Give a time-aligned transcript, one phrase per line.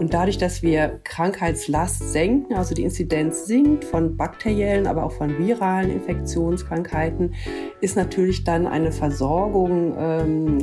[0.00, 5.38] Und dadurch, dass wir Krankheitslast senken, also die Inzidenz sinkt von bakteriellen, aber auch von
[5.38, 7.34] viralen Infektionskrankheiten,
[7.82, 10.58] ist natürlich dann eine Versorgung ähm,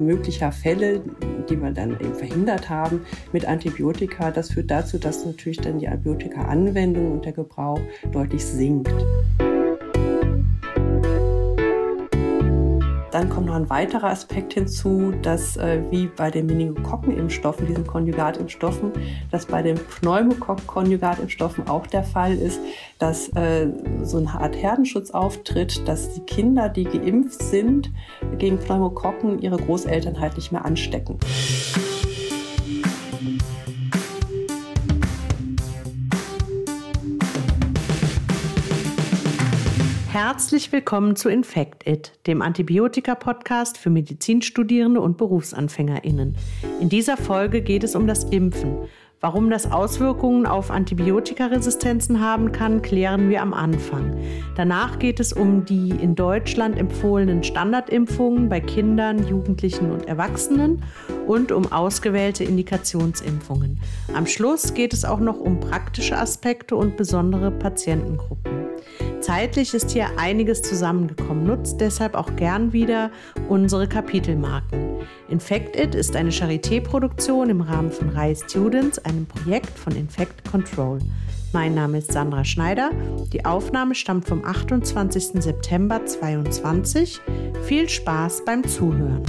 [0.00, 1.00] möglicher Fälle,
[1.48, 4.30] die wir dann eben verhindert haben, mit Antibiotika.
[4.30, 7.80] Das führt dazu, dass natürlich dann die Antibiotika-Anwendung und der Gebrauch
[8.12, 8.92] deutlich sinkt.
[13.14, 18.90] Dann kommt noch ein weiterer Aspekt hinzu, dass äh, wie bei den Meningokokken-Impfstoffen, diesen Konjugatimpfstoffen,
[19.30, 22.58] dass bei den Pneumokokken-Konjugatimpfstoffen auch der Fall ist,
[22.98, 23.68] dass äh,
[24.02, 27.92] so eine Art Herdenschutz auftritt, dass die Kinder, die geimpft sind
[28.38, 31.20] gegen Pneumokokken, ihre Großeltern halt nicht mehr anstecken.
[40.14, 46.36] Herzlich willkommen zu Infect It, dem Antibiotika-Podcast für Medizinstudierende und BerufsanfängerInnen.
[46.80, 48.76] In dieser Folge geht es um das Impfen.
[49.20, 54.16] Warum das Auswirkungen auf Antibiotikaresistenzen haben kann, klären wir am Anfang.
[54.54, 60.82] Danach geht es um die in Deutschland empfohlenen Standardimpfungen bei Kindern, Jugendlichen und Erwachsenen
[61.26, 63.80] und um ausgewählte Indikationsimpfungen.
[64.14, 68.64] Am Schluss geht es auch noch um praktische Aspekte und besondere Patientengruppen.
[69.20, 71.44] Zeitlich ist hier einiges zusammengekommen.
[71.44, 73.10] Nutzt deshalb auch gern wieder
[73.48, 74.98] unsere Kapitelmarken.
[75.30, 80.98] Infect It ist eine Charité-Produktion im Rahmen von Rai Students, einem Projekt von Infect Control.
[81.52, 82.90] Mein Name ist Sandra Schneider.
[83.32, 85.42] Die Aufnahme stammt vom 28.
[85.42, 87.20] September 2022.
[87.62, 89.22] Viel Spaß beim Zuhören.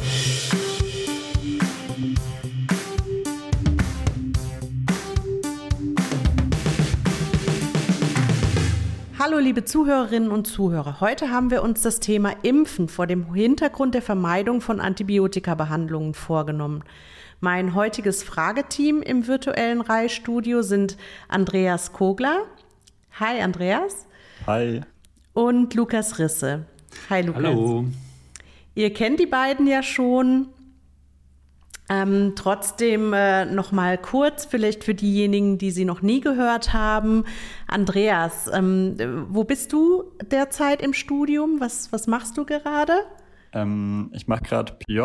[9.26, 11.02] Hallo liebe Zuhörerinnen und Zuhörer.
[11.02, 16.84] Heute haben wir uns das Thema Impfen vor dem Hintergrund der Vermeidung von Antibiotikabehandlungen vorgenommen.
[17.46, 22.40] Mein heutiges Frageteam im virtuellen Reihstudio sind Andreas Kogler.
[23.20, 24.08] Hi Andreas.
[24.48, 24.82] Hi.
[25.34, 26.66] Und Lukas Risse.
[27.12, 27.44] Hi Lukas.
[27.44, 27.86] Hallo.
[28.74, 30.47] Ihr kennt die beiden ja schon.
[31.88, 37.25] Ähm, trotzdem äh, noch mal kurz, vielleicht für diejenigen, die sie noch nie gehört haben.
[37.68, 41.59] Andreas, ähm, wo bist du derzeit im Studium?
[41.59, 43.06] Was, was machst du gerade?
[43.56, 45.02] Ähm, ich mache gerade PJ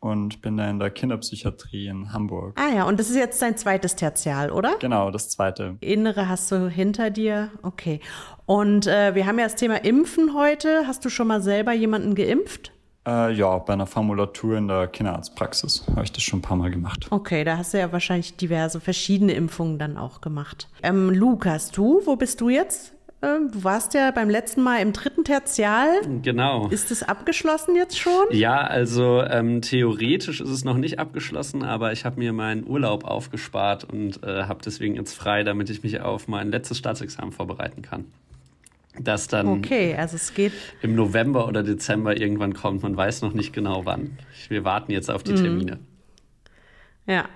[0.00, 2.60] und bin da in der Kinderpsychiatrie in Hamburg.
[2.60, 4.76] Ah ja, und das ist jetzt dein zweites Tertial, oder?
[4.78, 5.76] Genau, das zweite.
[5.80, 7.50] Innere hast du hinter dir.
[7.62, 8.00] Okay.
[8.44, 10.86] Und äh, wir haben ja das Thema Impfen heute.
[10.86, 12.72] Hast du schon mal selber jemanden geimpft?
[13.06, 16.70] Äh, ja, bei einer Formulatur in der Kinderarztpraxis habe ich das schon ein paar Mal
[16.70, 17.06] gemacht.
[17.10, 20.68] Okay, da hast du ja wahrscheinlich diverse verschiedene Impfungen dann auch gemacht.
[20.82, 22.95] Ähm, Lukas, du, wo bist du jetzt?
[23.22, 25.88] Ähm, du warst ja beim letzten Mal im dritten Tertial.
[26.22, 26.68] Genau.
[26.68, 28.26] Ist es abgeschlossen jetzt schon?
[28.30, 33.04] Ja, also ähm, theoretisch ist es noch nicht abgeschlossen, aber ich habe mir meinen Urlaub
[33.04, 37.82] aufgespart und äh, habe deswegen jetzt frei, damit ich mich auf mein letztes Staatsexamen vorbereiten
[37.82, 38.04] kann
[38.98, 40.52] das dann okay, also es geht
[40.82, 42.82] im November oder Dezember irgendwann kommt.
[42.82, 44.18] Man weiß noch nicht genau wann.
[44.48, 45.36] Wir warten jetzt auf die mhm.
[45.36, 45.78] Termine.
[47.06, 47.28] Ja,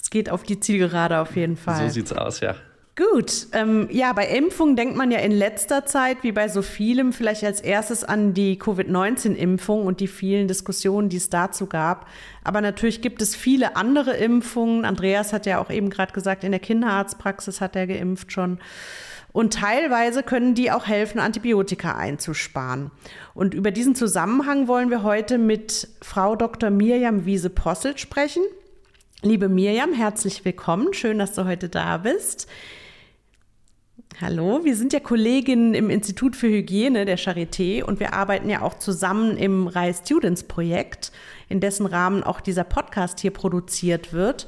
[0.00, 1.86] es geht auf die Zielgerade auf jeden Fall.
[1.86, 2.56] So sieht's aus, ja.
[2.96, 7.12] Gut, ähm, ja, bei Impfungen denkt man ja in letzter Zeit, wie bei so vielem,
[7.12, 12.06] vielleicht als erstes an die Covid-19-Impfung und die vielen Diskussionen, die es dazu gab.
[12.44, 14.84] Aber natürlich gibt es viele andere Impfungen.
[14.84, 18.60] Andreas hat ja auch eben gerade gesagt, in der Kinderarztpraxis hat er geimpft schon.
[19.32, 22.92] Und teilweise können die auch helfen, Antibiotika einzusparen.
[23.34, 26.70] Und über diesen Zusammenhang wollen wir heute mit Frau Dr.
[26.70, 28.44] Mirjam Wiese-Posselt sprechen.
[29.22, 30.94] Liebe Mirjam, herzlich willkommen.
[30.94, 32.46] Schön, dass du heute da bist.
[34.20, 38.62] Hallo, wir sind ja Kolleginnen im Institut für Hygiene der Charité und wir arbeiten ja
[38.62, 41.10] auch zusammen im Rai Students Projekt,
[41.48, 44.46] in dessen Rahmen auch dieser Podcast hier produziert wird.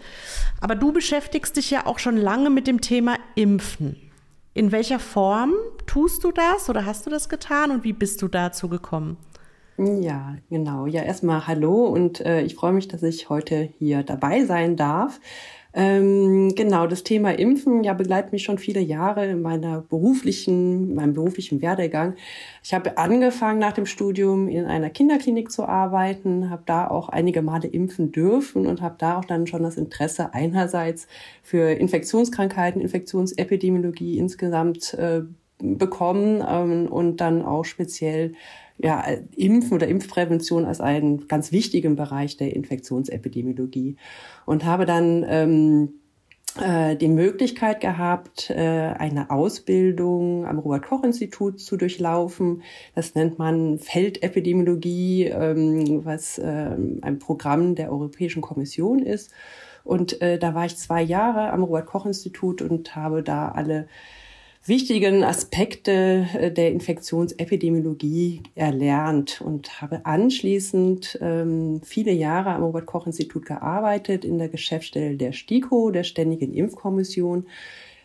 [0.60, 3.96] Aber du beschäftigst dich ja auch schon lange mit dem Thema Impfen.
[4.54, 5.54] In welcher Form
[5.86, 9.16] tust du das oder hast du das getan und wie bist du dazu gekommen?
[9.78, 10.86] Ja, genau.
[10.86, 15.20] Ja, erstmal hallo und äh, ich freue mich, dass ich heute hier dabei sein darf.
[15.78, 21.12] Ähm, genau, das Thema Impfen ja begleitet mich schon viele Jahre in meiner beruflichen, meinem
[21.12, 22.14] beruflichen Werdegang.
[22.64, 27.42] Ich habe angefangen nach dem Studium in einer Kinderklinik zu arbeiten, habe da auch einige
[27.42, 31.08] Male impfen dürfen und habe da auch dann schon das Interesse einerseits
[31.42, 35.24] für Infektionskrankheiten, Infektionsepidemiologie insgesamt äh,
[35.58, 38.32] bekommen ähm, und dann auch speziell
[38.78, 43.96] ja, Impfen oder Impfprävention als einen ganz wichtigen Bereich der Infektionsepidemiologie
[44.44, 45.88] und habe dann ähm,
[46.60, 52.62] äh, die Möglichkeit gehabt, äh, eine Ausbildung am Robert-Koch-Institut zu durchlaufen.
[52.94, 59.32] Das nennt man Feldepidemiologie, ähm, was äh, ein Programm der Europäischen Kommission ist.
[59.84, 63.86] Und äh, da war ich zwei Jahre am Robert-Koch-Institut und habe da alle
[64.68, 74.24] wichtigen Aspekte äh, der Infektionsepidemiologie erlernt und habe anschließend ähm, viele Jahre am Robert-Koch-Institut gearbeitet
[74.24, 77.46] in der Geschäftsstelle der STIKO, der Ständigen Impfkommission.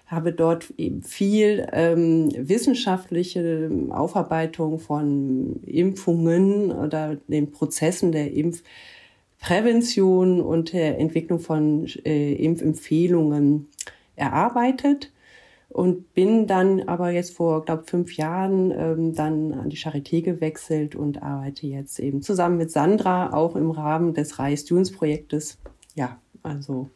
[0.05, 10.73] Habe dort eben viel ähm, wissenschaftliche Aufarbeitung von Impfungen oder den Prozessen der Impfprävention und
[10.73, 13.69] der Entwicklung von äh, Impfempfehlungen
[14.15, 15.10] erarbeitet
[15.71, 20.95] und bin dann aber jetzt vor, glaube fünf Jahren ähm, dann an die Charité gewechselt
[20.95, 25.57] und arbeite jetzt eben zusammen mit Sandra auch im Rahmen des Reichs-Dunes-Projektes.
[25.95, 26.89] Ja, also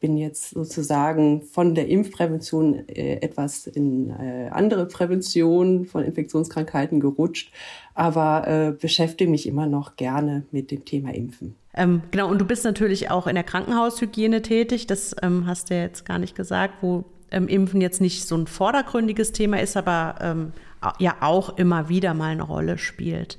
[0.00, 7.52] bin jetzt sozusagen von der Impfprävention äh, etwas in äh, andere Prävention von Infektionskrankheiten gerutscht,
[7.94, 11.54] aber äh, beschäftige mich immer noch gerne mit dem Thema Impfen.
[11.74, 14.86] Ähm, genau, und du bist natürlich auch in der Krankenhaushygiene tätig.
[14.86, 18.36] Das ähm, hast du ja jetzt gar nicht gesagt, wo ähm, Impfen jetzt nicht so
[18.36, 20.52] ein vordergründiges Thema ist, aber ähm,
[20.98, 23.38] ja auch immer wieder mal eine Rolle spielt.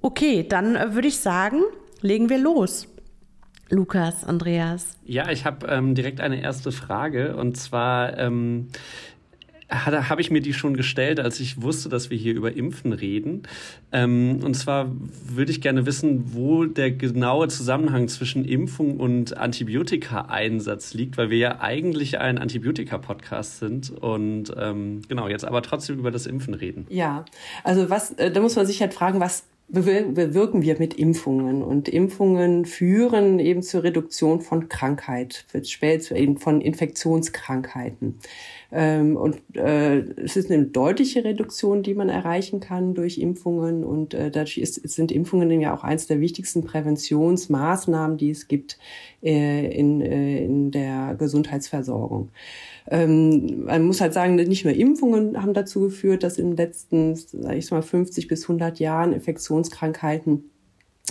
[0.00, 1.62] Okay, dann äh, würde ich sagen,
[2.00, 2.88] legen wir los.
[3.68, 4.96] Lukas, Andreas.
[5.04, 8.68] Ja, ich habe ähm, direkt eine erste Frage und zwar ähm,
[9.68, 13.42] habe ich mir die schon gestellt, als ich wusste, dass wir hier über Impfen reden.
[13.90, 14.92] Ähm, und zwar
[15.28, 21.38] würde ich gerne wissen, wo der genaue Zusammenhang zwischen Impfung und Antibiotika-Einsatz liegt, weil wir
[21.38, 26.86] ja eigentlich ein Antibiotika-Podcast sind und ähm, genau jetzt aber trotzdem über das Impfen reden.
[26.88, 27.24] Ja,
[27.64, 31.62] also was, äh, da muss man sich halt fragen, was bewirken wir mit Impfungen.
[31.62, 38.18] Und Impfungen führen eben zur Reduktion von Krankheit, eben von Infektionskrankheiten.
[38.72, 43.84] Ähm, und äh, es ist eine deutliche Reduktion, die man erreichen kann durch Impfungen.
[43.84, 48.78] Und äh, dadurch ist, sind Impfungen ja auch eines der wichtigsten Präventionsmaßnahmen, die es gibt
[49.22, 52.30] äh, in, in der Gesundheitsversorgung.
[52.88, 57.14] Ähm, man muss halt sagen, nicht nur Impfungen haben dazu geführt, dass in den letzten,
[57.14, 60.55] sag ich mal, 50 bis 100 Jahren Infektionskrankheiten äh,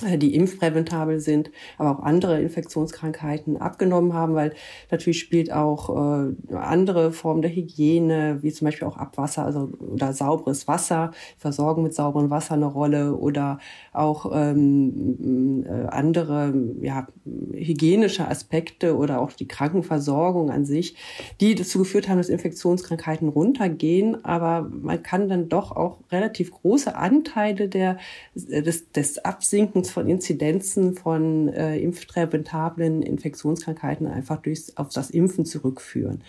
[0.02, 4.54] die impfpräventabel sind, aber auch andere Infektionskrankheiten abgenommen haben, weil
[4.92, 10.12] natürlich spielt auch äh, andere Formen der Hygiene, wie zum Beispiel auch Abwasser, also oder
[10.12, 13.60] sauberes Wasser, Versorgung mit sauberem Wasser eine Rolle oder
[13.94, 17.08] auch ähm, äh, andere ja,
[17.54, 20.98] hygienische Aspekte oder auch die Krankenversorgung an sich,
[21.40, 26.96] die dazu geführt haben, dass Infektionskrankheiten runtergehen, aber man kann dann doch auch relativ große
[26.98, 27.98] Anteile der,
[28.36, 35.46] des, des Absinkens Sinkens von Inzidenzen von äh, impfpräventablen Infektionskrankheiten einfach durch, auf das Impfen
[35.46, 36.22] zurückführen.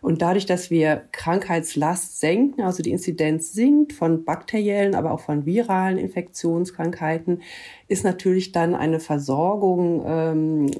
[0.00, 5.44] Und dadurch, dass wir Krankheitslast senken, also die Inzidenz sinkt von bakteriellen, aber auch von
[5.44, 7.42] viralen Infektionskrankheiten,
[7.88, 10.70] ist natürlich dann eine Versorgung ähm,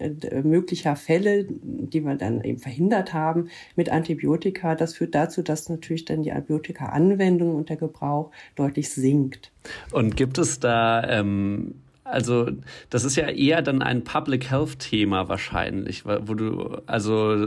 [0.43, 4.75] möglicher Fälle, die wir dann eben verhindert haben, mit Antibiotika.
[4.75, 9.53] Das führt dazu, dass natürlich dann die Antibiotika-Anwendung und der Gebrauch deutlich sinkt.
[9.93, 11.75] Und gibt es da ähm
[12.11, 12.49] also
[12.91, 17.47] das ist ja eher dann ein Public Health Thema wahrscheinlich, wo du also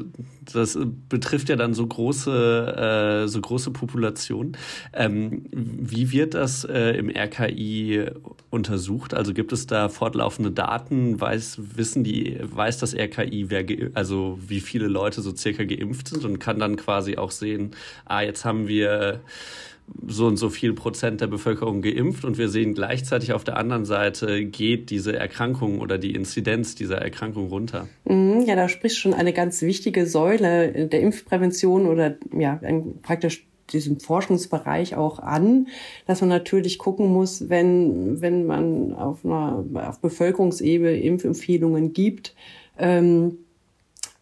[0.51, 0.77] das
[1.10, 4.57] betrifft ja dann so große äh, so große Populationen.
[4.94, 8.06] Ähm, wie wird das äh, im RKI
[8.50, 9.13] untersucht?
[9.13, 11.19] Also gibt es da fortlaufende Daten?
[11.19, 13.63] Weiß wissen die weiß das RKI wer
[13.94, 17.72] also wie viele Leute so circa geimpft sind und kann dann quasi auch sehen,
[18.05, 19.22] ah jetzt haben wir
[20.07, 23.85] so und so viel Prozent der Bevölkerung geimpft und wir sehen gleichzeitig auf der anderen
[23.85, 27.87] Seite geht diese Erkrankung oder die Inzidenz dieser Erkrankung runter.
[28.05, 32.59] Mhm, ja, da spricht schon eine ganz wichtige Säule der Impfprävention oder ja,
[33.01, 35.67] praktisch diesem Forschungsbereich auch an,
[36.05, 42.35] dass man natürlich gucken muss, wenn, wenn man auf einer auf Bevölkerungsebene Impfempfehlungen gibt,
[42.77, 43.37] ähm,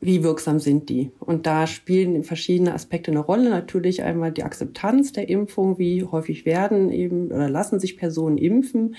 [0.03, 1.11] wie wirksam sind die?
[1.19, 3.51] Und da spielen verschiedene Aspekte eine Rolle.
[3.51, 8.95] Natürlich einmal die Akzeptanz der Impfung, wie häufig werden eben oder lassen sich Personen impfen.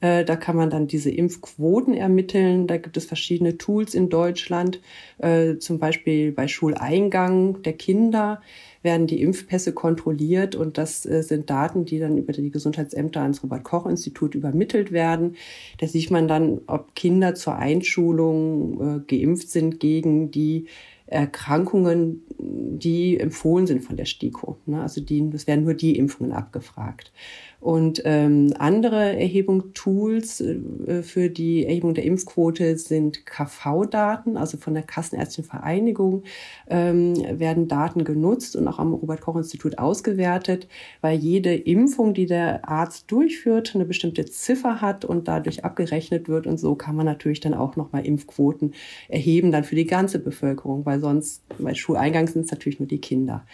[0.00, 2.66] Äh, da kann man dann diese Impfquoten ermitteln.
[2.66, 4.80] Da gibt es verschiedene Tools in Deutschland,
[5.18, 8.40] äh, zum Beispiel bei Schuleingang der Kinder
[8.82, 13.42] werden die Impfpässe kontrolliert und das äh, sind Daten, die dann über die Gesundheitsämter ans
[13.42, 15.36] Robert-Koch-Institut übermittelt werden.
[15.78, 20.66] Da sieht man dann, ob Kinder zur Einschulung äh, geimpft sind gegen die
[21.06, 24.56] Erkrankungen, die empfohlen sind von der STIKO.
[24.66, 24.82] Ne?
[24.82, 27.12] Also die, es werden nur die Impfungen abgefragt.
[27.60, 34.82] Und ähm, andere Erhebungstools äh, für die Erhebung der Impfquote sind KV-Daten, also von der
[34.82, 36.22] Kassenärztlichen Vereinigung
[36.68, 40.68] ähm, werden Daten genutzt und auch am Robert-Koch-Institut ausgewertet,
[41.00, 46.46] weil jede Impfung, die der Arzt durchführt, eine bestimmte Ziffer hat und dadurch abgerechnet wird.
[46.46, 48.74] Und so kann man natürlich dann auch nochmal Impfquoten
[49.08, 53.00] erheben, dann für die ganze Bevölkerung, weil sonst, bei Schuleingang sind es natürlich nur die
[53.00, 53.46] Kinder.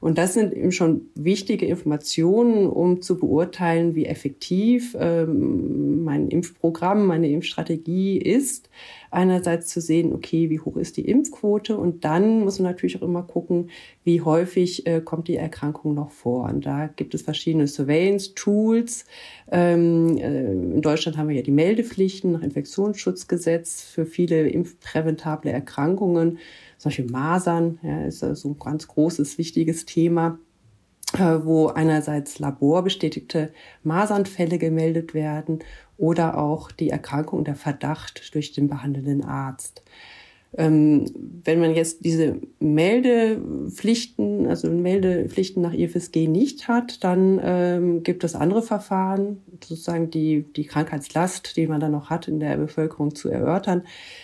[0.00, 7.06] Und das sind eben schon wichtige Informationen, um zu beurteilen, wie effektiv ähm, mein Impfprogramm,
[7.06, 8.70] meine Impfstrategie ist.
[9.10, 11.76] Einerseits zu sehen, okay, wie hoch ist die Impfquote?
[11.76, 13.70] Und dann muss man natürlich auch immer gucken,
[14.02, 16.48] wie häufig äh, kommt die Erkrankung noch vor.
[16.48, 19.04] Und da gibt es verschiedene Surveillance-Tools.
[19.52, 26.38] Ähm, äh, in Deutschland haben wir ja die Meldepflichten nach Infektionsschutzgesetz für viele impfpräventable Erkrankungen
[26.80, 30.38] zum Beispiel Masern, ja, ist so ein ganz großes, wichtiges Thema
[31.14, 35.58] äh, wo einerseits laborbestätigte Masernfälle gemeldet werden
[35.96, 39.82] oder auch die Erkrankung der Verdacht durch den behandelnden Arzt.
[40.56, 41.06] Ähm,
[41.44, 48.34] wenn man jetzt diese Meldepflichten, also Meldepflichten nach IFSG nicht hat, dann ähm, gibt es
[48.34, 53.28] andere Verfahren, sozusagen die, die Krankheitslast, die man dann noch hat, in der Bevölkerung zu
[53.28, 53.82] erörtern.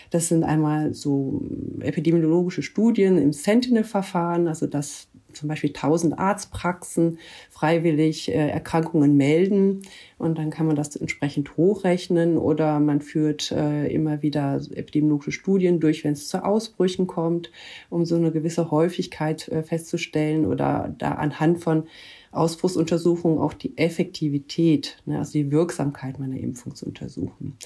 [0.09, 1.43] Das sind einmal so
[1.79, 7.19] epidemiologische Studien im Sentinel-Verfahren, also dass zum Beispiel 1000 Arztpraxen
[7.49, 9.81] freiwillig äh, Erkrankungen melden
[10.17, 15.79] und dann kann man das entsprechend hochrechnen oder man führt äh, immer wieder epidemiologische Studien
[15.79, 17.51] durch, wenn es zu Ausbrüchen kommt,
[17.89, 21.83] um so eine gewisse Häufigkeit äh, festzustellen oder da anhand von
[22.31, 27.57] Ausbruchsuntersuchungen auch die Effektivität, ne, also die Wirksamkeit meiner Impfung zu untersuchen.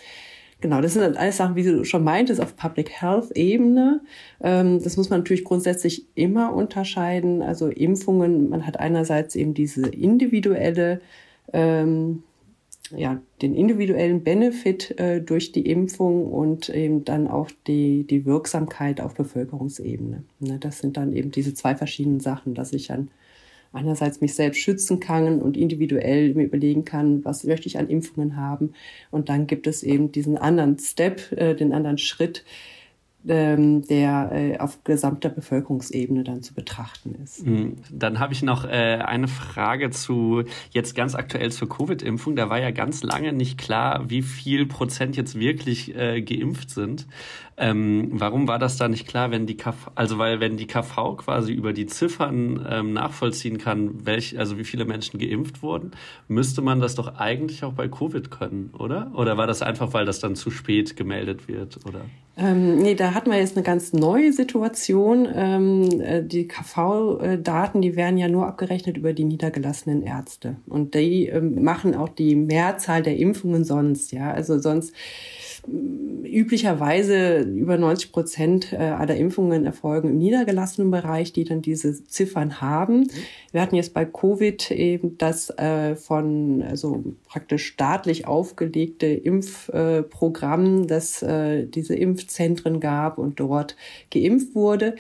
[0.62, 4.02] Genau, das sind alles Sachen, wie du schon meintest, auf Public Health Ebene.
[4.42, 7.42] Ähm, das muss man natürlich grundsätzlich immer unterscheiden.
[7.42, 11.02] Also Impfungen, man hat einerseits eben diese individuelle,
[11.52, 12.22] ähm,
[12.96, 19.02] ja, den individuellen Benefit äh, durch die Impfung und eben dann auch die, die Wirksamkeit
[19.02, 20.24] auf Bevölkerungsebene.
[20.40, 23.10] Ne, das sind dann eben diese zwei verschiedenen Sachen, dass ich dann
[23.74, 28.36] einerseits mich selbst schützen kann und individuell mir überlegen kann, was möchte ich an Impfungen
[28.36, 28.74] haben.
[29.12, 32.44] Und dann gibt es eben diesen anderen Step, äh, den anderen Schritt,
[33.28, 37.46] ähm, der äh, auf gesamter Bevölkerungsebene dann zu betrachten ist.
[37.46, 37.78] Mhm.
[37.92, 42.36] Dann habe ich noch äh, eine Frage zu jetzt ganz aktuell zur Covid-Impfung.
[42.36, 47.06] Da war ja ganz lange nicht klar, wie viel Prozent jetzt wirklich äh, geimpft sind.
[47.58, 51.18] Ähm, warum war das da nicht klar, wenn die KV, also weil wenn die KV
[51.18, 55.92] quasi über die Ziffern ähm, nachvollziehen kann, welch, also wie viele Menschen geimpft wurden,
[56.28, 59.12] müsste man das doch eigentlich auch bei Covid können, oder?
[59.14, 62.02] Oder war das einfach, weil das dann zu spät gemeldet wird, oder?
[62.38, 65.28] Ähm, nee, da hatten wir jetzt eine ganz neue Situation.
[65.34, 70.56] Ähm, äh, die KV-Daten, die werden ja nur abgerechnet über die niedergelassenen Ärzte.
[70.66, 74.32] Und die ähm, machen auch die Mehrzahl der Impfungen sonst, ja.
[74.32, 74.96] Also sonst
[75.68, 82.62] üblicherweise über 90 Prozent äh, aller Impfungen erfolgen im niedergelassenen Bereich, die dann diese Ziffern
[82.62, 83.08] haben.
[83.52, 91.22] Wir hatten jetzt bei Covid eben das äh, von also praktisch staatlich aufgelegte Impfprogramm, dass
[91.22, 93.76] äh, diese Impfzentren gab und dort
[94.10, 94.96] geimpft wurde.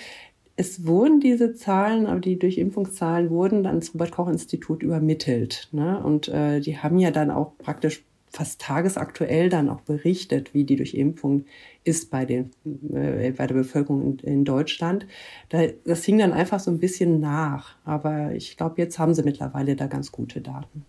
[0.58, 5.70] Es wurden diese Zahlen, aber die Durchimpfungszahlen wurden dann ans Robert-Koch-Institut übermittelt.
[5.72, 6.00] Ne?
[6.04, 10.78] Und äh, die haben ja dann auch praktisch fast tagesaktuell dann auch berichtet, wie die
[10.78, 11.46] Durchimpfung
[11.84, 12.52] ist bei, den,
[12.94, 15.06] äh, bei der Bevölkerung in, in Deutschland.
[15.50, 17.76] Da, das hing dann einfach so ein bisschen nach.
[17.84, 20.86] Aber ich glaube, jetzt haben sie mittlerweile da ganz gute Daten.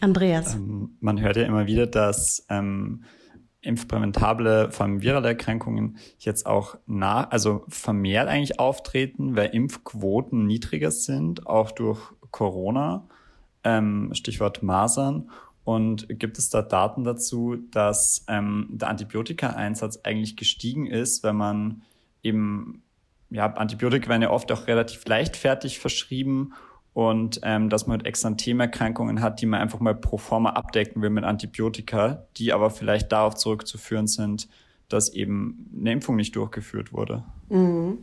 [0.00, 0.54] Andreas.
[0.54, 3.02] Ähm, man hört ja immer wieder, dass ähm,
[3.62, 10.92] impfpräventable, vor allem virale Erkrankungen jetzt auch nach, also vermehrt eigentlich auftreten, weil Impfquoten niedriger
[10.92, 12.00] sind, auch durch
[12.30, 13.08] Corona,
[13.64, 15.30] ähm, Stichwort Masern.
[15.66, 21.82] Und gibt es da Daten dazu, dass ähm, der Antibiotika-Einsatz eigentlich gestiegen ist, wenn man
[22.22, 22.84] eben,
[23.30, 26.52] ja, Antibiotika werden ja oft auch relativ leichtfertig verschrieben
[26.92, 31.10] und ähm, dass man halt Exanthemerkrankungen hat, die man einfach mal pro forma abdecken will
[31.10, 34.48] mit Antibiotika, die aber vielleicht darauf zurückzuführen sind,
[34.88, 37.24] dass eben eine Impfung nicht durchgeführt wurde.
[37.48, 37.98] Mhm.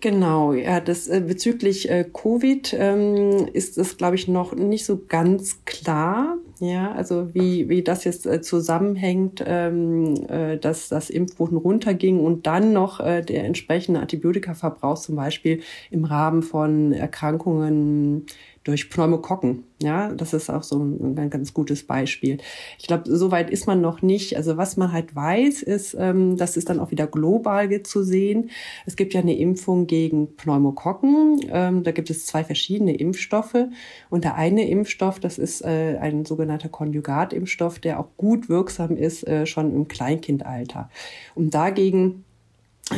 [0.00, 5.00] Genau, ja, das äh, bezüglich äh, Covid ähm, ist es, glaube ich, noch nicht so
[5.08, 6.36] ganz klar.
[6.60, 12.46] Ja, also wie, wie das jetzt äh, zusammenhängt, ähm, äh, dass das Impfquoten runterging und
[12.46, 18.26] dann noch äh, der entsprechende Antibiotikaverbrauch zum Beispiel im Rahmen von Erkrankungen
[18.66, 19.64] durch Pneumokokken.
[19.80, 22.38] Ja, das ist auch so ein, ein ganz gutes Beispiel.
[22.78, 24.36] Ich glaube, so weit ist man noch nicht.
[24.36, 28.50] Also was man halt weiß, ist, ähm, das ist dann auch wieder global zu sehen.
[28.86, 31.40] Es gibt ja eine Impfung gegen Pneumokokken.
[31.48, 33.66] Ähm, da gibt es zwei verschiedene Impfstoffe.
[34.10, 39.26] Und der eine Impfstoff, das ist äh, ein sogenannter Konjugatimpfstoff, der auch gut wirksam ist,
[39.28, 40.90] äh, schon im Kleinkindalter.
[41.34, 42.25] Und dagegen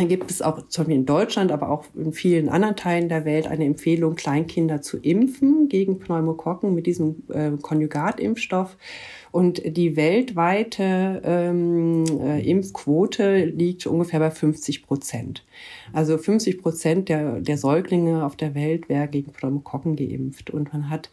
[0.07, 3.47] gibt es auch zum Beispiel in Deutschland, aber auch in vielen anderen Teilen der Welt
[3.47, 8.77] eine Empfehlung, Kleinkinder zu impfen gegen Pneumokokken mit diesem äh, Konjugatimpfstoff.
[9.31, 15.45] Und die weltweite ähm, äh, Impfquote liegt ungefähr bei 50 Prozent.
[15.93, 20.51] Also 50 Prozent der, der Säuglinge auf der Welt wäre gegen Pneumokokken geimpft.
[20.51, 21.11] Und man hat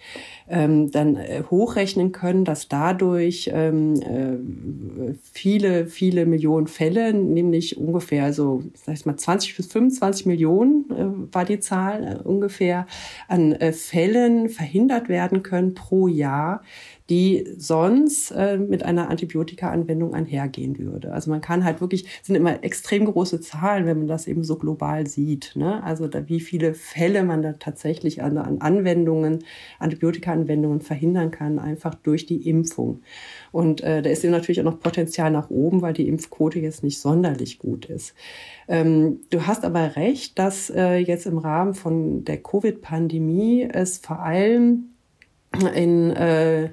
[0.50, 8.34] ähm, dann äh, hochrechnen können, dass dadurch ähm, äh, viele, viele Millionen Fälle, nämlich ungefähr
[8.34, 12.88] so, sag ich mal, 20 bis 25 Millionen äh, war die Zahl äh, ungefähr,
[13.28, 16.62] an äh, Fällen verhindert werden können pro Jahr,
[17.10, 21.14] die sonst äh, mit einer Antibiotika-Anwendung einhergehen würde.
[21.14, 24.58] Also man kann halt wirklich, sind immer extrem große Zahlen, wenn man das eben so
[24.58, 25.54] global sieht.
[25.56, 25.84] Ne?
[25.84, 29.44] Also da, wie viele Fälle man da tatsächlich an, an Anwendungen,
[29.80, 33.02] Antibiotika-Anwendungen verhindern kann, einfach durch die Impfung.
[33.52, 36.84] Und äh, da ist eben natürlich auch noch Potenzial nach oben, weil die Impfquote jetzt
[36.84, 38.14] nicht sonderlich gut ist.
[38.68, 44.20] Ähm, du hast aber recht, dass äh, jetzt im Rahmen von der Covid-Pandemie es vor
[44.20, 44.90] allem
[45.74, 46.70] in äh,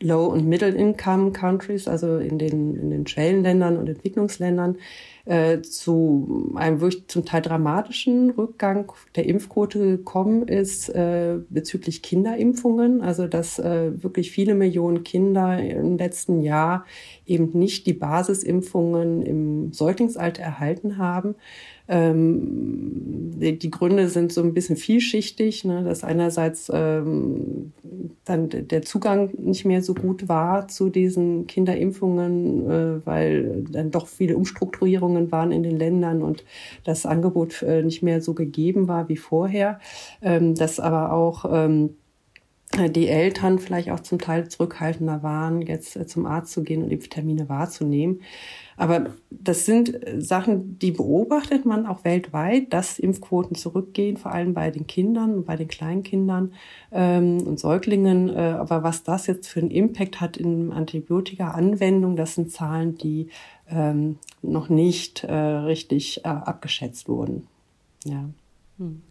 [0.00, 4.76] Low- und Middle-Income-Countries, also in den, in den Schwellenländern und Entwicklungsländern,
[5.26, 13.02] äh, zu einem wirklich zum Teil dramatischen Rückgang der Impfquote gekommen ist äh, bezüglich Kinderimpfungen.
[13.02, 16.86] Also dass äh, wirklich viele Millionen Kinder im letzten Jahr
[17.26, 21.34] eben nicht die Basisimpfungen im Säuglingsalter erhalten haben.
[21.88, 27.72] Ähm, die, die, Gründe sind so ein bisschen vielschichtig, ne, dass einerseits ähm,
[28.24, 34.08] dann der Zugang nicht mehr so gut war zu diesen Kinderimpfungen, äh, weil dann doch
[34.08, 36.44] viele Umstrukturierungen waren in den Ländern und
[36.84, 39.78] das Angebot äh, nicht mehr so gegeben war wie vorher.
[40.22, 41.90] Ähm, dass aber auch ähm,
[42.90, 46.90] die Eltern vielleicht auch zum Teil zurückhaltender waren, jetzt äh, zum Arzt zu gehen und
[46.90, 48.20] Vitamine wahrzunehmen.
[48.76, 54.54] Aber das sind äh, Sachen, die beobachtet man auch weltweit, dass Impfquoten zurückgehen, vor allem
[54.54, 56.52] bei den Kindern und bei den Kleinkindern
[56.92, 58.28] ähm, und Säuglingen.
[58.28, 63.28] Äh, aber was das jetzt für einen Impact hat in Antibiotika-Anwendung, das sind Zahlen, die
[63.68, 67.46] ähm, noch nicht äh, richtig äh, abgeschätzt wurden.
[68.04, 68.24] Ja.
[68.78, 69.02] Hm.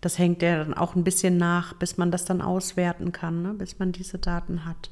[0.00, 3.54] Das hängt ja dann auch ein bisschen nach, bis man das dann auswerten kann, ne?
[3.54, 4.90] bis man diese Daten hat.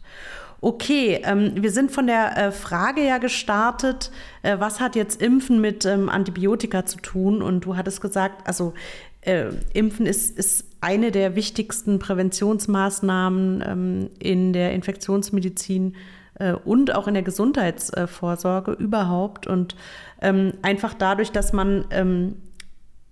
[0.61, 4.11] Okay, ähm, wir sind von der äh, Frage ja gestartet,
[4.43, 7.43] äh, was hat jetzt Impfen mit ähm, Antibiotika zu tun?
[7.43, 8.73] Und du hattest gesagt, also
[9.21, 15.97] äh, Impfen ist, ist eine der wichtigsten Präventionsmaßnahmen ähm, in der Infektionsmedizin
[16.39, 19.47] äh, und auch in der Gesundheitsvorsorge überhaupt.
[19.47, 19.77] Und
[20.23, 22.37] ähm, einfach dadurch, dass man ähm,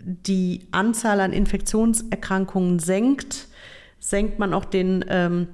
[0.04, 3.48] die Anzahl an Infektionserkrankungen senkt,
[4.00, 5.48] senkt man auch den ähm,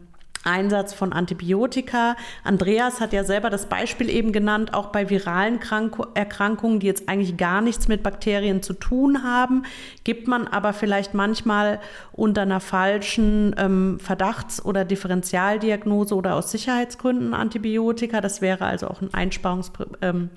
[0.45, 2.17] Einsatz von Antibiotika.
[2.45, 7.09] Andreas hat ja selber das Beispiel eben genannt, auch bei viralen Krank Erkrankungen, die jetzt
[7.09, 9.65] eigentlich gar nichts mit Bakterien zu tun haben,
[10.05, 11.81] gibt man aber vielleicht manchmal
[12.13, 18.21] unter einer falschen ähm, Verdachts- oder Differentialdiagnose oder aus Sicherheitsgründen Antibiotika.
[18.21, 19.99] Das wäre also auch ein Einsparungsproblem.
[20.03, 20.31] Ähm,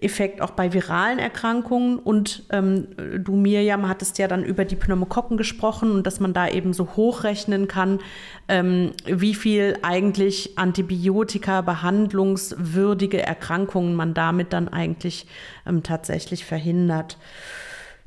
[0.00, 1.98] Effekt auch bei viralen Erkrankungen.
[1.98, 6.48] Und ähm, du, Mirjam, hattest ja dann über die Pneumokokken gesprochen und dass man da
[6.48, 8.00] eben so hochrechnen kann,
[8.48, 15.26] ähm, wie viel eigentlich Antibiotika behandlungswürdige Erkrankungen man damit dann eigentlich
[15.66, 17.18] ähm, tatsächlich verhindert.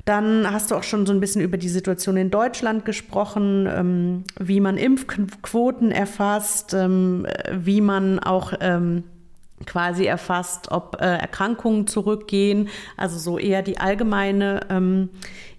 [0.04, 4.24] Dann hast du auch schon so ein bisschen über die Situation in Deutschland gesprochen, ähm,
[4.38, 9.04] wie man Impfquoten erfasst, ähm, wie man auch ähm,
[9.66, 15.10] quasi erfasst, ob äh, Erkrankungen zurückgehen, also so eher die allgemeine ähm,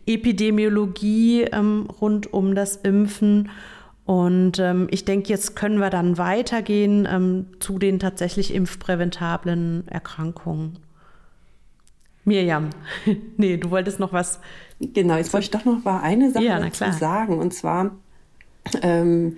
[0.05, 3.49] Epidemiologie ähm, rund um das Impfen.
[4.05, 10.77] Und ähm, ich denke, jetzt können wir dann weitergehen ähm, zu den tatsächlich impfpräventablen Erkrankungen.
[12.23, 12.69] Mirjam,
[13.38, 14.39] nee, du wolltest noch was.
[14.79, 17.39] Genau, jetzt wollte ich doch noch mal eine Sache ja, dazu sagen.
[17.39, 17.91] Und zwar,
[18.81, 19.38] ähm,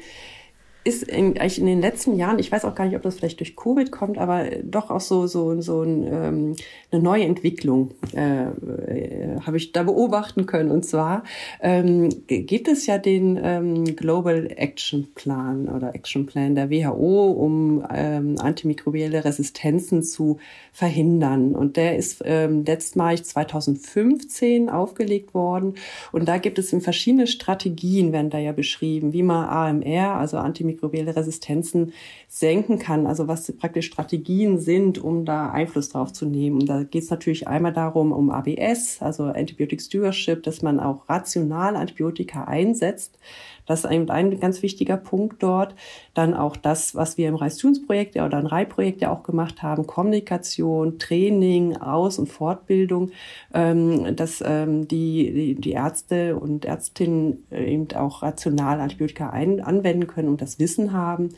[0.88, 3.40] ist in, eigentlich in den letzten Jahren, ich weiß auch gar nicht, ob das vielleicht
[3.40, 6.56] durch Covid kommt, aber doch auch so so so ein, ähm,
[6.92, 10.72] eine neue Entwicklung äh, äh, habe ich da beobachten können.
[10.72, 11.24] Und zwar
[11.62, 17.86] ähm, gibt es ja den ähm, Global Action Plan oder Action Plan der WHO, um
[17.94, 20.38] ähm, antimikrobielle Resistenzen zu
[20.72, 21.54] verhindern.
[21.54, 25.76] Und der ist ähm, letztmalig 2015 aufgelegt worden.
[26.14, 30.77] Und da gibt es verschiedene Strategien, werden da ja beschrieben, wie man AMR, also antimikrobielle
[31.16, 31.94] Resistenzen,
[32.28, 33.08] senken kann.
[33.08, 36.62] Also was praktisch Strategien sind, um da Einfluss drauf zu nehmen.
[36.62, 41.10] Und da geht es natürlich einmal darum, um ABS, also Antibiotic Stewardship, dass man auch
[41.10, 43.18] rational Antibiotika einsetzt.
[43.68, 45.76] Das ist ein, ein ganz wichtiger Punkt dort.
[46.14, 50.98] Dann auch das, was wir im Reichstunsprojekt oder im REI-Projekt ja auch gemacht haben, Kommunikation,
[50.98, 53.12] Training, Aus- und Fortbildung,
[53.54, 60.08] ähm, dass ähm, die, die, die Ärzte und Ärztinnen eben auch rational Antibiotika ein, anwenden
[60.08, 61.30] können und das Wissen haben.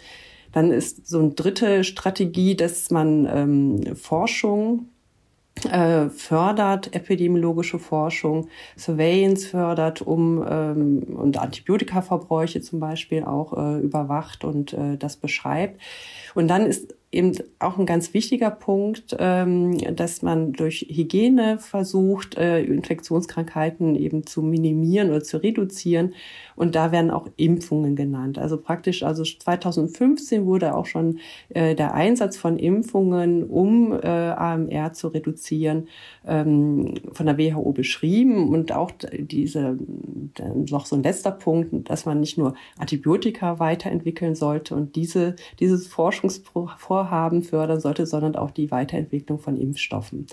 [0.52, 4.88] Dann ist so eine dritte Strategie, dass man ähm, Forschung
[5.66, 14.44] äh, fördert epidemiologische Forschung, Surveillance fördert, um ähm, und Antibiotikaverbräuche zum Beispiel auch äh, überwacht
[14.44, 15.80] und äh, das beschreibt.
[16.36, 22.38] Und dann ist eben auch ein ganz wichtiger Punkt, ähm, dass man durch Hygiene versucht,
[22.38, 26.14] äh, Infektionskrankheiten eben zu minimieren oder zu reduzieren.
[26.60, 28.38] Und da werden auch Impfungen genannt.
[28.38, 31.18] Also praktisch, also 2015 wurde auch schon
[31.50, 35.88] äh, der Einsatz von Impfungen, um äh, AMR zu reduzieren,
[36.28, 38.50] ähm, von der WHO beschrieben.
[38.50, 39.80] Und auch diese,
[40.68, 45.88] noch so ein letzter Punkt, dass man nicht nur Antibiotika weiterentwickeln sollte und diese, dieses
[45.88, 50.28] Forschungsvorhaben Vorhaben fördern sollte, sondern auch die Weiterentwicklung von Impfstoffen.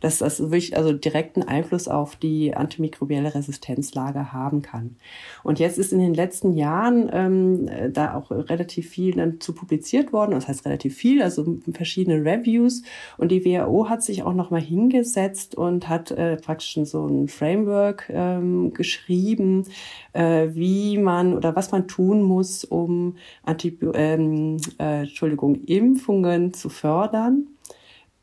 [0.00, 4.96] Dass das wirklich also direkten Einfluss auf die antimikrobielle Resistenzlage haben kann.
[5.42, 10.12] Und jetzt ist in den letzten Jahren ähm, da auch relativ viel dann zu publiziert
[10.12, 10.32] worden.
[10.32, 12.82] Das heißt relativ viel, also verschiedene Reviews.
[13.16, 17.28] Und die WHO hat sich auch noch mal hingesetzt und hat äh, praktisch so ein
[17.28, 19.64] Framework ähm, geschrieben,
[20.12, 26.68] äh, wie man oder was man tun muss, um Antibio ähm, äh, Entschuldigung, Impfungen zu
[26.68, 27.46] fördern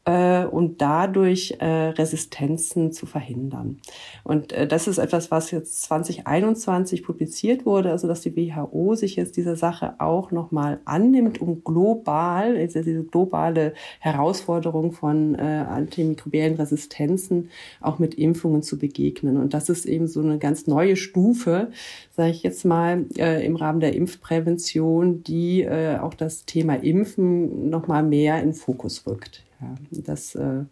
[0.07, 3.79] äh, und dadurch äh, Resistenzen zu verhindern.
[4.23, 9.17] Und äh, das ist etwas, was jetzt 2021 publiziert wurde, also dass die WHO sich
[9.17, 16.55] jetzt dieser Sache auch nochmal annimmt, um global, also diese globale Herausforderung von äh, antimikrobiellen
[16.55, 17.49] Resistenzen
[17.81, 19.35] auch mit Impfungen zu begegnen.
[19.35, 21.69] Und das ist eben so eine ganz neue Stufe,
[22.15, 27.69] sage ich jetzt mal, äh, im Rahmen der Impfprävention, die äh, auch das Thema Impfen
[27.69, 29.43] nochmal mehr in Fokus rückt.
[29.61, 30.65] Ja, das äh,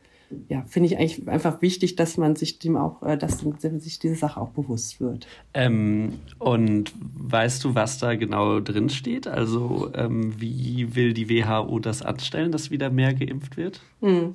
[0.49, 4.15] ja, finde ich eigentlich einfach wichtig, dass man sich dem auch, äh, dass sich diese
[4.15, 5.27] Sache auch bewusst wird.
[5.53, 9.27] Ähm, und weißt du, was da genau drin steht?
[9.27, 13.81] Also ähm, wie will die WHO das anstellen, dass wieder mehr geimpft wird?
[14.01, 14.31] Hm.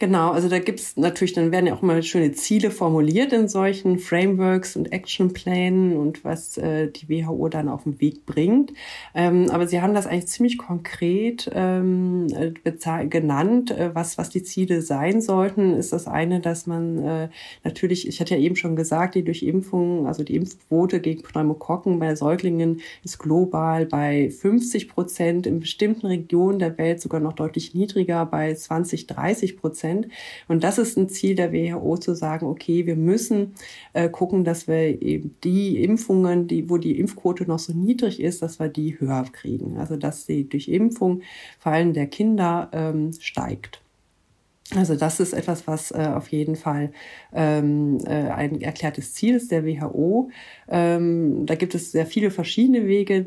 [0.00, 3.98] Genau, also da gibt's natürlich, dann werden ja auch mal schöne Ziele formuliert in solchen
[3.98, 8.72] Frameworks und Actionplänen und was äh, die WHO dann auf den Weg bringt.
[9.12, 12.28] Ähm, aber sie haben das eigentlich ziemlich konkret ähm,
[13.08, 15.74] genannt, äh, was, was die Ziele sein sollten.
[15.74, 17.28] Ist das eine, dass man äh,
[17.62, 22.16] natürlich, ich hatte ja eben schon gesagt, die Durchimpfung, also die Impfquote gegen Pneumokokken bei
[22.16, 28.24] Säuglingen ist global bei 50 Prozent, in bestimmten Regionen der Welt sogar noch deutlich niedriger,
[28.24, 30.08] bei 20, 30 Prozent.
[30.48, 33.54] Und das ist ein Ziel der WHO zu sagen, okay, wir müssen
[33.92, 38.40] äh, gucken, dass wir eben die Impfungen, die, wo die Impfquote noch so niedrig ist,
[38.40, 39.76] dass wir die höher kriegen.
[39.76, 41.20] Also dass sie durch Impfung,
[41.58, 43.82] vor allem der Kinder, ähm, steigt.
[44.76, 46.92] Also das ist etwas, was äh, auf jeden Fall
[47.32, 50.30] ähm, äh, ein erklärtes Ziel ist der WHO.
[50.70, 53.26] Ähm, da gibt es sehr viele verschiedene Wege.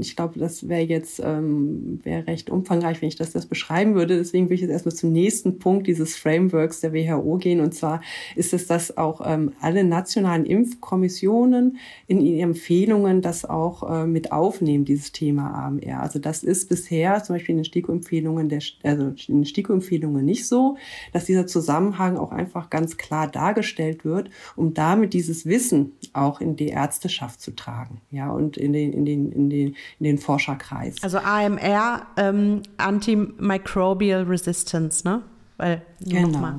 [0.00, 4.16] Ich glaube, das wäre jetzt ähm, wäre recht umfangreich, wenn ich das, das beschreiben würde.
[4.16, 7.60] Deswegen will ich jetzt erstmal zum nächsten Punkt dieses Frameworks der WHO gehen.
[7.60, 8.02] Und zwar
[8.34, 14.32] ist es, dass auch ähm, alle nationalen Impfkommissionen in ihren Empfehlungen das auch äh, mit
[14.32, 16.00] aufnehmen, dieses Thema AMR.
[16.00, 18.50] Also das ist bisher zum Beispiel in den STIKO-Empfehlungen
[18.82, 20.76] also in den STIKO-Empfehlungen nicht so,
[21.12, 26.55] dass dieser Zusammenhang auch einfach ganz klar dargestellt wird, um damit dieses Wissen auch in
[26.56, 30.96] die Ärzteschaft zu tragen, ja, und in den, in den, in den, in den Forscherkreis.
[31.02, 35.22] Also AMR, ähm, Antimicrobial Resistance, ne?
[35.56, 36.28] Weil, genau.
[36.28, 36.56] nochmal,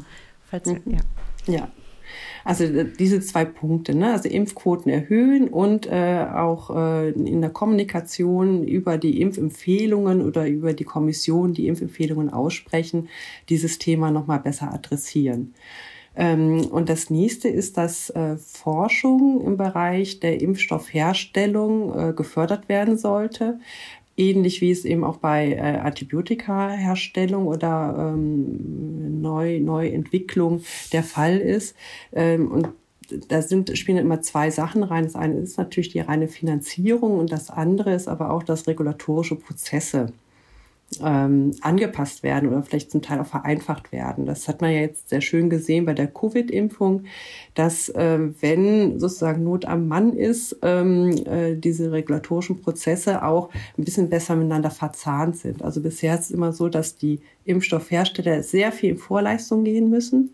[0.50, 0.82] falls, mhm.
[0.86, 1.00] ja.
[1.48, 1.68] Ja.
[2.44, 4.14] Also äh, diese zwei Punkte, ne?
[4.14, 10.74] also Impfquoten erhöhen und äh, auch äh, in der Kommunikation über die Impfempfehlungen oder über
[10.74, 13.10] die Kommission, die Impfempfehlungen aussprechen,
[13.50, 15.54] dieses Thema nochmal besser adressieren.
[16.18, 22.98] Ähm, und das nächste ist, dass äh, Forschung im Bereich der Impfstoffherstellung äh, gefördert werden
[22.98, 23.60] sollte.
[24.20, 31.76] ähnlich wie es eben auch bei äh, Antibiotikaherstellung oder ähm, Neu Neuentwicklung der Fall ist.
[32.14, 32.70] Ähm, und
[33.30, 35.04] da sind, spielen immer zwei Sachen rein.
[35.04, 39.36] Das eine ist natürlich die reine Finanzierung und das andere ist aber auch, dass regulatorische
[39.36, 40.12] Prozesse
[41.04, 44.26] ähm, angepasst werden oder vielleicht zum Teil auch vereinfacht werden.
[44.26, 47.04] Das hat man ja jetzt sehr schön gesehen bei der Covid-Impfung,
[47.56, 53.84] dass äh, wenn sozusagen Not am Mann ist, ähm, äh, diese regulatorischen Prozesse auch ein
[53.84, 55.62] bisschen besser miteinander verzahnt sind.
[55.62, 60.34] Also bisher ist es immer so, dass die Impfstoffhersteller sehr viel in Vorleistung gehen müssen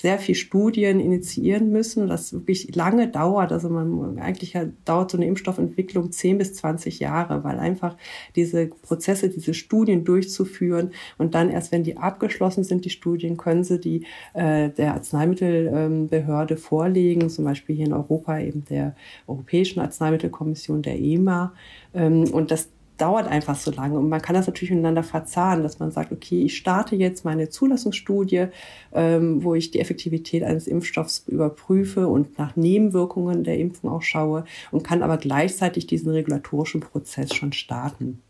[0.00, 3.52] sehr viel Studien initiieren müssen, das wirklich lange dauert.
[3.52, 7.96] Also man eigentlich dauert so eine Impfstoffentwicklung 10 bis 20 Jahre, weil einfach
[8.34, 13.62] diese Prozesse, diese Studien durchzuführen und dann erst, wenn die abgeschlossen sind, die Studien, können
[13.62, 20.80] sie die äh, der Arzneimittelbehörde vorlegen, zum Beispiel hier in Europa eben der Europäischen Arzneimittelkommission,
[20.80, 21.52] der EMA.
[21.92, 23.98] Ähm, und das dauert einfach so lange.
[23.98, 27.48] Und man kann das natürlich miteinander verzahnen, dass man sagt, okay, ich starte jetzt meine
[27.48, 28.46] Zulassungsstudie,
[28.92, 34.44] ähm, wo ich die Effektivität eines Impfstoffs überprüfe und nach Nebenwirkungen der Impfung auch schaue
[34.70, 38.20] und kann aber gleichzeitig diesen regulatorischen Prozess schon starten.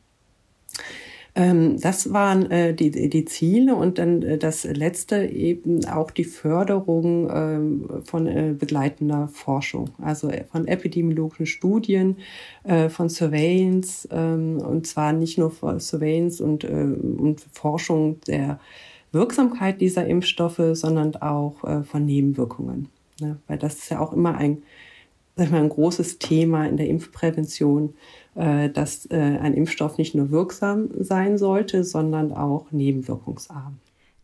[1.34, 6.24] Ähm, das waren äh, die, die Ziele und dann äh, das letzte eben auch die
[6.24, 12.16] Förderung ähm, von äh, begleitender Forschung, also äh, von epidemiologischen Studien,
[12.64, 18.58] äh, von Surveillance ähm, und zwar nicht nur von Surveillance und, äh, und Forschung der
[19.12, 22.88] Wirksamkeit dieser Impfstoffe, sondern auch äh, von Nebenwirkungen.
[23.20, 23.38] Ne?
[23.46, 24.62] Weil das ist ja auch immer ein,
[25.36, 30.14] sag ich mal, ein großes Thema in der Impfprävention äh, dass äh, ein Impfstoff nicht
[30.14, 33.78] nur wirksam sein sollte, sondern auch nebenwirkungsarm.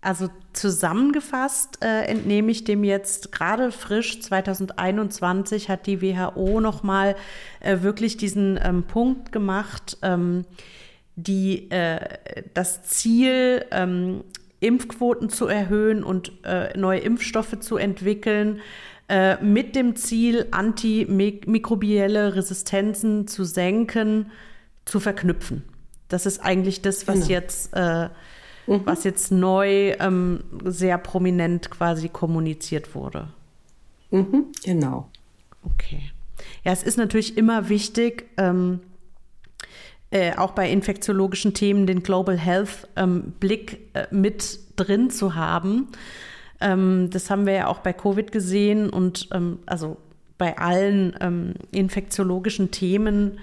[0.07, 7.16] Also zusammengefasst äh, entnehme ich dem jetzt gerade frisch 2021 hat die WHO nochmal
[7.59, 10.45] äh, wirklich diesen ähm, Punkt gemacht, ähm,
[11.16, 11.99] die, äh,
[12.55, 14.23] das Ziel, ähm,
[14.61, 18.61] Impfquoten zu erhöhen und äh, neue Impfstoffe zu entwickeln,
[19.09, 24.31] äh, mit dem Ziel, antimikrobielle Resistenzen zu senken,
[24.85, 25.62] zu verknüpfen.
[26.09, 27.29] Das ist eigentlich das, was genau.
[27.29, 28.09] jetzt, äh,
[28.66, 28.83] mhm.
[28.85, 33.29] was jetzt neu ähm, sehr prominent quasi kommuniziert wurde.
[34.11, 35.09] Mhm, genau.
[35.62, 36.11] Okay.
[36.64, 38.81] Ja, es ist natürlich immer wichtig, ähm,
[40.11, 45.88] äh, auch bei infektiologischen Themen den Global Health ähm, Blick äh, mit drin zu haben.
[46.61, 49.97] Ähm, das haben wir ja auch bei Covid gesehen und ähm, also
[50.38, 53.38] bei allen ähm, infektiologischen Themen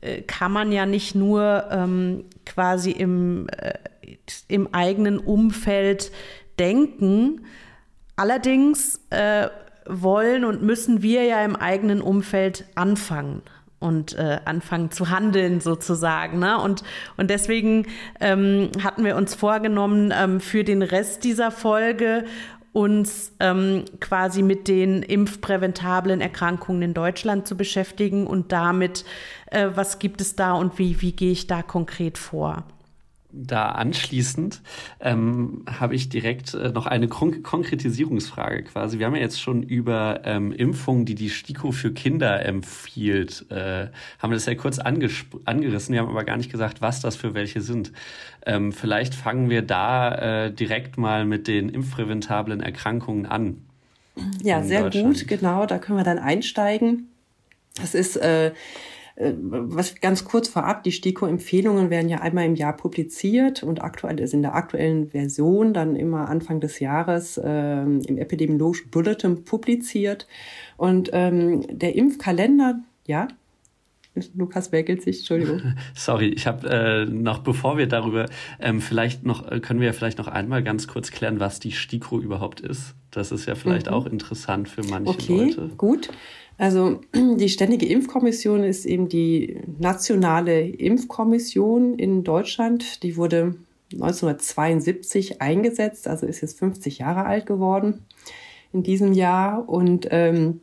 [0.00, 3.74] äh, kann man ja nicht nur ähm, quasi im, äh,
[4.48, 6.12] im eigenen Umfeld
[6.58, 7.44] denken.
[8.16, 9.48] Allerdings äh,
[9.86, 13.42] wollen und müssen wir ja im eigenen Umfeld anfangen
[13.82, 16.38] und äh, anfangen zu handeln sozusagen.
[16.38, 16.58] Ne?
[16.58, 16.82] Und,
[17.16, 17.86] und deswegen
[18.20, 22.24] ähm, hatten wir uns vorgenommen, ähm, für den Rest dieser Folge
[22.72, 29.04] uns ähm, quasi mit den impfpräventablen Erkrankungen in Deutschland zu beschäftigen und damit,
[29.50, 32.64] äh, was gibt es da und wie, wie gehe ich da konkret vor
[33.32, 34.60] da anschließend
[35.00, 38.98] ähm, habe ich direkt äh, noch eine Kon Konkretisierungsfrage quasi.
[38.98, 43.88] Wir haben ja jetzt schon über ähm, Impfungen, die die STIKO für Kinder empfiehlt, äh,
[44.18, 45.92] haben wir das ja kurz angerissen.
[45.92, 47.92] Wir haben aber gar nicht gesagt, was das für welche sind.
[48.44, 53.64] Ähm, vielleicht fangen wir da äh, direkt mal mit den impfpräventablen Erkrankungen an.
[54.42, 55.64] Ja, sehr gut, genau.
[55.66, 57.08] Da können wir dann einsteigen.
[57.76, 58.52] Das ist äh,
[59.16, 64.32] was ganz kurz vorab, die STIKO-Empfehlungen werden ja einmal im Jahr publiziert und aktuell ist
[64.32, 70.26] in der aktuellen Version dann immer Anfang des Jahres äh, im Epidemiologischen Bulletin publiziert.
[70.76, 73.28] Und ähm, der Impfkalender, ja,
[74.34, 75.74] Lukas wägelt sich, Entschuldigung.
[75.94, 78.26] Sorry, ich habe äh, noch, bevor wir darüber,
[78.60, 81.72] ähm, vielleicht noch, äh, können wir ja vielleicht noch einmal ganz kurz klären, was die
[81.72, 82.94] STIKO überhaupt ist.
[83.10, 83.94] Das ist ja vielleicht mhm.
[83.94, 85.62] auch interessant für manche okay, Leute.
[85.62, 86.10] Okay, gut.
[86.58, 93.02] Also die Ständige Impfkommission ist eben die nationale Impfkommission in Deutschland.
[93.02, 93.56] Die wurde
[93.92, 98.04] 1972 eingesetzt, also ist jetzt 50 Jahre alt geworden
[98.72, 99.68] in diesem Jahr.
[99.68, 100.60] Und ähm,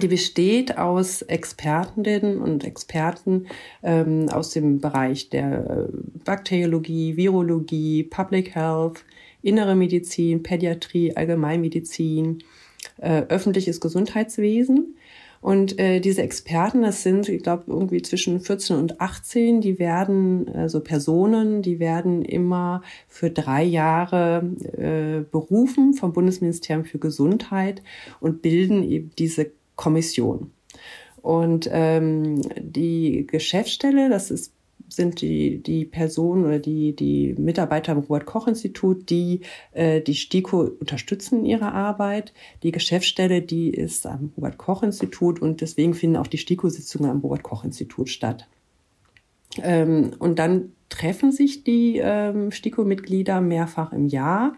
[0.00, 3.46] die besteht aus Expertinnen und Experten
[3.82, 5.88] ähm, aus dem Bereich der
[6.24, 9.04] Bakteriologie, Virologie, Public Health,
[9.42, 12.44] innere Medizin, Pädiatrie, Allgemeinmedizin,
[12.98, 14.96] äh, öffentliches Gesundheitswesen.
[15.40, 20.48] Und äh, diese Experten, das sind, ich glaube, irgendwie zwischen 14 und 18, die werden,
[20.52, 27.82] also Personen, die werden immer für drei Jahre äh, berufen vom Bundesministerium für Gesundheit
[28.20, 30.50] und bilden eben diese Kommission.
[31.22, 34.52] Und ähm, die Geschäftsstelle, das ist
[34.88, 41.40] sind die, die Personen oder die, die Mitarbeiter am Robert-Koch-Institut, die äh, die STIKO unterstützen
[41.40, 42.32] in ihrer Arbeit.
[42.62, 48.48] Die Geschäftsstelle, die ist am Robert-Koch-Institut und deswegen finden auch die STIKO-Sitzungen am Robert-Koch-Institut statt.
[49.62, 54.54] Ähm, und dann treffen sich die ähm, STIKO-Mitglieder mehrfach im Jahr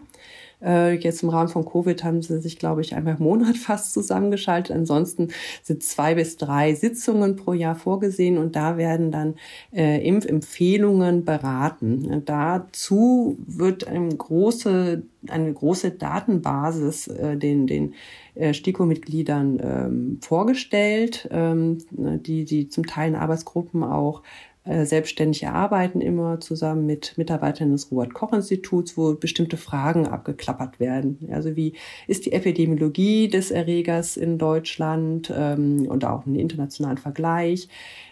[0.63, 3.93] äh, jetzt im Rahmen von Covid haben sie sich, glaube ich, einmal im Monat fast
[3.93, 4.75] zusammengeschaltet.
[4.75, 5.29] Ansonsten
[5.63, 9.35] sind zwei bis drei Sitzungen pro Jahr vorgesehen und da werden dann
[9.73, 12.23] äh, Impfempfehlungen beraten.
[12.25, 17.93] Dazu wird eine große, eine große Datenbasis äh, den, den
[18.35, 26.01] äh, STIKO-Mitgliedern ähm, vorgestellt, ähm, die, die zum Teil in Arbeitsgruppen auch äh, selbstständig erarbeiten,
[26.01, 31.17] immer zusammen mit Mitarbeitern des Robert-Koch-Instituts, wo bestimmte Fragen abgeklappert werden.
[31.31, 31.73] Also wie
[32.07, 37.67] ist die Epidemiologie des Erregers in Deutschland ähm, und auch einen internationalen Vergleich.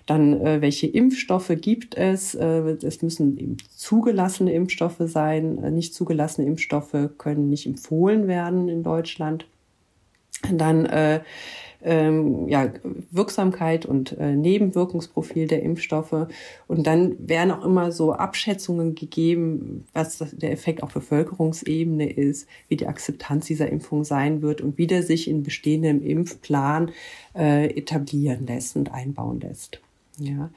[0.05, 2.33] Dann, äh, welche Impfstoffe gibt es?
[2.33, 5.63] Äh, es müssen eben zugelassene Impfstoffe sein.
[5.63, 9.45] Äh, nicht zugelassene Impfstoffe können nicht empfohlen werden in Deutschland.
[10.51, 11.21] Dann äh,
[11.81, 12.71] ähm, ja,
[13.11, 16.27] Wirksamkeit und äh, Nebenwirkungsprofil der Impfstoffe.
[16.67, 22.47] Und dann werden auch immer so Abschätzungen gegeben, was das, der Effekt auf Bevölkerungsebene ist,
[22.67, 26.91] wie die Akzeptanz dieser Impfung sein wird und wie der sich in bestehendem Impfplan
[27.35, 29.81] äh, etablieren lässt und einbauen lässt.
[30.17, 30.49] Ja.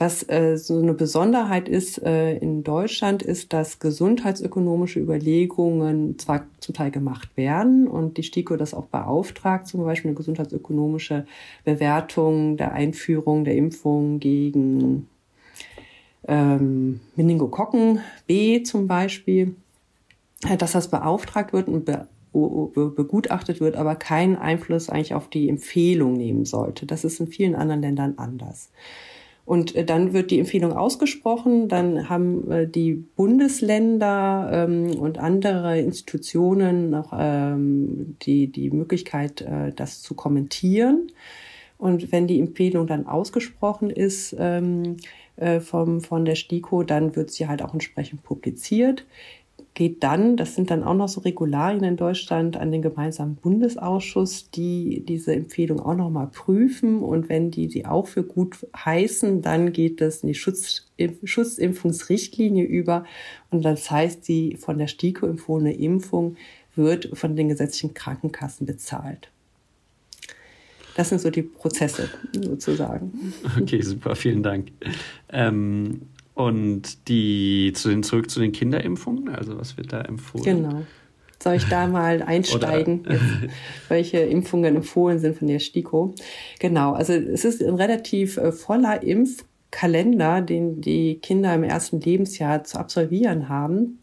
[0.00, 6.74] Was äh, so eine Besonderheit ist äh, in Deutschland, ist, dass gesundheitsökonomische Überlegungen zwar zum
[6.74, 11.26] Teil gemacht werden und die STIKO das auch beauftragt, zum Beispiel eine gesundheitsökonomische
[11.66, 15.06] Bewertung der Einführung der Impfung gegen
[16.26, 19.54] ähm, Meningokokken B zum Beispiel,
[20.48, 25.48] äh, dass das beauftragt wird und be begutachtet wird, aber keinen Einfluss eigentlich auf die
[25.48, 26.86] Empfehlung nehmen sollte.
[26.86, 28.70] Das ist in vielen anderen Ländern anders.
[29.50, 35.80] Und äh, dann wird die Empfehlung ausgesprochen, dann haben äh, die Bundesländer ähm, und andere
[35.80, 41.10] Institutionen noch ähm, die, die Möglichkeit, äh, das zu kommentieren.
[41.78, 44.98] Und wenn die Empfehlung dann ausgesprochen ist ähm,
[45.60, 49.06] vom, von der STIKO, dann wird sie halt auch entsprechend publiziert
[49.74, 54.50] geht dann, das sind dann auch noch so Regularien in Deutschland, an den gemeinsamen Bundesausschuss,
[54.50, 57.02] die diese Empfehlung auch noch mal prüfen.
[57.02, 60.88] Und wenn die die auch für gut heißen, dann geht das in die Schutz,
[61.24, 63.04] Schutzimpfungsrichtlinie über.
[63.50, 66.36] Und das heißt, die von der STIKO empfohlene Impfung
[66.74, 69.30] wird von den gesetzlichen Krankenkassen bezahlt.
[70.96, 73.32] Das sind so die Prozesse sozusagen.
[73.60, 74.72] Okay, super, vielen Dank.
[75.32, 76.02] Ähm,
[76.34, 80.44] und die zu den, zurück zu den Kinderimpfungen, also was wird da empfohlen?
[80.44, 80.82] Genau.
[81.42, 83.52] Soll ich da mal einsteigen, jetzt,
[83.88, 86.14] welche Impfungen empfohlen sind von der STIKO?
[86.58, 92.64] Genau, also es ist ein relativ äh, voller Impfkalender, den die Kinder im ersten Lebensjahr
[92.64, 94.00] zu absolvieren haben.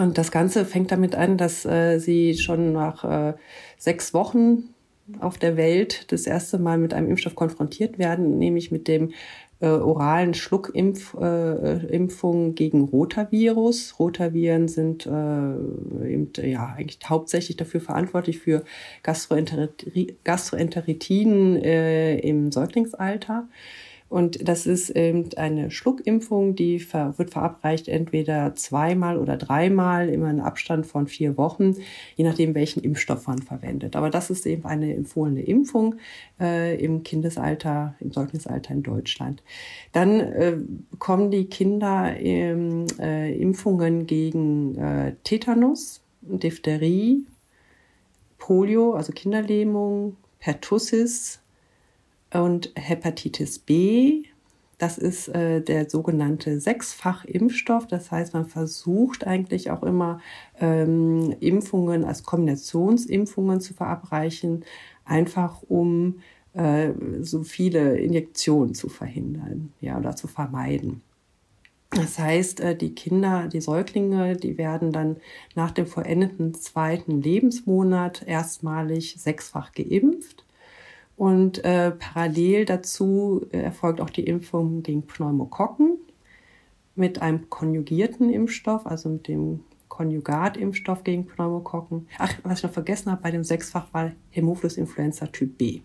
[0.00, 3.34] Und das Ganze fängt damit an, dass äh, sie schon nach äh,
[3.78, 4.74] sechs Wochen
[5.20, 9.12] auf der Welt das erste Mal mit einem Impfstoff konfrontiert werden, nämlich mit dem
[9.60, 13.98] äh, oralen Schluckimpfung äh, gegen Rotavirus.
[13.98, 18.64] Rotaviren sind äh, eben, ja eigentlich hauptsächlich dafür verantwortlich für
[19.02, 23.48] Gastroenteritiden äh, im Säuglingsalter.
[24.08, 30.30] Und das ist eben eine Schluckimpfung, die ver wird verabreicht entweder zweimal oder dreimal, immer
[30.30, 31.76] in Abstand von vier Wochen,
[32.14, 33.96] je nachdem, welchen Impfstoff man verwendet.
[33.96, 35.96] Aber das ist eben eine empfohlene Impfung
[36.40, 39.42] äh, im Kindesalter, im Säuglingsalter in Deutschland.
[39.92, 40.56] Dann äh,
[40.90, 47.26] bekommen die Kinder ähm, äh, Impfungen gegen äh, Tetanus, Diphtherie,
[48.38, 51.40] Polio, also Kinderlähmung, Pertussis,
[52.42, 54.24] und Hepatitis B.
[54.78, 57.86] Das ist äh, der sogenannte Sechsfach-Impfstoff.
[57.86, 60.20] Das heißt, man versucht eigentlich auch immer
[60.60, 64.64] ähm, Impfungen als Kombinationsimpfungen zu verabreichen,
[65.04, 66.20] einfach um
[66.52, 71.02] äh, so viele Injektionen zu verhindern ja, oder zu vermeiden.
[71.90, 75.16] Das heißt, äh, die Kinder, die Säuglinge, die werden dann
[75.54, 80.45] nach dem vollendeten zweiten Lebensmonat erstmalig sechsfach geimpft.
[81.16, 85.98] Und äh, parallel dazu äh, erfolgt auch die Impfung gegen Pneumokokken
[86.94, 92.06] mit einem konjugierten Impfstoff, also mit dem Konjugatimpfstoff gegen Pneumokokken.
[92.18, 95.64] Ach, was ich noch vergessen habe bei dem Sechsfach war Hämophilus influenza Typ B.
[95.64, 95.82] Ich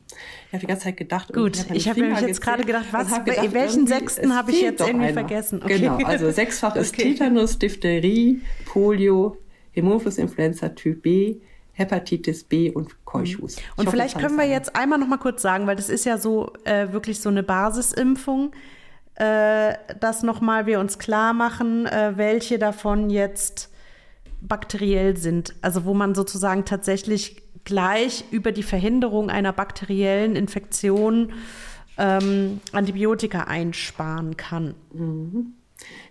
[0.52, 3.54] habe die ganze Zeit gedacht, gut, ich habe mir jetzt gerade gedacht, was, hab gedacht,
[3.54, 5.14] welchen sechsten habe ich jetzt irgendwie einer.
[5.14, 5.62] vergessen?
[5.64, 5.80] Okay.
[5.80, 7.14] Genau, also Sechsfach ist okay.
[7.14, 9.38] Tetanus, Diphtherie, Polio,
[9.72, 11.38] Hämophilus influenza Typ B,
[11.82, 13.58] Hepatitis B und Keuchhus.
[13.58, 13.62] Mhm.
[13.76, 16.18] Und hoffe, vielleicht können wir jetzt einmal noch mal kurz sagen, weil das ist ja
[16.18, 18.54] so äh, wirklich so eine Basisimpfung.
[19.16, 23.70] äh, dass nochmal wir uns klar machen, äh, welche davon jetzt
[24.42, 25.54] bakteriell sind.
[25.62, 31.34] Also wo man sozusagen tatsächlich gleich über die Verhinderung einer bakteriellen Infektion
[31.98, 34.76] ähm, Antibiotika einsparen kann.
[34.94, 35.54] Mhm.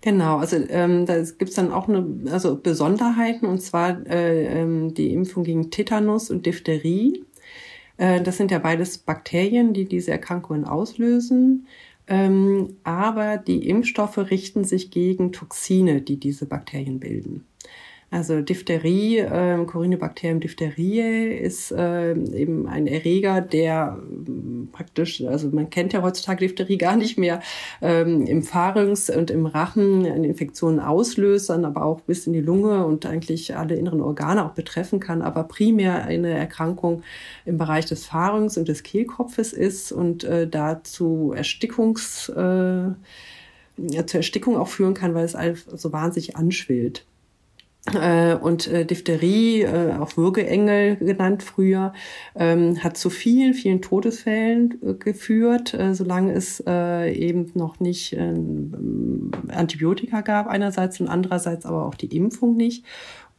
[0.03, 4.95] Genau, also ähm, da gibt es dann auch eine, also Besonderheiten und zwar äh, ähm,
[4.95, 7.24] die Impfung gegen Tetanus und Diphtherie.
[7.99, 11.66] Äh, das sind ja beides Bakterien, die diese Erkrankungen auslösen.
[12.07, 17.45] Ähm, aber die Impfstoffe richten sich gegen Toxine, die diese Bakterien bilden.
[18.11, 24.03] Also Diphtherie, äh, Corynebacterium diphtheriae ist äh, eben ein Erreger, der
[24.73, 27.41] praktisch, also man kennt ja heutzutage Diphtherie gar nicht mehr,
[27.81, 32.41] ähm, im Pharynx und im Rachen eine Infektion auslöst, dann aber auch bis in die
[32.41, 37.03] Lunge und eigentlich alle inneren Organe auch betreffen kann, aber primär eine Erkrankung
[37.45, 42.91] im Bereich des Pharynx und des Kehlkopfes ist und äh, dazu Erstickungs äh,
[44.07, 47.07] zur Erstickung auch führen kann, weil es so wahnsinnig anschwillt.
[47.95, 51.93] Äh, und äh, Diphtherie, äh, auch Würgeengel genannt früher,
[52.34, 58.12] ähm, hat zu vielen, vielen Todesfällen äh, geführt, äh, solange es äh, eben noch nicht
[58.12, 58.34] äh,
[59.49, 62.84] Antibiotika gab einerseits und andererseits aber auch die Impfung nicht.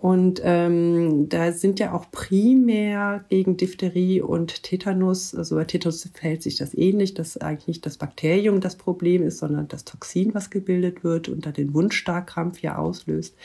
[0.02, 6.42] Und ähm, da sind ja auch primär gegen Diphtherie und Tetanus, also bei Tetanus verhält
[6.42, 10.50] sich das ähnlich, dass eigentlich nicht das Bakterium das Problem ist, sondern das Toxin, was
[10.50, 13.36] gebildet wird und da den Wundstarkrampf ja auslöst,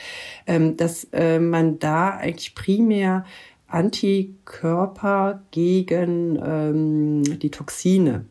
[0.47, 3.27] ähm, dass äh, man da eigentlich primär
[3.67, 8.25] Antikörper gegen ähm, die Toxine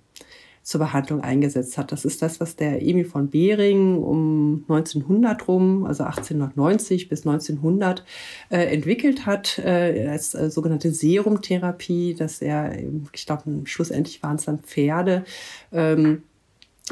[0.65, 1.91] zur Behandlung eingesetzt hat.
[1.91, 8.03] Das ist das, was der Emil von Behring um 1900 rum, also 1890 bis 1900,
[8.49, 12.75] äh, entwickelt hat äh, als äh, sogenannte Serumtherapie, dass er,
[13.13, 15.23] ich glaube, schlussendlich waren es dann Pferde,
[15.71, 16.23] ähm,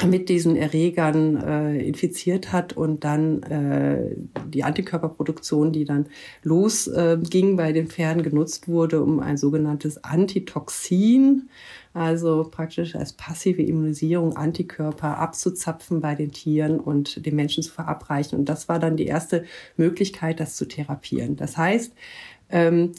[0.05, 4.15] mit diesen Erregern äh, infiziert hat und dann äh,
[4.47, 6.07] die Antikörperproduktion, die dann
[6.41, 11.49] losging äh, bei den Pferden, genutzt wurde, um ein sogenanntes Antitoxin
[11.93, 18.37] also praktisch als passive Immunisierung Antikörper abzuzapfen bei den Tieren und den Menschen zu verabreichen.
[18.39, 19.45] Und das war dann die erste
[19.77, 21.35] Möglichkeit, das zu therapieren.
[21.35, 21.93] Das heißt,
[22.49, 22.93] ähm,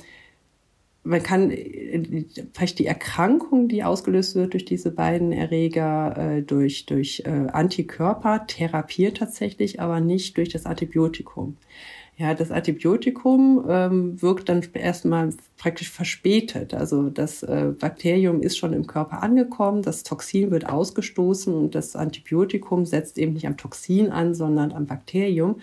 [1.03, 1.53] man kann
[2.55, 8.47] vielleicht die Erkrankung, die ausgelöst wird durch diese beiden Erreger, äh, durch, durch äh, Antikörper
[8.47, 11.59] therapiert tatsächlich, aber nicht durch das Antibiotikum.
[12.17, 16.73] Ja, das Antibiotikum ähm, wirkt dann erstmal praktisch verspätet.
[16.73, 21.97] Also das äh, Bakterium ist schon im Körper angekommen, das Toxin wird ausgestoßen und das
[21.97, 25.57] Antibiotikum setzt eben nicht am Toxin an, sondern am Bakterium.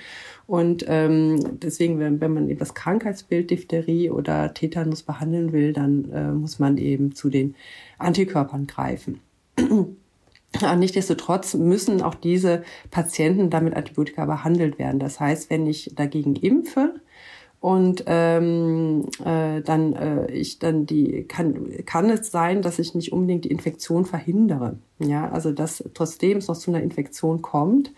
[0.45, 6.11] Und ähm, deswegen, wenn, wenn man eben das Krankheitsbild Diphtherie oder Tetanus behandeln will, dann
[6.11, 7.55] äh, muss man eben zu den
[7.97, 9.21] Antikörpern greifen.
[10.77, 14.99] Nichtsdestotrotz müssen auch diese Patienten damit Antibiotika behandelt werden.
[14.99, 16.95] Das heißt, wenn ich dagegen impfe,
[17.61, 23.13] und ähm, äh, dann äh, ich dann die kann kann es sein, dass ich nicht
[23.13, 24.79] unbedingt die Infektion verhindere.
[24.97, 27.93] Ja, also dass trotzdem es noch zu einer Infektion kommt,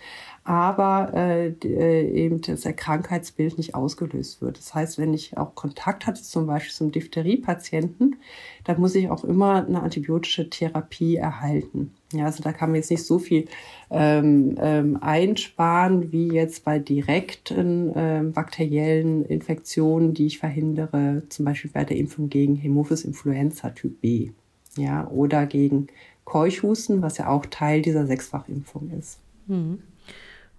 [0.46, 4.58] aber äh, äh, eben das Krankheitsbild nicht ausgelöst wird.
[4.58, 8.18] Das heißt, wenn ich auch Kontakt hatte, zum Beispiel zum Diphtherie-Patienten,
[8.66, 11.94] dann muss ich auch immer eine antibiotische Therapie erhalten.
[12.12, 13.46] Ja, also da kann man jetzt nicht so viel
[13.89, 21.72] ähm, ähm, einsparen wie jetzt bei direkten ähm, bakteriellen Infektionen, die ich verhindere, zum Beispiel
[21.72, 24.32] bei der Impfung gegen Hämophilus influenza Typ B.
[24.76, 25.88] Ja, oder gegen
[26.26, 29.20] Keuchhusten, was ja auch Teil dieser Sechsfachimpfung ist.
[29.48, 29.80] Mhm.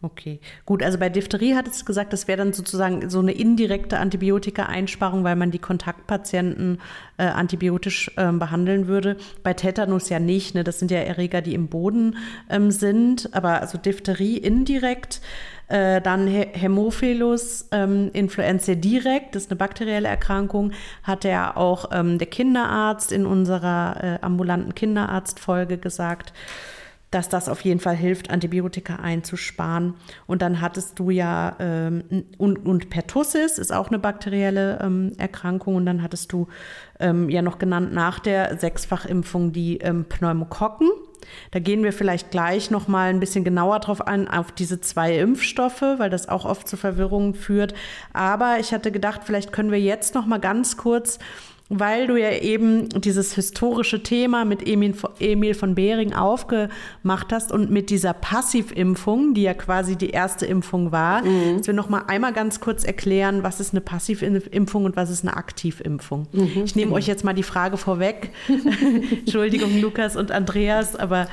[0.04, 0.82] Okay, gut.
[0.82, 5.34] Also bei Diphtherie hat es gesagt, das wäre dann sozusagen so eine indirekte Antibiotika-Einsparung, weil
[5.34, 6.82] man die Kontaktpatienten
[7.16, 9.16] äh, antibiotisch äh, behandeln würde.
[9.42, 10.54] Bei Tetanus ja nicht.
[10.54, 10.62] Ne?
[10.62, 12.18] Das sind ja Erreger, die im Boden
[12.50, 13.30] ähm, sind.
[13.32, 15.22] Aber also Diphtherie indirekt.
[15.68, 22.18] Äh, dann Hämophilus ähm, influenzae direkt, das ist eine bakterielle Erkrankung, hat ja auch ähm,
[22.18, 26.34] der Kinderarzt in unserer äh, ambulanten Kinderarztfolge gesagt
[27.14, 29.94] dass das auf jeden Fall hilft, Antibiotika einzusparen.
[30.26, 32.02] Und dann hattest du ja, ähm,
[32.38, 35.76] und, und Pertussis ist auch eine bakterielle ähm, Erkrankung.
[35.76, 36.48] Und dann hattest du
[36.98, 40.90] ähm, ja noch genannt nach der Sechsfachimpfung die ähm, Pneumokokken.
[41.52, 45.16] Da gehen wir vielleicht gleich noch mal ein bisschen genauer drauf an, auf diese zwei
[45.18, 47.74] Impfstoffe, weil das auch oft zu Verwirrungen führt.
[48.12, 51.18] Aber ich hatte gedacht, vielleicht können wir jetzt noch mal ganz kurz
[51.70, 57.88] weil du ja eben dieses historische Thema mit Emil von Behring aufgemacht hast und mit
[57.88, 61.56] dieser Passivimpfung, die ja quasi die erste Impfung war, mhm.
[61.58, 65.24] dass wir noch mal einmal ganz kurz erklären, was ist eine Passivimpfung und was ist
[65.24, 66.26] eine Aktivimpfung.
[66.32, 66.64] Mhm.
[66.64, 68.30] Ich nehme euch jetzt mal die Frage vorweg.
[69.24, 71.28] Entschuldigung, Lukas und Andreas, aber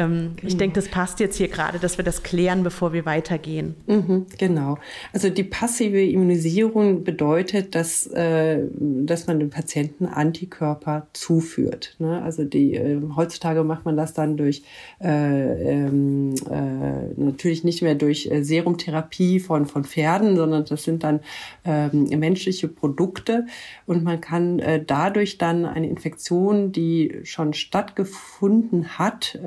[0.00, 0.48] Ähm, genau.
[0.48, 3.74] Ich denke, das passt jetzt hier gerade, dass wir das klären, bevor wir weitergehen.
[3.86, 4.78] Mhm, genau.
[5.12, 11.96] Also die passive Immunisierung bedeutet, dass, äh, dass man dem Patienten Antikörper zuführt.
[11.98, 12.22] Ne?
[12.22, 14.62] Also die, äh, heutzutage macht man das dann durch
[15.00, 21.04] äh, ähm, äh, natürlich nicht mehr durch äh, Serumtherapie von, von Pferden, sondern das sind
[21.04, 21.20] dann
[21.64, 23.46] ähm, menschliche Produkte
[23.86, 29.38] und man kann äh, dadurch dann eine Infektion, die schon stattgefunden hat,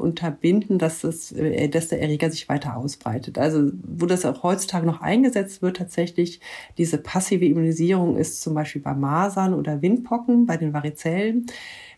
[0.00, 3.38] unterbinden, dass, es, äh, dass der Erreger sich weiter ausbreitet.
[3.38, 6.40] Also wo das auch heutzutage noch eingesetzt wird, tatsächlich
[6.78, 11.46] diese passive Immunisierung ist zum Beispiel bei Masern oder Windpocken, bei den Varizellen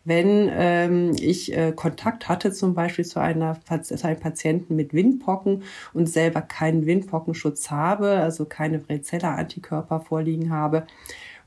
[0.05, 5.63] wenn ähm, ich äh, Kontakt hatte zum Beispiel zu, einer, zu einem Patienten mit Windpocken
[5.93, 10.87] und selber keinen Windpockenschutz habe, also keine Varicella-Antikörper vorliegen habe,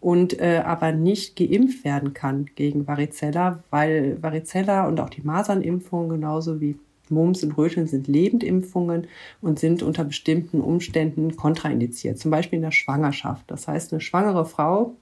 [0.06, 6.10] und äh, aber nicht geimpft werden kann gegen Varicella, weil Varicella und auch die Masernimpfung
[6.10, 6.78] genauso wie
[7.10, 9.08] Mumps und Röteln sind Lebendimpfungen
[9.42, 13.46] und sind unter bestimmten Umständen kontraindiziert, zum Beispiel in der Schwangerschaft.
[13.48, 14.94] Das heißt, eine schwangere Frau,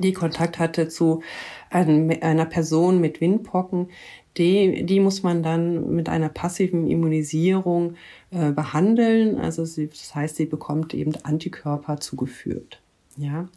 [0.00, 1.22] die Kontakt hatte zu
[1.70, 3.90] einer Person mit Windpocken,
[4.38, 7.94] die, die muss man dann mit einer passiven Immunisierung
[8.32, 9.38] äh, behandeln.
[9.38, 12.80] Also sie, das heißt, sie bekommt eben Antikörper zugeführt.
[13.18, 13.48] Ja,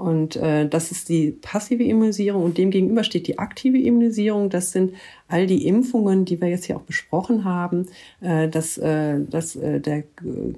[0.00, 4.48] und äh, das ist die passive Immunisierung und demgegenüber steht die aktive Immunisierung.
[4.48, 4.94] Das sind
[5.28, 7.86] all die Impfungen, die wir jetzt hier auch besprochen haben.
[8.22, 10.04] Äh, dass, äh, dass äh, der,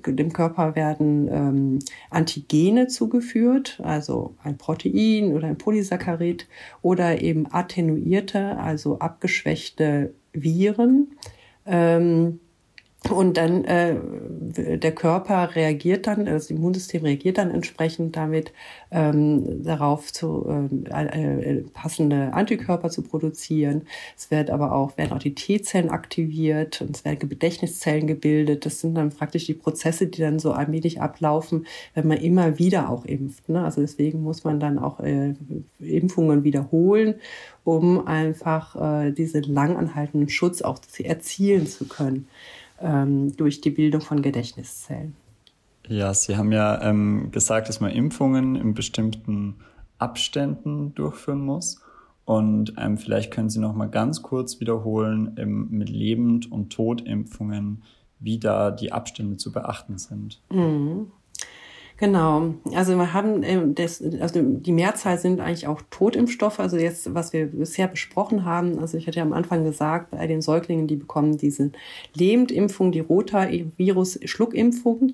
[0.07, 1.79] dem Körper werden ähm,
[2.09, 6.47] Antigene zugeführt, also ein Protein oder ein Polysaccharid
[6.81, 11.17] oder eben attenuierte, also abgeschwächte Viren.
[11.67, 12.39] Ähm,
[13.11, 13.97] und dann äh,
[14.79, 18.53] der Körper reagiert dann, das Immunsystem reagiert dann entsprechend damit
[18.93, 23.83] ähm, darauf zu äh, äh, passende Antikörper zu produzieren.
[24.17, 28.67] Es wird aber auch werden auch die T-Zellen aktiviert und es werden Gedächtniszellen gebildet.
[28.67, 32.89] Das sind dann praktisch die Prozesse, die dann so allmählich ablaufen, wenn man immer wieder
[32.89, 33.49] auch impft.
[33.49, 33.65] Ne?
[33.65, 35.35] Also deswegen muss man dann auch äh,
[35.81, 37.17] Impfungen wiederholen,
[37.65, 38.77] um einfach
[39.07, 42.29] äh, diese langanhaltenden Schutz auch erzielen zu können
[42.83, 45.15] ähm, durch die Bildung von Gedächtniszellen.
[45.89, 49.57] Ja, Sie haben ja ähm, gesagt, dass man Impfungen in bestimmten
[49.99, 51.81] Abständen durchführen muss.
[52.25, 57.83] Und ähm, vielleicht können Sie noch mal ganz kurz wiederholen ähm, mit Lebend- und Totimpfungen,
[58.21, 60.41] wie da die Abstände zu beachten sind.
[60.51, 61.11] Mhm.
[62.03, 62.55] Genau.
[62.75, 66.59] Also wir haben ähm, das, also die Mehrzahl sind eigentlich auch Totimpfstoffe.
[66.59, 70.27] Also jetzt, was wir bisher besprochen haben, also ich hatte ja am Anfang gesagt, bei
[70.27, 71.71] den Säuglingen, die bekommen diese
[72.15, 75.13] Lebendimpfung, die Rotavirus-Schluckimpfung,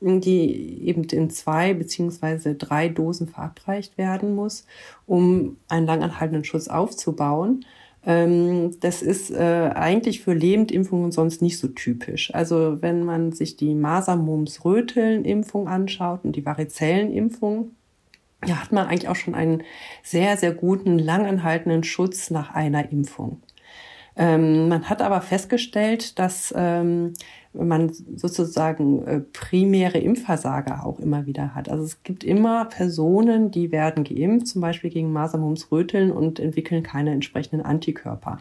[0.00, 4.66] die eben in zwei beziehungsweise drei Dosen verabreicht werden muss,
[5.06, 7.64] um einen langanhaltenden Schutz aufzubauen.
[8.06, 12.34] Ähm, das ist äh, eigentlich für Lebendimpfungen sonst nicht so typisch.
[12.34, 17.70] Also wenn man sich die Masern-Mumps-Röteln-Impfung anschaut und die Varizellenimpfung,
[18.44, 19.62] ja, hat man eigentlich auch schon einen
[20.02, 23.40] sehr, sehr guten, langanhaltenden Schutz nach einer Impfung.
[24.16, 27.14] Ähm, man hat aber festgestellt, dass ähm,
[27.54, 31.68] man sozusagen äh, primäre Impfversager auch immer wieder hat.
[31.68, 36.40] Also es gibt immer Personen, die werden geimpft, zum Beispiel gegen Masern, Mumps, Röteln und
[36.40, 38.38] entwickeln keine entsprechenden Antikörper.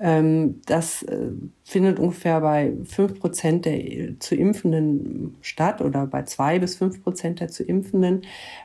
[0.00, 1.30] Ähm, das äh,
[1.62, 7.38] findet ungefähr bei fünf Prozent der zu Impfenden statt oder bei zwei bis fünf Prozent
[7.38, 8.22] der zu Impfenden.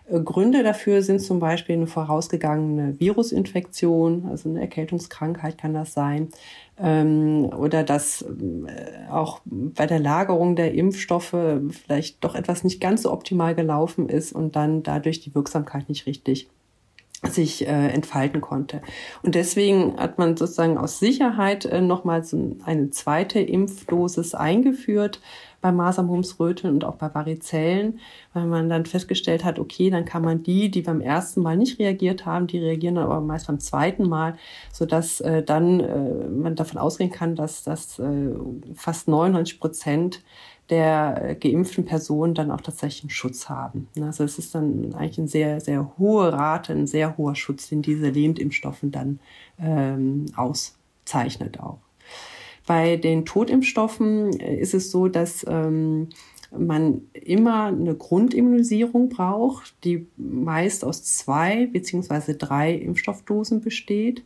[0.10, 6.30] Äh, Gründe dafür sind zum Beispiel eine vorausgegangene Virusinfektion, also eine Erkältungskrankheit kann das sein,
[6.80, 11.36] ähm, oder dass äh, auch bei der Lagerung der Impfstoffe
[11.70, 16.08] vielleicht doch etwas nicht ganz so optimal gelaufen ist und dann dadurch die Wirksamkeit nicht
[16.08, 16.50] richtig
[17.28, 18.82] sich äh, entfalten konnte.
[19.24, 25.20] Und deswegen hat man sozusagen aus Sicherheit äh, nochmals eine zweite Impfdosis eingeführt
[25.62, 28.00] bei Masermumsröteln und auch bei Varizellen,
[28.34, 31.80] weil man dann festgestellt hat, okay, dann kann man die, die beim ersten Mal nicht
[31.80, 34.36] reagiert haben, die reagieren dann aber meist beim zweiten Mal,
[34.72, 38.30] so dass äh, dann äh, man davon ausgehen kann, dass das äh,
[38.74, 40.22] fast 99 Prozent
[40.70, 43.88] der geimpften Personen dann auch tatsächlich einen Schutz haben.
[44.02, 47.82] Also es ist dann eigentlich eine sehr, sehr hohe Rate, ein sehr hoher Schutz, den
[47.82, 49.20] diese Lebendimpfstoffe dann
[49.60, 51.80] ähm, auszeichnet auch.
[52.68, 56.10] Bei den Totimpfstoffen äh, ist es so, dass ähm,
[56.56, 64.24] man immer eine Grundimmunisierung braucht, die meist aus zwei beziehungsweise drei Impfstoffdosen besteht.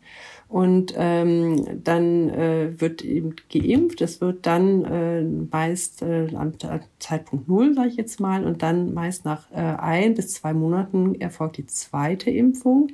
[0.47, 4.01] Und ähm, dann äh, wird eben geimpft.
[4.01, 6.53] Es wird dann äh, meist äh, am
[6.99, 11.15] Zeitpunkt Null, sage ich jetzt mal, und dann meist nach äh, ein bis zwei Monaten
[11.15, 12.89] erfolgt die zweite Impfung,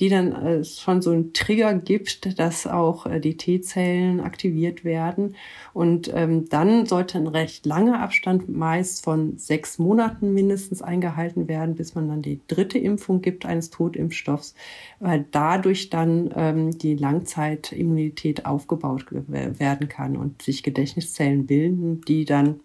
[0.00, 5.36] die dann äh, schon so einen Trigger gibt, dass auch äh, die T-Zellen aktiviert werden.
[5.72, 11.74] Und ähm, dann sollte ein recht langer Abstand, meist von sechs Monaten mindestens, eingehalten werden,
[11.74, 14.54] bis man dann die dritte Impfung gibt eines Totimpfstoffs,
[15.00, 22.60] weil dadurch dann ähm, die Langzeitimmunität aufgebaut werden kann und sich Gedächtniszellen bilden, die dann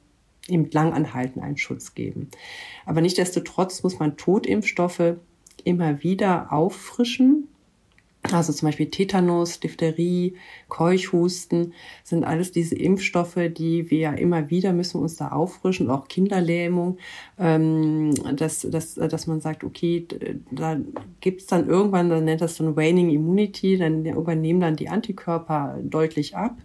[0.48, 2.30] eben langanhalten einen Schutz geben.
[2.86, 5.16] Aber nichtdestotrotz muss man Totimpfstoffe
[5.64, 7.48] immer wieder auffrischen
[8.32, 10.36] also zum Beispiel Tetanus, Diphtherie,
[10.68, 11.74] Keuchhusten
[12.04, 16.98] sind alles diese Impfstoffe, die wir ja immer wieder müssen uns da auffrischen, auch Kinderlähmung,
[17.38, 20.06] ähm, dass, dass, dass man sagt, okay,
[20.52, 20.78] da
[21.22, 26.36] gibt's dann irgendwann, dann nennt das ein Waning Immunity, dann übernehmen dann die Antikörper deutlich
[26.36, 26.58] ab.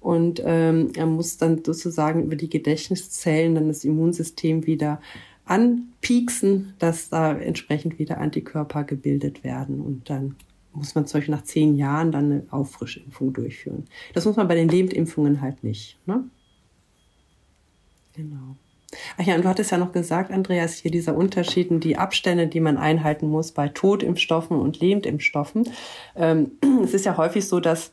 [0.00, 5.00] Und ähm, er muss dann sozusagen über die Gedächtniszellen dann das Immunsystem wieder
[5.46, 10.36] anpieksen, dass da entsprechend wieder Antikörper gebildet werden und dann
[10.74, 13.84] muss man zum Beispiel nach zehn Jahren dann eine Auffrischimpfung durchführen.
[14.12, 15.98] Das muss man bei den Lebendimpfungen halt nicht.
[16.06, 16.24] Ne?
[18.14, 18.56] Genau.
[19.18, 22.46] Ach ja, und du hattest ja noch gesagt, Andreas, hier dieser Unterschied in die Abstände,
[22.46, 25.68] die man einhalten muss bei Totimpfstoffen und Lebendimpfstoffen.
[26.16, 26.52] Ähm,
[26.84, 27.92] es ist ja häufig so, dass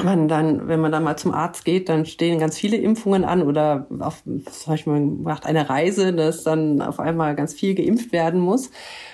[0.00, 3.42] man dann, wenn man dann mal zum Arzt geht, dann stehen ganz viele Impfungen an
[3.42, 8.12] oder auf, zum Beispiel man macht eine Reise, dass dann auf einmal ganz viel geimpft
[8.12, 8.70] werden muss.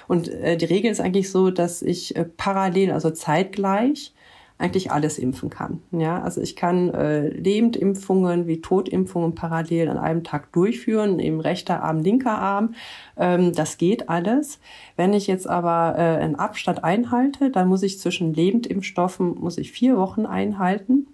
[0.07, 4.15] Und äh, die Regel ist eigentlich so, dass ich äh, parallel, also zeitgleich,
[4.59, 5.81] eigentlich alles impfen kann.
[5.93, 11.83] Ja, also ich kann äh, Lebendimpfungen wie Totimpfungen parallel an einem Tag durchführen, eben rechter
[11.83, 12.75] Arm, linker Arm.
[13.17, 14.59] Ähm, das geht alles.
[14.97, 19.71] Wenn ich jetzt aber äh, einen Abstand einhalte, dann muss ich zwischen Lebendimpfstoffen muss ich
[19.71, 21.07] vier Wochen einhalten.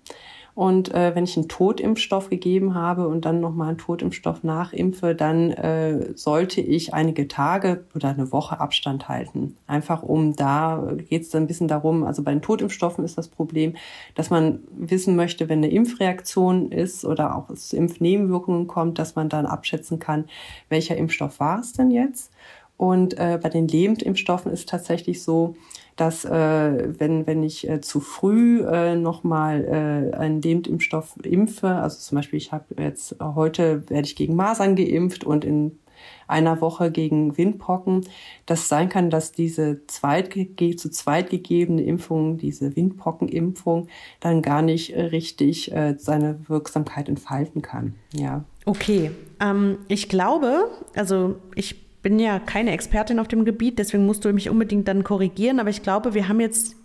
[0.55, 5.51] Und äh, wenn ich einen Totimpfstoff gegeben habe und dann nochmal einen Totimpfstoff nachimpfe, dann
[5.51, 9.57] äh, sollte ich einige Tage oder eine Woche Abstand halten.
[9.67, 13.27] Einfach um da geht es dann ein bisschen darum, also bei den Totimpfstoffen ist das
[13.27, 13.75] Problem,
[14.15, 19.17] dass man wissen möchte, wenn eine Impfreaktion ist oder auch es zu Impfnebenwirkungen kommt, dass
[19.17, 20.27] man dann abschätzen kann,
[20.69, 22.31] welcher Impfstoff war es denn jetzt.
[22.77, 25.57] Und äh, bei den Lebendimpfstoffen ist tatsächlich so,
[25.97, 29.65] dass äh, wenn, wenn ich äh, zu früh äh, nochmal
[30.13, 34.77] äh, einen Lebendimpfstoff impfe, also zum Beispiel ich habe jetzt heute werde ich gegen Masern
[34.77, 35.79] geimpft und in
[36.27, 38.07] einer Woche gegen Windpocken,
[38.47, 43.89] dass sein kann, dass diese zweit, zu zweit gegebene Impfung, diese Windpockenimpfung,
[44.21, 47.95] dann gar nicht richtig äh, seine Wirksamkeit entfalten kann.
[48.13, 48.45] Ja.
[48.65, 54.25] Okay, ähm, ich glaube, also ich bin ja keine Expertin auf dem Gebiet, deswegen musst
[54.25, 55.59] du mich unbedingt dann korrigieren.
[55.59, 56.77] Aber ich glaube, wir haben jetzt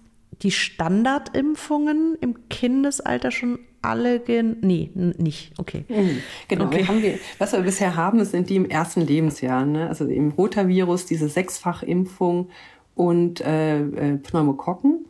[0.42, 6.80] die Standardimpfungen im Kindesalter schon alle gen nee nicht okay mhm, genau okay.
[6.80, 9.88] Wir haben wir, was wir bisher haben sind die im ersten Lebensjahr ne?
[9.88, 12.50] also im Rotavirus diese Sechsfachimpfung
[12.96, 15.06] und äh, äh, Pneumokokken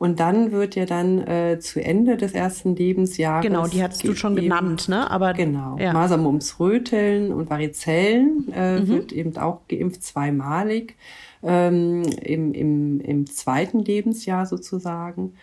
[0.00, 3.46] und dann wird ja dann äh, zu Ende des ersten Lebensjahres.
[3.46, 5.10] Genau, die hattest du schon genannt, ne?
[5.10, 5.76] Aber genau.
[5.78, 5.92] Ja.
[5.92, 8.88] Masern, Mumps, Röteln und Varizellen äh, mhm.
[8.88, 10.96] wird eben auch geimpft zweimalig
[11.42, 15.34] ähm, im, im, im zweiten Lebensjahr sozusagen.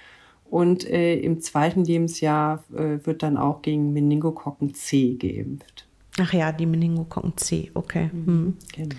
[0.50, 5.88] Und äh, im zweiten Lebensjahr äh, wird dann auch gegen Meningokokken C geimpft.
[6.20, 8.10] Ach ja, die Meningokokken C, okay.
[8.12, 8.26] Mhm.
[8.26, 8.58] mhm.
[8.74, 8.96] Genau.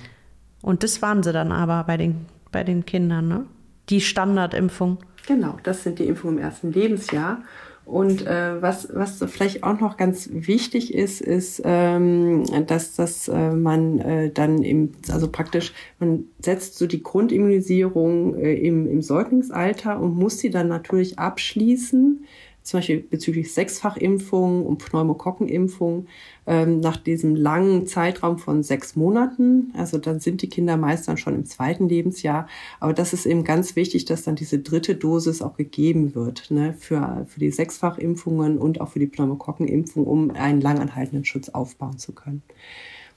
[0.63, 3.47] Und das waren sie dann aber bei den, bei den Kindern, ne?
[3.89, 4.99] Die Standardimpfung.
[5.27, 7.43] Genau, das sind die Impfungen im ersten Lebensjahr.
[7.89, 13.53] Und äh, was, was vielleicht auch noch ganz wichtig ist, ist, ähm, dass, dass äh,
[13.53, 19.99] man äh, dann im, also praktisch, man setzt so die Grundimmunisierung äh, im, im Säuglingsalter
[19.99, 22.27] und muss sie dann natürlich abschließen
[22.69, 26.07] zum Beispiel bezüglich Sechsfachimpfung und Pneumokokkenimpfung
[26.47, 29.73] ähm, nach diesem langen Zeitraum von sechs Monaten.
[29.75, 32.47] Also dann sind die Kinder meist dann schon im zweiten Lebensjahr.
[32.79, 36.75] Aber das ist eben ganz wichtig, dass dann diese dritte Dosis auch gegeben wird ne,
[36.79, 42.13] für, für die Sechsfachimpfungen und auch für die Pneumokokkenimpfung, um einen langanhaltenden Schutz aufbauen zu
[42.13, 42.43] können.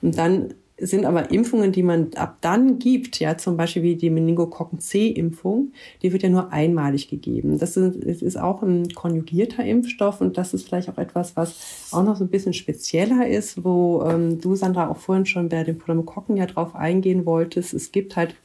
[0.01, 4.09] Und dann sind aber Impfungen, die man ab dann gibt, ja, zum Beispiel wie die
[4.09, 5.71] Meningokokken-C-Impfung,
[6.01, 7.59] die wird ja nur einmalig gegeben.
[7.59, 12.03] Das ist, ist auch ein konjugierter Impfstoff und das ist vielleicht auch etwas, was auch
[12.03, 15.77] noch so ein bisschen spezieller ist, wo ähm, du, Sandra, auch vorhin schon bei den
[15.77, 17.73] Pneumokokken ja drauf eingehen wolltest.
[17.73, 18.35] Es gibt halt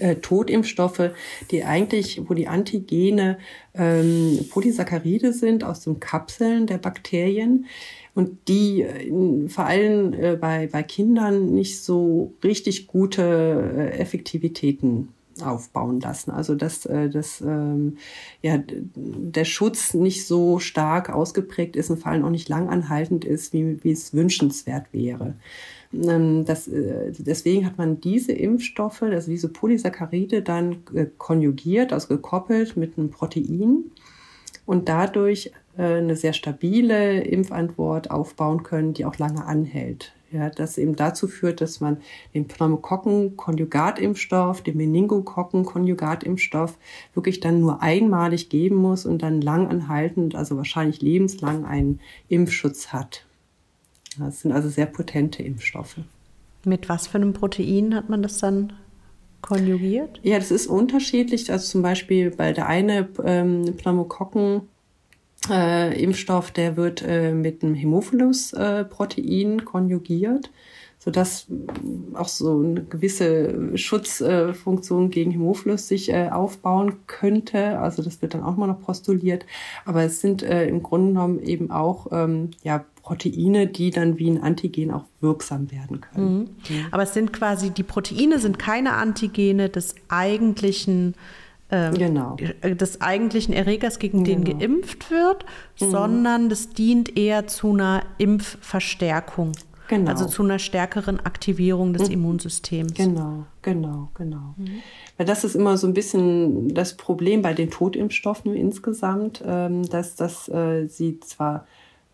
[0.00, 1.10] äh, Totimpfstoffe,
[1.50, 3.38] die eigentlich, wo die Antigene
[3.74, 7.66] ähm, Polysaccharide sind aus den Kapseln der Bakterien,
[8.18, 15.10] und die äh, vor allem äh, bei, bei Kindern nicht so richtig gute äh, Effektivitäten
[15.40, 16.32] aufbauen lassen.
[16.32, 17.98] Also dass, äh, dass ähm,
[18.42, 18.58] ja,
[18.96, 23.78] der Schutz nicht so stark ausgeprägt ist und vor allem auch nicht langanhaltend ist, wie,
[23.84, 25.34] wie es wünschenswert wäre.
[25.94, 30.78] Ähm, das, äh, deswegen hat man diese Impfstoffe, also diese Polysaccharide, dann
[31.18, 33.84] konjugiert, also gekoppelt mit einem Protein
[34.66, 35.52] und dadurch
[35.82, 40.14] eine sehr stabile Impfantwort aufbauen können, die auch lange anhält.
[40.30, 41.96] Ja, das eben dazu führt, dass man
[42.34, 46.76] den Pneumokokken-Konjugatimpfstoff, den Meningokokken-Konjugatimpfstoff
[47.14, 53.24] wirklich dann nur einmalig geben muss und dann langanhaltend, also wahrscheinlich lebenslang einen Impfschutz hat.
[54.18, 55.96] Das sind also sehr potente Impfstoffe.
[56.64, 58.74] Mit was für einem Protein hat man das dann
[59.40, 60.20] konjugiert?
[60.22, 61.50] Ja, das ist unterschiedlich.
[61.50, 64.62] Also zum Beispiel bei der eine ähm, Pneumokokken
[65.50, 70.50] äh, Impfstoff, der wird äh, mit einem Hämophilus-Protein äh, konjugiert,
[70.98, 71.46] sodass
[72.14, 77.78] auch so eine gewisse Schutzfunktion gegen Hämophilus sich äh, aufbauen könnte.
[77.78, 79.46] Also das wird dann auch mal noch postuliert.
[79.84, 84.28] Aber es sind äh, im Grunde genommen eben auch ähm, ja, Proteine, die dann wie
[84.28, 86.38] ein Antigen auch wirksam werden können.
[86.68, 86.86] Mhm.
[86.90, 91.14] Aber es sind quasi, die Proteine sind keine Antigene des eigentlichen
[91.70, 92.36] ähm, genau.
[92.62, 94.44] des eigentlichen Erregers, gegen genau.
[94.44, 95.44] den geimpft wird,
[95.80, 95.90] mhm.
[95.90, 99.52] sondern das dient eher zu einer Impfverstärkung.
[99.88, 100.10] Genau.
[100.10, 102.14] Also zu einer stärkeren Aktivierung des mhm.
[102.14, 102.94] Immunsystems.
[102.94, 104.54] Genau, genau, genau.
[104.56, 104.82] Mhm.
[105.16, 110.14] Weil das ist immer so ein bisschen das Problem bei den Totimpfstoffen insgesamt, ähm, dass,
[110.14, 111.66] dass äh, sie zwar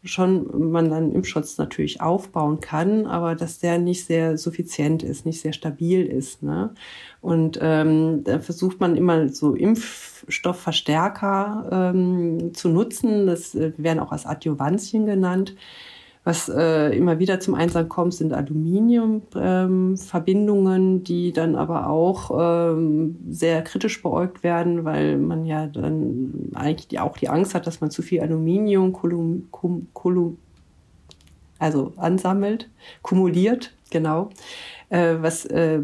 [0.05, 5.41] schon man dann Impfschutz natürlich aufbauen kann, aber dass der nicht sehr suffizient ist, nicht
[5.41, 6.41] sehr stabil ist.
[6.43, 6.73] Ne?
[7.21, 13.27] Und ähm, da versucht man immer so Impfstoffverstärker ähm, zu nutzen.
[13.27, 15.57] Das äh, werden auch als Adjuvantien genannt
[16.25, 23.19] was äh, immer wieder zum Einsatz kommt, sind Aluminiumverbindungen, ähm, die dann aber auch ähm,
[23.29, 27.83] sehr kritisch beäugt werden, weil man ja dann eigentlich die, auch die Angst hat, dass
[27.83, 30.39] man zu viel Aluminium kolum, kum, kolum,
[31.59, 32.71] also ansammelt,
[33.03, 34.31] kumuliert, genau
[34.89, 35.81] äh, was äh,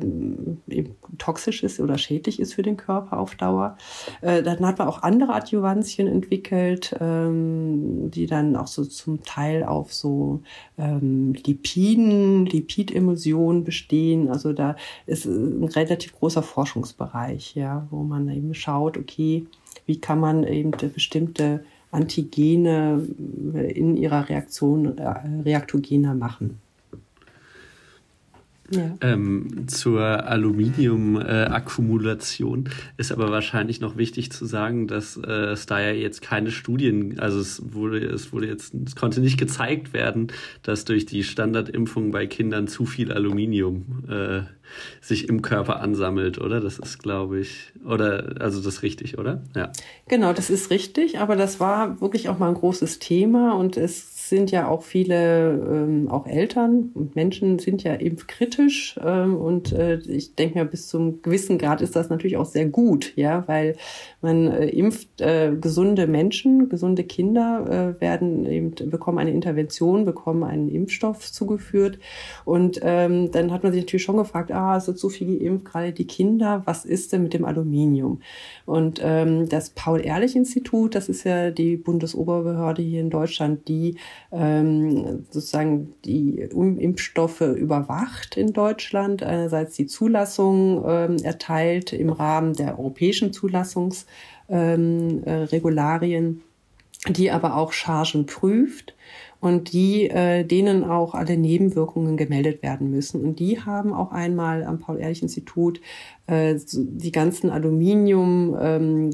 [1.19, 3.77] toxisch ist oder schädlich ist für den Körper auf Dauer.
[4.21, 9.65] Äh, dann hat man auch andere Adjuvantien entwickelt, ähm, die dann auch so zum Teil
[9.65, 10.43] auf so
[10.79, 14.29] ähm, Lipiden, Lipidemulsionen bestehen.
[14.29, 14.77] Also da
[15.07, 19.47] ist ein relativ großer Forschungsbereich, ja, wo man eben schaut, okay,
[19.87, 23.05] wie kann man eben bestimmte Antigene
[23.75, 26.61] in ihrer Reaktion äh, reaktogener machen.
[28.71, 28.97] Ja.
[29.01, 35.81] Ähm, zur Aluminium-Akkumulation äh, ist aber wahrscheinlich noch wichtig zu sagen, dass äh, es da
[35.81, 40.29] ja jetzt keine Studien, also es wurde, es wurde jetzt, es konnte nicht gezeigt werden,
[40.63, 44.43] dass durch die Standardimpfung bei Kindern zu viel Aluminium äh,
[45.01, 46.61] sich im Körper ansammelt, oder?
[46.61, 49.43] Das ist, glaube ich, oder also das ist richtig, oder?
[49.57, 49.73] Ja.
[50.09, 54.10] Genau, das ist richtig, aber das war wirklich auch mal ein großes Thema und es
[54.31, 59.99] sind ja auch viele, ähm, auch Eltern und Menschen sind ja impfkritisch ähm, und äh,
[59.99, 63.77] ich denke mir, bis zum gewissen Grad ist das natürlich auch sehr gut, ja, weil
[64.23, 70.45] man äh, impft äh, gesunde Menschen, gesunde Kinder äh, werden eben bekommen eine Intervention, bekommen
[70.45, 71.99] einen Impfstoff zugeführt
[72.47, 75.67] und ähm, dann hat man sich natürlich schon gefragt, ah, es wird so viel geimpft,
[75.67, 78.23] gerade die Kinder, was ist denn mit dem Aluminium?
[78.65, 83.97] Und ähm, das Paul-Ehrlich-Institut, das ist ja die Bundesoberbehörde hier in Deutschland, die
[84.33, 92.79] ähm, sozusagen die Impfstoffe überwacht in Deutschland, einerseits die Zulassung ähm, erteilt im Rahmen der
[92.79, 96.43] europäischen Zulassungsregularien, ähm,
[97.07, 98.95] äh, die aber auch Chargen prüft
[99.41, 103.25] und die äh, denen auch alle Nebenwirkungen gemeldet werden müssen.
[103.25, 105.81] Und die haben auch einmal am Paul-Ehrlich-Institut
[106.27, 109.11] äh, die ganzen Aluminium, ähm,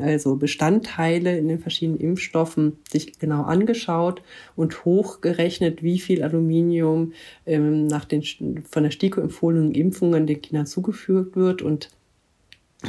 [0.00, 4.22] also Bestandteile in den verschiedenen Impfstoffen sich genau angeschaut
[4.54, 7.12] und hochgerechnet, wie viel Aluminium
[7.44, 11.90] ähm, nach den von der STIKO empfohlenen Impfungen den Kindern zugefügt wird und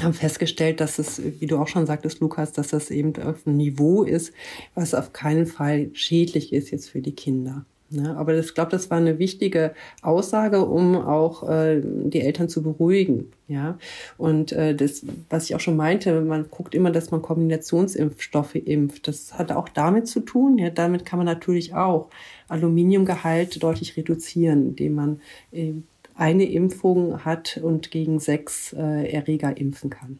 [0.01, 3.57] haben festgestellt, dass es, wie du auch schon sagtest, Lukas, dass das eben auf einem
[3.57, 4.33] Niveau ist,
[4.73, 7.65] was auf keinen Fall schädlich ist jetzt für die Kinder.
[7.93, 8.15] Ne?
[8.17, 13.31] Aber ich glaube, das war eine wichtige Aussage, um auch äh, die Eltern zu beruhigen.
[13.47, 13.77] Ja,
[14.17, 19.07] und äh, das, was ich auch schon meinte, man guckt immer, dass man Kombinationsimpfstoffe impft.
[19.07, 20.57] Das hat auch damit zu tun.
[20.57, 22.09] Ja, damit kann man natürlich auch
[22.47, 25.21] Aluminiumgehalt deutlich reduzieren, indem man
[25.51, 25.73] äh,
[26.15, 30.19] eine Impfung hat und gegen sechs äh, Erreger impfen kann.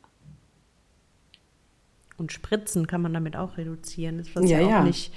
[2.18, 4.84] Und Spritzen kann man damit auch reduzieren, das was ja, ja auch ja.
[4.84, 5.14] nicht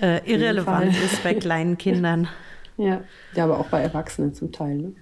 [0.00, 2.28] äh, irrelevant ist bei kleinen Kindern.
[2.76, 3.02] Ja.
[3.34, 4.76] ja, aber auch bei Erwachsenen zum Teil.
[4.76, 4.92] Ne?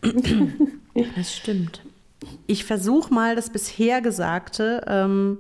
[1.16, 1.82] das stimmt.
[2.46, 5.38] ich versuche mal das bisher Gesagte ähm,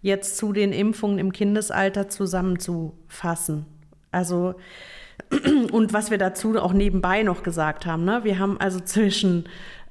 [0.00, 3.66] jetzt zu den Impfungen im Kindesalter zusammenzufassen.
[4.12, 4.54] Also
[5.72, 8.20] und was wir dazu auch nebenbei noch gesagt haben, ne?
[8.24, 9.44] wir haben also zwischen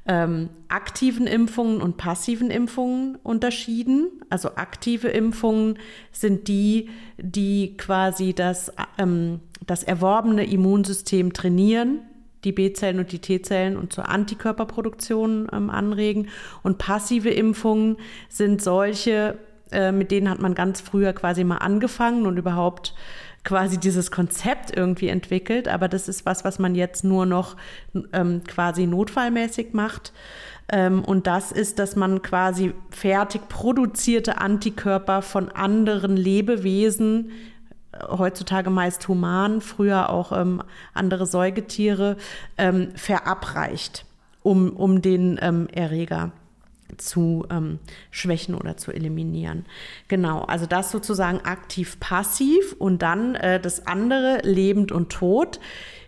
[0.07, 4.07] ähm, aktiven Impfungen und passiven Impfungen unterschieden.
[4.29, 5.77] Also aktive Impfungen
[6.11, 11.99] sind die, die quasi das, ähm, das erworbene Immunsystem trainieren,
[12.43, 16.29] die B-Zellen und die T-Zellen und zur Antikörperproduktion ähm, anregen.
[16.63, 17.97] Und passive Impfungen
[18.27, 19.37] sind solche,
[19.71, 22.95] äh, mit denen hat man ganz früher quasi mal angefangen und überhaupt
[23.43, 27.55] quasi dieses Konzept irgendwie entwickelt, aber das ist was, was man jetzt nur noch
[28.13, 30.13] ähm, quasi notfallmäßig macht.
[30.71, 37.31] Ähm, und das ist, dass man quasi fertig produzierte Antikörper von anderen Lebewesen,
[37.91, 40.61] äh, heutzutage meist human, früher auch ähm,
[40.93, 42.17] andere Säugetiere,
[42.57, 44.05] ähm, verabreicht,
[44.43, 46.31] um, um den ähm, Erreger
[46.97, 47.79] zu ähm,
[48.09, 49.65] schwächen oder zu eliminieren.
[50.07, 55.59] Genau, also das sozusagen aktiv-passiv und dann äh, das andere lebend und tot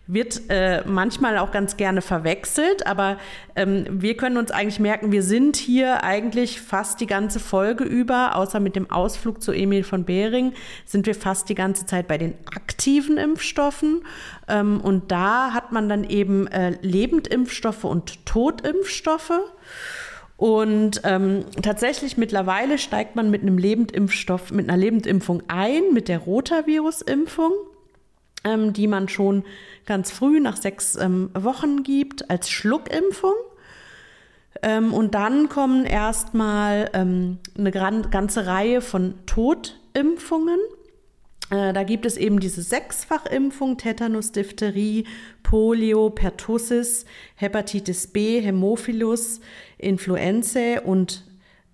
[0.06, 3.18] wird äh, manchmal auch ganz gerne verwechselt, aber
[3.56, 8.36] ähm, wir können uns eigentlich merken, wir sind hier eigentlich fast die ganze Folge über,
[8.36, 10.54] außer mit dem Ausflug zu Emil von Behring,
[10.86, 14.04] sind wir fast die ganze Zeit bei den aktiven Impfstoffen.
[14.50, 19.40] Ähm, und da hat man dann eben äh, Lebendimpfstoffe und Totimpfstoffe.
[20.44, 26.20] Und ähm, tatsächlich mittlerweile steigt man mit einem Lebendimpfstoff, mit einer Lebendimpfung ein, mit der
[26.20, 27.54] Rotavirus-Impfung,
[28.44, 29.46] ähm, die man schon
[29.86, 33.36] ganz früh nach sechs ähm, Wochen gibt als Schluckimpfung.
[34.62, 40.60] Ähm, und dann kommen erstmal ähm, eine ganze Reihe von Totimpfungen.
[41.54, 45.06] Äh, da gibt es eben diese Sechsfachimpfung, Tetanus, Diphtherie,
[45.44, 49.40] Polio, Pertussis, Hepatitis B, Hämophilus,
[49.78, 51.24] Influenzae und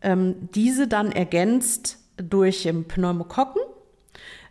[0.02, 3.62] ähm, diese dann ergänzt durch ähm, Pneumokokken.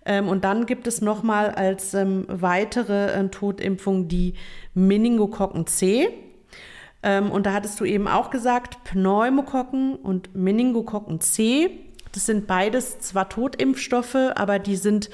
[0.06, 4.32] Ähm, und dann gibt es nochmal als ähm, weitere äh, Totimpfung die
[4.72, 6.08] Meningokokken C.
[7.02, 11.87] Ähm, und da hattest du eben auch gesagt, Pneumokokken und Meningokokken C.
[12.18, 15.08] Das sind beides zwar Totimpfstoffe, aber die sind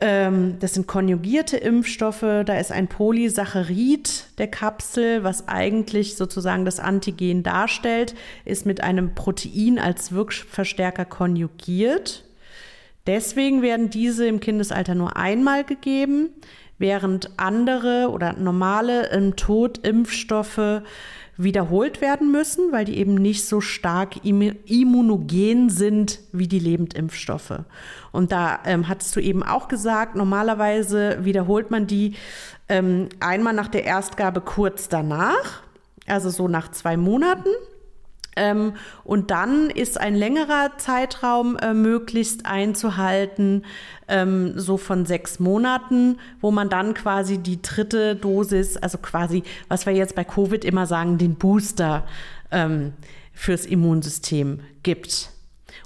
[0.00, 2.24] ähm, das sind konjugierte Impfstoffe.
[2.46, 8.14] Da ist ein Polysaccharid der Kapsel, was eigentlich sozusagen das Antigen darstellt,
[8.46, 12.24] ist mit einem Protein als Wirkverstärker konjugiert.
[13.06, 16.30] Deswegen werden diese im Kindesalter nur einmal gegeben,
[16.78, 20.80] während andere oder normale ähm, Totimpfstoffe
[21.42, 27.60] wiederholt werden müssen, weil die eben nicht so stark immunogen sind wie die Lebendimpfstoffe.
[28.12, 32.14] Und da ähm, hattest du eben auch gesagt, normalerweise wiederholt man die
[32.68, 35.62] ähm, einmal nach der Erstgabe kurz danach,
[36.06, 37.48] also so nach zwei Monaten.
[38.40, 38.72] Ähm,
[39.04, 43.66] und dann ist ein längerer Zeitraum äh, möglichst einzuhalten,
[44.08, 49.84] ähm, so von sechs Monaten, wo man dann quasi die dritte Dosis, also quasi, was
[49.84, 52.06] wir jetzt bei Covid immer sagen, den Booster
[52.50, 52.94] ähm,
[53.34, 55.28] fürs Immunsystem gibt.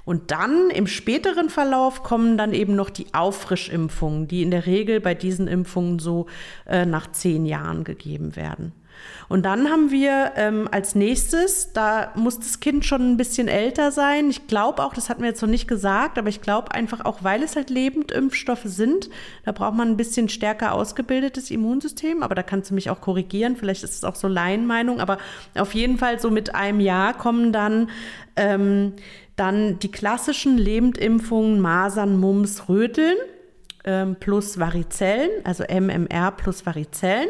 [0.05, 5.01] Und dann im späteren Verlauf kommen dann eben noch die Auffrischimpfungen, die in der Regel
[5.01, 6.27] bei diesen Impfungen so
[6.65, 8.71] äh, nach zehn Jahren gegeben werden.
[9.27, 13.91] Und dann haben wir ähm, als nächstes, da muss das Kind schon ein bisschen älter
[13.91, 14.29] sein.
[14.29, 17.23] Ich glaube auch, das hatten wir jetzt noch nicht gesagt, aber ich glaube einfach auch,
[17.23, 19.09] weil es halt Lebendimpfstoffe sind,
[19.43, 22.23] da braucht man ein bisschen stärker ausgebildetes Immunsystem.
[22.23, 23.55] Aber da kannst du mich auch korrigieren.
[23.55, 24.99] Vielleicht ist es auch so Laienmeinung.
[24.99, 25.17] Aber
[25.57, 27.89] auf jeden Fall so mit einem Jahr kommen dann
[28.35, 28.93] ähm,
[29.35, 33.17] dann die klassischen Lebendimpfungen Masern, Mumps, Röteln
[33.83, 37.29] ähm, plus Varizellen, also MMR plus Varizellen.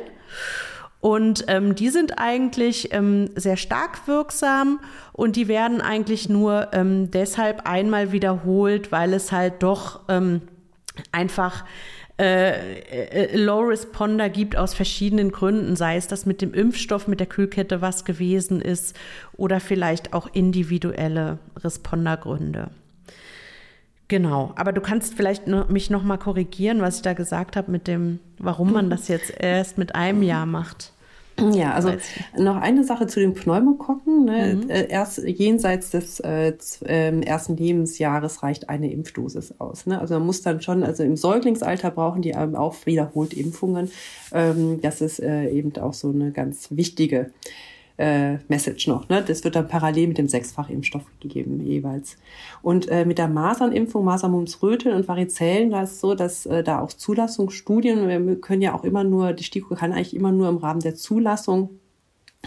[1.06, 4.80] Und ähm, die sind eigentlich ähm, sehr stark wirksam
[5.14, 10.41] und die werden eigentlich nur ähm, deshalb einmal wiederholt, weil es halt doch ähm,
[11.12, 11.64] einfach
[12.20, 17.20] äh, äh, Low Responder gibt aus verschiedenen Gründen, sei es, dass mit dem Impfstoff, mit
[17.20, 18.97] der Kühlkette was gewesen ist
[19.38, 22.72] oder vielleicht auch individuelle Respondergründe.
[24.08, 27.88] Genau, aber du kannst vielleicht mich noch mal korrigieren, was ich da gesagt habe mit
[27.88, 30.93] dem, warum man das jetzt erst mit einem Jahr macht.
[31.53, 31.91] Ja, also
[32.38, 34.25] noch eine Sache zu den Pneumokokken.
[34.25, 34.59] Ne?
[34.63, 34.69] Mhm.
[34.69, 36.53] Äh, erst jenseits des äh,
[36.86, 39.86] äh, ersten Lebensjahres reicht eine Impfdosis aus.
[39.86, 39.99] Ne?
[39.99, 43.91] Also man muss dann schon, also im Säuglingsalter brauchen die auch wiederholt Impfungen.
[44.33, 47.29] Ähm, das ist äh, eben auch so eine ganz wichtige äh,
[47.97, 49.07] Message noch.
[49.07, 49.23] Ne?
[49.25, 52.17] Das wird dann parallel mit dem Sechsfachimpfstoff gegeben jeweils.
[52.61, 56.81] Und äh, mit der Masernimpfung, Masermumps, Röteln und Varizellen, da ist so, dass äh, da
[56.81, 60.57] auch Zulassungsstudien, wir können ja auch immer nur, die STIKO kann eigentlich immer nur im
[60.57, 61.79] Rahmen der Zulassung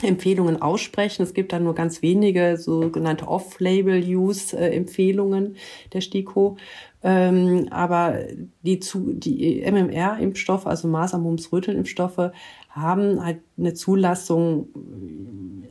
[0.04, 1.22] Empfehlungen aussprechen.
[1.22, 5.56] Es gibt dann nur ganz wenige sogenannte Off-Label-Use-Empfehlungen
[5.92, 6.56] der STIKO.
[7.02, 8.20] Ähm, aber
[8.62, 12.32] die, zu, die MMR-Impfstoffe, also Masern-Mumps-Röteln-Impfstoffe,
[12.68, 14.68] haben halt eine Zulassung,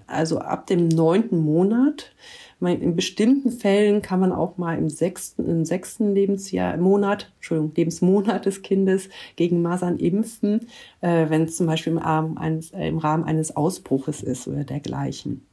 [0.08, 2.12] also ab dem neunten Monat.
[2.60, 8.48] In bestimmten Fällen kann man auch mal im sechsten, im sechsten Lebensjahr, Monat, Entschuldigung, Lebensmonat
[8.48, 10.62] des Kindes gegen Masern impfen,
[11.02, 14.64] äh, wenn es zum Beispiel im Rahmen, eines, äh, im Rahmen eines Ausbruches ist oder
[14.64, 15.46] dergleichen.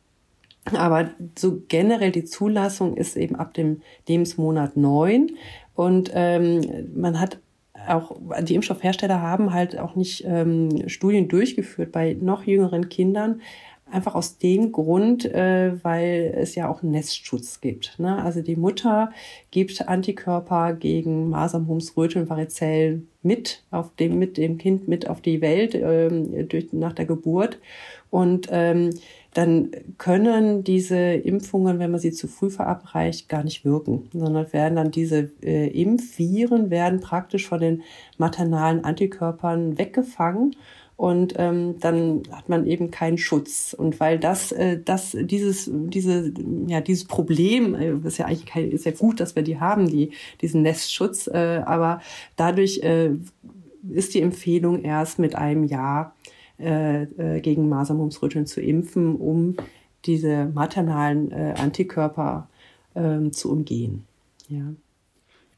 [0.72, 5.32] Aber so generell die Zulassung ist eben ab dem Lebensmonat neun
[5.74, 7.38] und ähm, man hat
[7.88, 13.40] auch die Impfstoffhersteller haben halt auch nicht ähm, Studien durchgeführt bei noch jüngeren Kindern,
[13.90, 17.98] einfach aus dem Grund, äh, weil es ja auch Nestschutz gibt.
[17.98, 18.22] Ne?
[18.22, 19.12] Also die Mutter
[19.50, 25.20] gibt Antikörper gegen Masern, Mumps, Röteln, Varizellen mit auf dem mit dem Kind mit auf
[25.20, 27.58] die Welt ähm, durch nach der Geburt
[28.10, 28.90] und ähm,
[29.34, 34.76] dann können diese Impfungen, wenn man sie zu früh verabreicht, gar nicht wirken, sondern werden
[34.76, 37.82] dann diese äh, Impfviren werden praktisch von den
[38.16, 40.54] maternalen Antikörpern weggefangen
[40.96, 43.74] und ähm, dann hat man eben keinen Schutz.
[43.76, 46.32] Und weil das äh, das dieses diese
[46.68, 49.88] ja dieses Problem äh, ist ja eigentlich kein, ist ja gut dass wir die haben
[49.88, 52.00] die diesen Nestschutz äh, aber
[52.36, 53.10] dadurch äh,
[53.90, 56.14] ist die Empfehlung erst mit einem Jahr
[56.64, 57.02] äh,
[57.36, 59.56] äh, gegen Masern, zu impfen, um
[60.06, 62.48] diese maternalen äh, Antikörper
[62.94, 64.04] äh, zu umgehen.
[64.48, 64.72] Ja.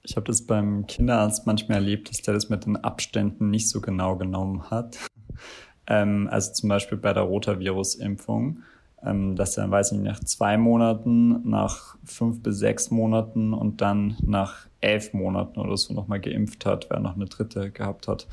[0.02, 3.80] Ich habe das beim Kinderarzt manchmal erlebt, dass der das mit den Abständen nicht so
[3.80, 4.98] genau genommen hat.
[5.86, 8.62] ähm, also zum Beispiel bei der Rotavirus-Impfung,
[9.04, 13.80] ähm, dass er, weiß ich nicht, nach zwei Monaten, nach fünf bis sechs Monaten und
[13.80, 18.26] dann nach elf Monaten oder so nochmal geimpft hat, wer noch eine dritte gehabt hat.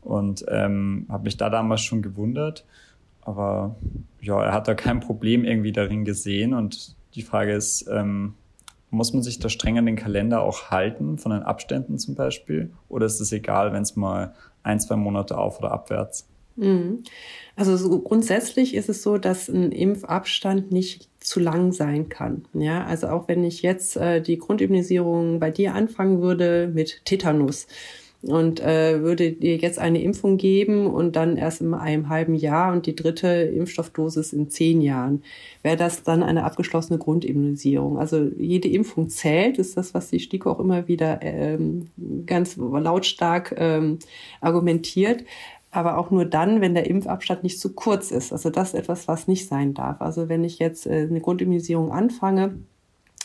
[0.00, 2.64] Und ähm, habe mich da damals schon gewundert.
[3.22, 3.76] Aber
[4.20, 6.54] ja, er hat da kein Problem irgendwie darin gesehen.
[6.54, 8.34] Und die Frage ist, ähm,
[8.90, 12.72] muss man sich da streng an den Kalender auch halten, von den Abständen zum Beispiel?
[12.88, 16.28] Oder ist es egal, wenn es mal ein, zwei Monate auf oder abwärts?
[16.56, 17.02] Mhm.
[17.56, 22.44] Also so grundsätzlich ist es so, dass ein Impfabstand nicht zu lang sein kann.
[22.54, 27.66] Ja, also auch wenn ich jetzt äh, die Grundimmunisierung bei dir anfangen würde mit Tetanus
[28.22, 32.72] und äh, würde dir jetzt eine Impfung geben und dann erst in einem halben Jahr
[32.72, 35.22] und die dritte Impfstoffdosis in zehn Jahren,
[35.62, 37.98] wäre das dann eine abgeschlossene Grundimmunisierung.
[37.98, 41.88] Also jede Impfung zählt, ist das, was die STIKO auch immer wieder ähm,
[42.24, 43.98] ganz lautstark ähm,
[44.40, 45.24] argumentiert
[45.76, 48.32] aber auch nur dann, wenn der Impfabstand nicht zu kurz ist.
[48.32, 50.00] Also das ist etwas, was nicht sein darf.
[50.00, 52.58] Also wenn ich jetzt äh, eine Grundimmunisierung anfange,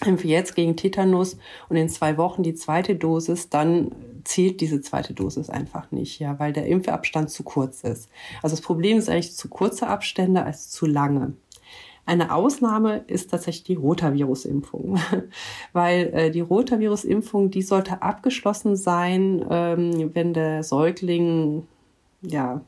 [0.06, 1.38] impfe jetzt gegen Tetanus
[1.70, 3.92] und in zwei Wochen die zweite Dosis, dann
[4.24, 8.10] zählt diese zweite Dosis einfach nicht, ja, weil der Impfabstand zu kurz ist.
[8.42, 11.34] Also das Problem ist eigentlich zu kurze Abstände als zu lange.
[12.06, 15.00] Eine Ausnahme ist tatsächlich die Rotavirus-Impfung,
[15.74, 21.68] weil äh, die Rotavirus-Impfung, die sollte abgeschlossen sein, ähm, wenn der Säugling
[22.22, 22.62] ja,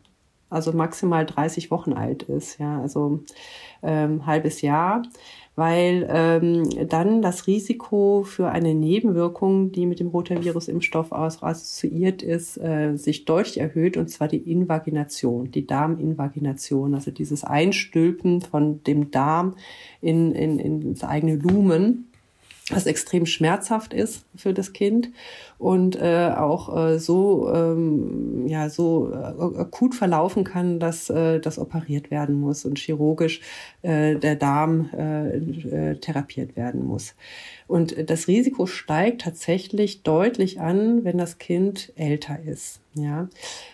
[0.53, 3.23] also maximal 30 Wochen alt ist, ja, also
[3.81, 5.01] ähm, halbes Jahr,
[5.55, 12.95] weil ähm, dann das Risiko für eine Nebenwirkung, die mit dem Rotavirus-Impfstoff assoziiert ist, äh,
[12.95, 19.55] sich deutlich erhöht, und zwar die Invagination, die Darminvagination, also dieses Einstülpen von dem Darm
[20.01, 22.12] in, in, in das eigene Lumen
[22.69, 25.09] was extrem schmerzhaft ist für das Kind
[25.57, 31.59] und äh, auch äh, so ähm, ja so äh, akut verlaufen kann, dass äh, das
[31.59, 33.41] operiert werden muss und chirurgisch
[33.81, 37.15] äh, der Darm äh, äh, therapiert werden muss.
[37.73, 42.83] Und das Risiko steigt tatsächlich deutlich an, wenn das Kind älter ist.
[42.95, 43.27] Ja,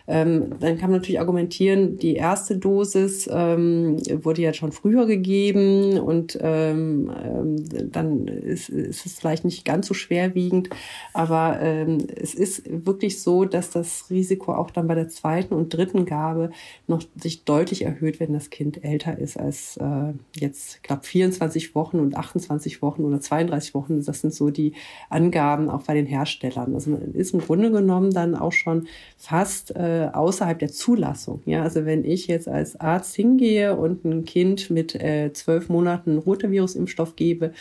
[0.07, 5.99] ähm, dann kann man natürlich argumentieren, die erste Dosis ähm, wurde ja schon früher gegeben
[5.99, 10.69] und ähm, ähm, dann ist, ist es vielleicht nicht ganz so schwerwiegend,
[11.13, 15.73] aber ähm, es ist wirklich so, dass das Risiko auch dann bei der zweiten und
[15.73, 16.51] dritten Gabe
[16.87, 21.99] noch sich deutlich erhöht, wenn das Kind älter ist als äh, jetzt, glaube, 24 Wochen
[21.99, 23.88] und 28 Wochen oder 32 Wochen.
[23.97, 24.73] Das sind so die
[25.09, 26.73] Angaben auch bei den Herstellern.
[26.73, 28.87] Also man ist im Grunde genommen dann auch schon
[29.17, 31.41] fast äh, außerhalb der Zulassung.
[31.45, 36.17] Ja, also wenn ich jetzt als Arzt hingehe und ein Kind mit äh, zwölf Monaten
[36.17, 37.53] Rotavirus-Impfstoff gebe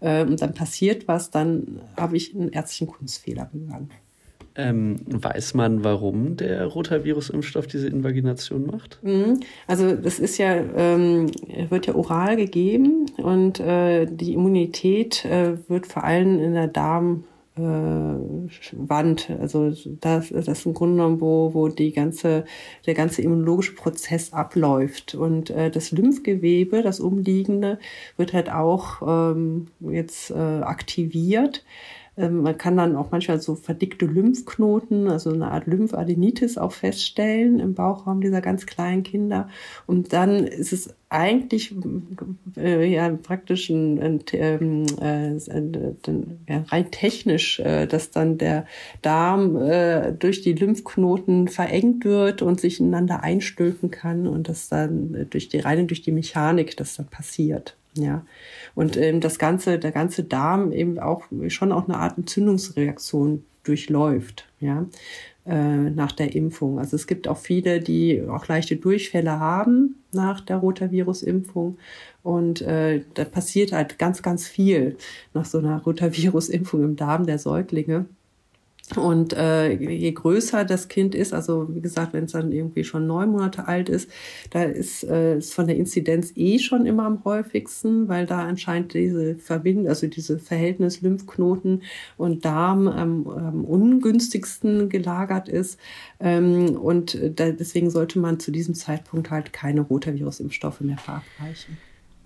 [0.00, 3.90] äh, und dann passiert was, dann habe ich einen ärztlichen Kunstfehler begangen.
[4.56, 8.98] Ähm, weiß man, warum der Rotavirus-Impfstoff diese Invagination macht?
[9.02, 9.40] Mhm.
[9.66, 11.30] Also das ist ja, ähm,
[11.68, 17.24] wird ja oral gegeben und äh, die Immunität äh, wird vor allem in der Darm
[17.58, 19.30] Wand.
[19.40, 22.44] Also das, das ist im Grunde genommen, wo, wo die ganze,
[22.84, 25.14] der ganze immunologische Prozess abläuft.
[25.14, 27.78] Und äh, das Lymphgewebe, das umliegende,
[28.18, 31.64] wird halt auch ähm, jetzt äh, aktiviert.
[32.18, 37.60] Ähm, man kann dann auch manchmal so verdickte Lymphknoten, also eine Art Lymphadenitis auch feststellen
[37.60, 39.48] im Bauchraum dieser ganz kleinen Kinder.
[39.86, 41.74] Und dann ist es eigentlich
[42.56, 45.36] äh, ja praktisch ein, ähm, äh,
[46.48, 48.66] ja, rein technisch, äh, dass dann der
[49.02, 55.26] Darm äh, durch die Lymphknoten verengt wird und sich ineinander einstülpen kann und das dann
[55.30, 57.76] durch die reine durch die Mechanik das dann passiert.
[57.96, 58.24] Ja.
[58.74, 64.46] Und ähm, das ganze, der ganze Darm eben auch schon auch eine Art Entzündungsreaktion durchläuft,
[64.60, 64.86] ja,
[65.46, 66.78] äh, nach der Impfung.
[66.78, 71.78] Also es gibt auch viele, die auch leichte Durchfälle haben nach der Rotavirus-Impfung.
[72.22, 74.96] Und äh, da passiert halt ganz, ganz viel
[75.34, 78.06] nach so einer Rotavirus-Impfung im Darm der Säuglinge.
[78.94, 83.08] Und äh, je größer das Kind ist, also wie gesagt, wenn es dann irgendwie schon
[83.08, 84.08] neun Monate alt ist,
[84.50, 88.94] da ist äh, ist von der Inzidenz eh schon immer am häufigsten, weil da anscheinend
[88.94, 91.82] diese Verbindung, also diese Verhältnis Lymphknoten
[92.16, 95.80] und Darm am, am ungünstigsten gelagert ist.
[96.20, 101.76] Ähm, und da, deswegen sollte man zu diesem Zeitpunkt halt keine Rotavirus-Impfstoffe mehr verabreichen.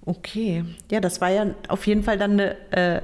[0.04, 3.00] Okay, ja, das war ja auf jeden Fall dann eine äh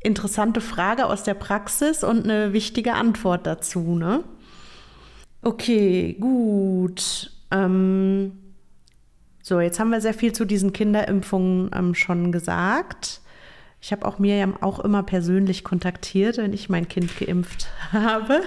[0.00, 3.96] interessante Frage aus der Praxis und eine wichtige Antwort dazu.
[3.96, 4.24] Ne?
[5.42, 7.30] Okay, gut.
[7.50, 8.32] Ähm,
[9.42, 13.20] so, jetzt haben wir sehr viel zu diesen Kinderimpfungen ähm, schon gesagt.
[13.82, 18.42] Ich habe auch Miriam auch immer persönlich kontaktiert, wenn ich mein Kind geimpft habe,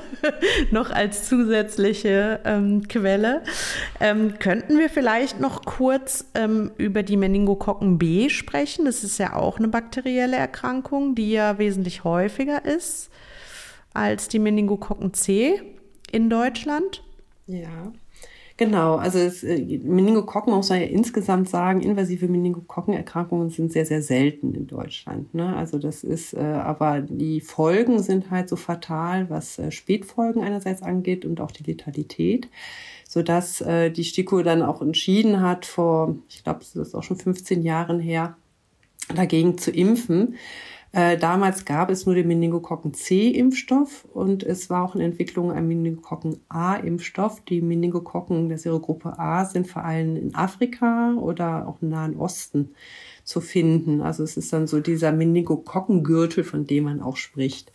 [0.70, 3.42] noch als zusätzliche ähm, Quelle.
[4.00, 8.86] Ähm, könnten wir vielleicht noch kurz ähm, über die Meningokokken B sprechen?
[8.86, 13.10] Das ist ja auch eine bakterielle Erkrankung, die ja wesentlich häufiger ist
[13.94, 15.62] als die Meningokokken C
[16.12, 17.04] in Deutschland.
[17.48, 17.92] Ja.
[18.56, 24.04] Genau, also es, äh, Meningokokken muss man ja insgesamt sagen, invasive Meningokokkenerkrankungen sind sehr, sehr
[24.04, 25.34] selten in Deutschland.
[25.34, 25.56] Ne?
[25.56, 30.84] Also das ist, äh, aber die Folgen sind halt so fatal, was äh, Spätfolgen einerseits
[30.84, 32.48] angeht und auch die Letalität
[33.14, 37.18] sodass äh, die STIKO dann auch entschieden hat, vor, ich glaube, das ist auch schon
[37.18, 38.36] 15 Jahren her,
[39.14, 40.36] dagegen zu impfen.
[40.96, 47.42] Äh, damals gab es nur den Meningokokken-C-Impfstoff und es war auch in Entwicklung ein Meningokokken-A-Impfstoff.
[47.42, 52.76] Die Meningokokken der Serogruppe A sind vor allem in Afrika oder auch im Nahen Osten
[53.24, 54.02] zu finden.
[54.02, 57.72] Also es ist dann so dieser Meningokokkengürtel, von dem man auch spricht.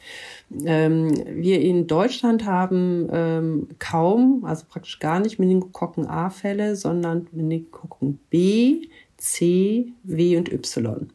[0.65, 8.89] Ähm, wir in Deutschland haben ähm, kaum, also praktisch gar nicht Meningokokken-A-Fälle, sondern Meningokokken B,
[9.17, 11.11] C, W und Y.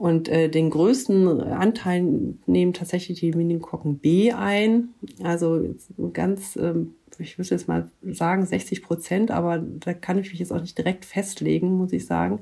[0.00, 2.02] Und äh, den größten Anteil
[2.46, 4.94] nehmen tatsächlich die Meningokokken B ein.
[5.22, 5.74] Also
[6.14, 10.54] ganz, ähm, ich würde jetzt mal sagen 60 Prozent, aber da kann ich mich jetzt
[10.54, 12.40] auch nicht direkt festlegen, muss ich sagen.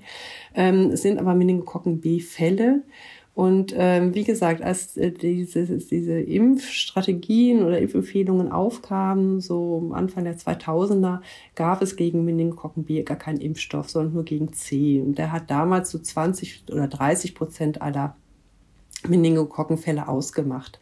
[0.55, 2.85] Ähm, es sind aber Meningokokken B-Fälle.
[3.39, 10.37] Und ähm, wie gesagt, als äh, diese, diese Impfstrategien oder Impfempfehlungen aufkamen, so Anfang der
[10.37, 11.21] 2000er,
[11.55, 15.01] gab es gegen Meningokokken B gar keinen Impfstoff, sondern nur gegen C.
[15.01, 18.17] Und der hat damals so 20 oder 30 Prozent aller
[19.07, 20.81] Meningokokkenfälle ausgemacht,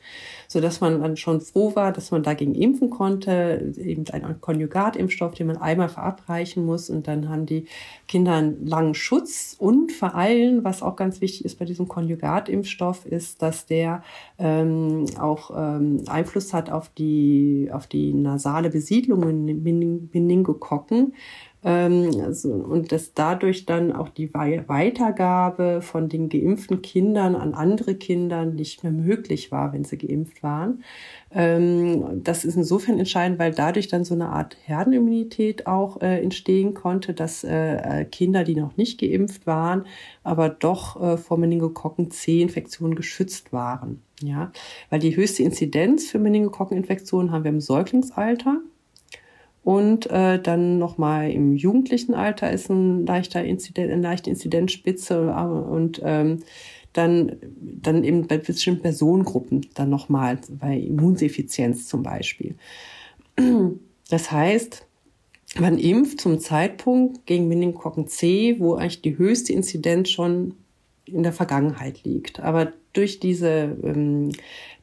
[0.48, 5.34] so dass man dann schon froh war, dass man dagegen impfen konnte, eben ein Konjugatimpfstoff,
[5.34, 6.88] den man einmal verabreichen muss.
[6.88, 7.66] Und dann haben die
[8.08, 9.54] Kinder einen langen Schutz.
[9.58, 14.02] Und vor allem, was auch ganz wichtig ist bei diesem Konjugatimpfstoff, ist, dass der
[14.38, 19.62] ähm, auch ähm, Einfluss hat auf die auf die nasale Besiedlung in
[20.12, 21.12] Meningokokken
[21.66, 28.44] also, und dass dadurch dann auch die Weitergabe von den geimpften Kindern an andere Kinder
[28.44, 30.84] nicht mehr möglich war, wenn sie geimpft waren.
[31.32, 36.74] Ähm, das ist insofern entscheidend, weil dadurch dann so eine Art Herdenimmunität auch äh, entstehen
[36.74, 39.86] konnte, dass äh, Kinder, die noch nicht geimpft waren,
[40.22, 44.02] aber doch äh, vor Meningokokken C-Infektionen geschützt waren.
[44.22, 44.52] Ja,
[44.88, 48.60] weil die höchste Inzidenz für Meningokokkeninfektionen haben wir im Säuglingsalter.
[49.66, 56.00] Und äh, dann nochmal im jugendlichen Alter ist ein leichter Inzident, eine leichte Inzidenzspitze und
[56.04, 56.44] ähm,
[56.92, 62.54] dann, dann eben bei bestimmten Personengruppen dann nochmal, bei Immunsuffizienz zum Beispiel.
[64.08, 64.86] Das heißt,
[65.58, 70.54] man impft zum Zeitpunkt gegen Meningokokken C, wo eigentlich die höchste Inzidenz schon
[71.06, 72.38] in der Vergangenheit liegt.
[72.38, 74.30] Aber durch diese ähm,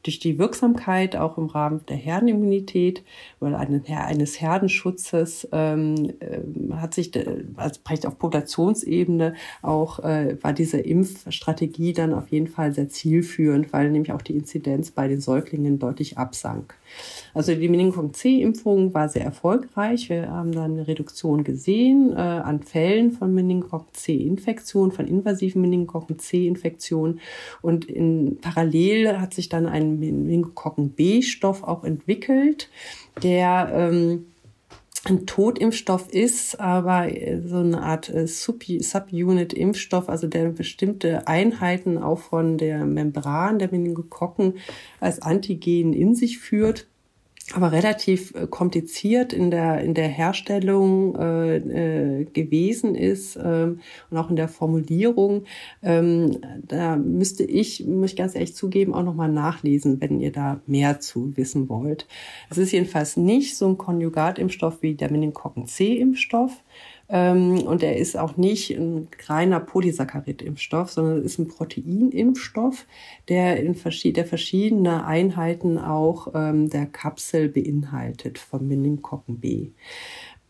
[0.04, 3.02] durch die Wirksamkeit auch im Rahmen der Herdenimmunität
[3.40, 7.10] oder eines Herdenschutzes ähm, äh, hat sich,
[7.56, 13.72] also vielleicht auf Populationsebene auch, äh, war diese Impfstrategie dann auf jeden Fall sehr zielführend,
[13.72, 16.74] weil nämlich auch die Inzidenz bei den Säuglingen deutlich absank.
[17.34, 20.08] Also die Meningokokken-C-Impfung war sehr erfolgreich.
[20.08, 27.20] Wir haben dann eine Reduktion gesehen äh, an Fällen von Meningokokken-C-Infektionen, von invasiven Meningokokken-C-Infektionen.
[27.62, 32.70] Und in, parallel hat sich dann ein Meningokokken-B-Stoff auch entwickelt,
[33.22, 34.26] der ähm,
[35.06, 37.08] ein Totimpfstoff ist, aber
[37.44, 44.54] so eine Art äh, Subunit-Impfstoff, also der bestimmte Einheiten auch von der Membran der Meningokokken
[45.00, 46.86] als Antigen in sich führt
[47.52, 53.80] aber relativ äh, kompliziert in der in der Herstellung äh, äh, gewesen ist ähm,
[54.10, 55.44] und auch in der Formulierung.
[55.82, 60.60] Ähm, da müsste ich, muss ich ganz ehrlich zugeben, auch nochmal nachlesen, wenn ihr da
[60.66, 62.06] mehr zu wissen wollt.
[62.48, 66.62] Es ist jedenfalls nicht so ein Konjugatimpfstoff wie der Meningokokken-C-Impfstoff, ähm,
[67.66, 72.86] und er ist auch nicht ein reiner Polysaccharid-Impfstoff, sondern ist ein Proteinimpfstoff,
[73.28, 79.72] der, in verschied der verschiedene Einheiten auch ähm, der Kapsel beinhaltet vom Meningokokken B.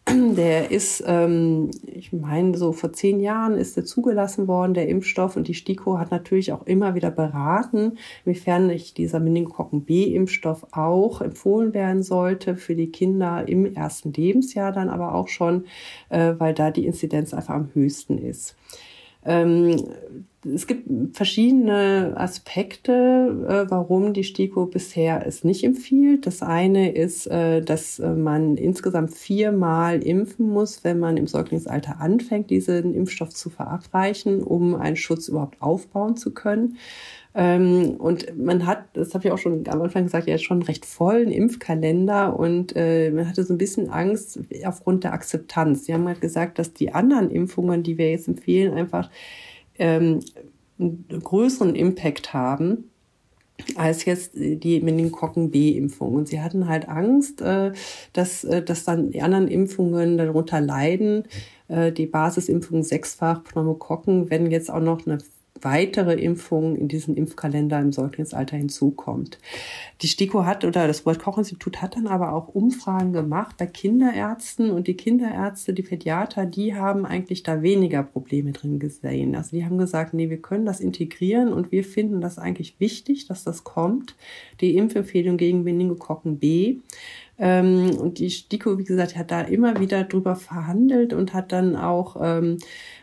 [0.37, 5.37] Der ist, ähm, ich meine, so vor zehn Jahren ist er zugelassen worden, der Impfstoff.
[5.37, 11.21] Und die STIKO hat natürlich auch immer wieder beraten, inwiefern nicht dieser Meningokokken B-Impfstoff auch
[11.21, 15.65] empfohlen werden sollte für die Kinder im ersten Lebensjahr dann aber auch schon,
[16.11, 18.57] äh, weil da die Inzidenz einfach am höchsten ist.
[19.25, 19.77] Ähm,
[20.45, 22.93] es gibt verschiedene Aspekte,
[23.49, 26.27] äh, warum die STIKO bisher es nicht empfiehlt.
[26.27, 32.01] Das eine ist, äh, dass äh, man insgesamt viermal impfen muss, wenn man im Säuglingsalter
[32.01, 36.77] anfängt, diesen Impfstoff zu verabreichen, um einen Schutz überhaupt aufbauen zu können.
[37.37, 40.67] Ähm, und man hat, das habe ich auch schon am Anfang gesagt, ja schon einen
[40.67, 45.85] recht vollen Impfkalender und äh, man hatte so ein bisschen Angst aufgrund der Akzeptanz.
[45.85, 49.11] Sie haben halt gesagt, dass die anderen Impfungen, die wir jetzt empfehlen, einfach
[49.79, 50.21] ähm,
[50.79, 52.91] einen größeren Impact haben
[53.77, 56.15] als jetzt die Meningokokken B-Impfung.
[56.15, 57.73] Und sie hatten halt Angst, äh,
[58.13, 61.25] dass, äh, dass dann die anderen Impfungen darunter leiden.
[61.69, 65.19] Äh, die Basisimpfung sechsfach Pneumokokken, wenn jetzt auch noch eine
[65.65, 69.39] weitere Impfung in diesen Impfkalender im Säuglingsalter hinzukommt.
[70.03, 74.87] Die STIKO hat oder das Robert-Koch-Institut hat dann aber auch Umfragen gemacht bei Kinderärzten und
[74.87, 79.35] die Kinderärzte, die Pädiater, die haben eigentlich da weniger Probleme drin gesehen.
[79.35, 83.27] Also die haben gesagt, nee, wir können das integrieren und wir finden das eigentlich wichtig,
[83.27, 84.15] dass das kommt.
[84.61, 86.77] Die Impfempfehlung gegen Meningokokken B.
[87.39, 91.75] Ähm, und die STIKO, wie gesagt, hat da immer wieder drüber verhandelt und hat dann
[91.77, 92.59] auch ähm,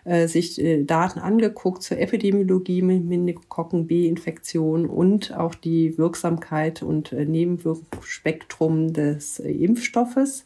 [0.05, 7.11] äh, sich äh, Daten angeguckt zur Epidemiologie mit Meningokokken B-Infektion und auch die Wirksamkeit und
[7.11, 10.45] äh, Nebenwirkungsspektrum des äh, Impfstoffes.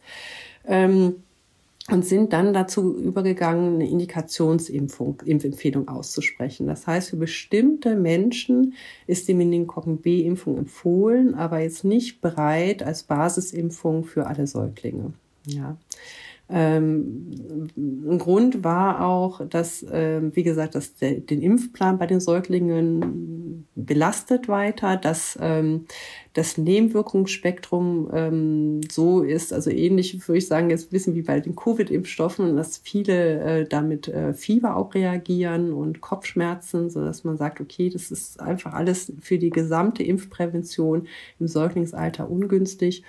[0.66, 1.22] Ähm,
[1.90, 6.66] und sind dann dazu übergegangen, eine Indikationsimpfung, Impfempfehlung auszusprechen.
[6.66, 8.74] Das heißt, für bestimmte Menschen
[9.06, 15.12] ist die Meningokokken B-Impfung empfohlen, aber jetzt nicht bereit als Basisimpfung für alle Säuglinge.
[15.44, 15.76] Ja.
[16.48, 22.20] Ähm, ein Grund war auch, dass, äh, wie gesagt, dass der, den Impfplan bei den
[22.20, 25.86] Säuglingen belastet weiter, dass ähm,
[26.34, 31.56] das Nebenwirkungsspektrum ähm, so ist, also ähnlich würde ich sagen, jetzt wissen wie bei den
[31.56, 37.60] Covid-Impfstoffen, dass viele äh, damit äh, Fieber auch reagieren und Kopfschmerzen, so dass man sagt,
[37.60, 41.08] okay, das ist einfach alles für die gesamte Impfprävention
[41.40, 43.02] im Säuglingsalter ungünstig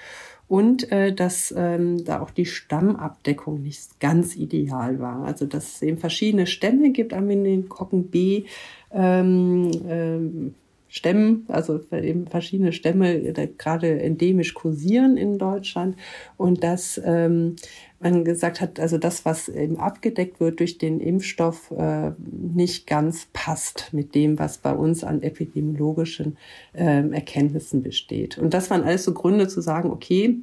[0.47, 5.25] und äh, dass ähm, da auch die Stammabdeckung nicht ganz ideal war.
[5.25, 8.45] Also dass es eben verschiedene Stämme gibt am Meningokokken B.
[8.91, 10.55] Ähm, ähm,
[10.97, 13.19] Stämmen, also eben verschiedene Stämme
[13.57, 15.95] gerade endemisch kursieren in Deutschland
[16.35, 17.55] und dass ähm,
[17.99, 23.27] man gesagt hat, also das, was eben abgedeckt wird durch den Impfstoff, äh, nicht ganz
[23.33, 26.37] passt mit dem, was bei uns an epidemiologischen
[26.73, 28.37] äh, Erkenntnissen besteht.
[28.37, 30.37] Und das waren alles so Gründe zu sagen, okay,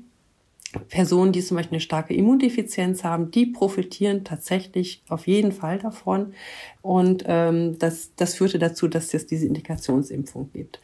[0.88, 6.34] Personen, die zum Beispiel eine starke Immundefizienz haben, die profitieren tatsächlich auf jeden Fall davon.
[6.82, 10.80] Und ähm, das, das führte dazu, dass es diese Indikationsimpfung gibt.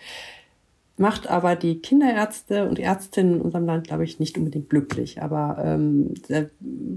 [1.00, 5.22] Macht aber die Kinderärzte und Ärztinnen in unserem Land, glaube ich, nicht unbedingt glücklich.
[5.22, 6.12] Aber ähm,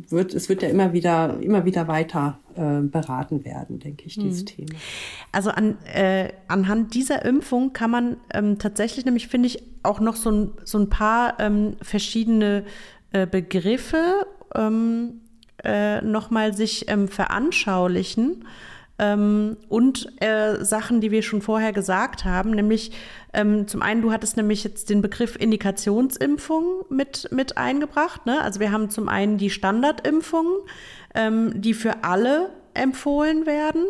[0.09, 4.41] wird, es wird ja immer wieder, immer wieder weiter äh, beraten werden, denke ich, dieses
[4.41, 4.45] mhm.
[4.45, 4.71] Thema.
[5.31, 10.17] Also an, äh, anhand dieser Impfung kann man ähm, tatsächlich nämlich, finde ich, auch noch
[10.17, 12.65] so ein, so ein paar ähm, verschiedene
[13.13, 15.21] äh, Begriffe ähm,
[15.63, 18.43] äh, nochmal sich ähm, veranschaulichen
[18.99, 22.91] ähm, und äh, Sachen, die wir schon vorher gesagt haben, nämlich
[23.33, 28.25] ähm, zum einen, du hattest nämlich jetzt den Begriff Indikationsimpfung mit, mit eingebracht.
[28.25, 28.41] Ne?
[28.41, 30.53] Also wir haben zum einen die Standardimpfungen,
[31.15, 33.85] ähm, die für alle empfohlen werden.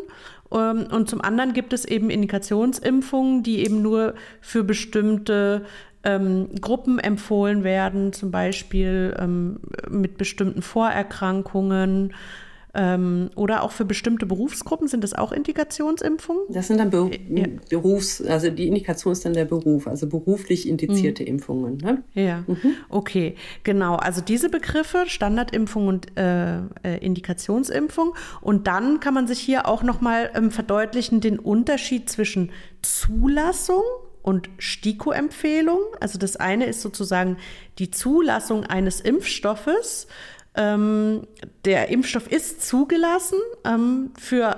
[0.52, 5.66] Ähm, und zum anderen gibt es eben Indikationsimpfungen, die eben nur für bestimmte
[6.04, 9.60] ähm, Gruppen empfohlen werden, zum Beispiel ähm,
[9.90, 12.14] mit bestimmten Vorerkrankungen
[12.76, 16.44] ähm, oder auch für bestimmte Berufsgruppen sind das auch Indikationsimpfungen?
[16.50, 17.46] Das sind dann Be ja.
[17.70, 21.30] Berufs-, also die Indikation ist dann der Beruf, also beruflich indizierte mhm.
[21.30, 21.78] Impfungen.
[21.78, 22.04] Ne?
[22.14, 22.76] Ja, mhm.
[22.90, 23.96] okay, genau.
[23.96, 28.16] Also diese Begriffe, Standardimpfung und äh, äh, Indikationsimpfung.
[28.42, 32.52] Und dann kann man sich hier auch nochmal ähm, verdeutlichen den Unterschied zwischen
[32.82, 33.84] Zulassung
[34.24, 35.80] und STIKO-Empfehlung.
[36.00, 37.38] Also das eine ist sozusagen
[37.78, 40.08] die Zulassung eines Impfstoffes
[40.56, 41.28] ähm,
[41.66, 44.58] der Impfstoff ist zugelassen ähm, für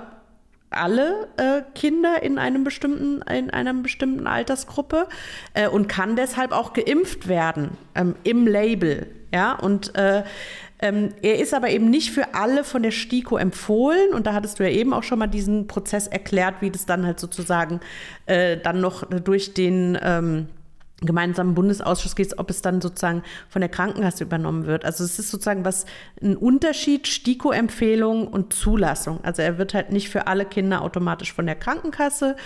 [0.70, 5.08] alle äh, Kinder in einem bestimmten in einer bestimmten Altersgruppe
[5.54, 9.06] äh, und kann deshalb auch geimpft werden ähm, im Label
[9.36, 9.52] ja.
[9.54, 10.24] Und äh,
[10.78, 14.12] ähm, er ist aber eben nicht für alle von der STIKO empfohlen.
[14.12, 17.06] Und da hattest du ja eben auch schon mal diesen Prozess erklärt, wie das dann
[17.06, 17.80] halt sozusagen
[18.26, 20.48] äh, dann noch durch den ähm,
[21.02, 24.84] gemeinsamen Bundesausschuss geht, ob es dann sozusagen von der Krankenkasse übernommen wird.
[24.84, 25.84] Also es ist sozusagen was
[26.22, 29.22] ein Unterschied, STIKO-Empfehlung und Zulassung.
[29.22, 32.36] Also er wird halt nicht für alle Kinder automatisch von der Krankenkasse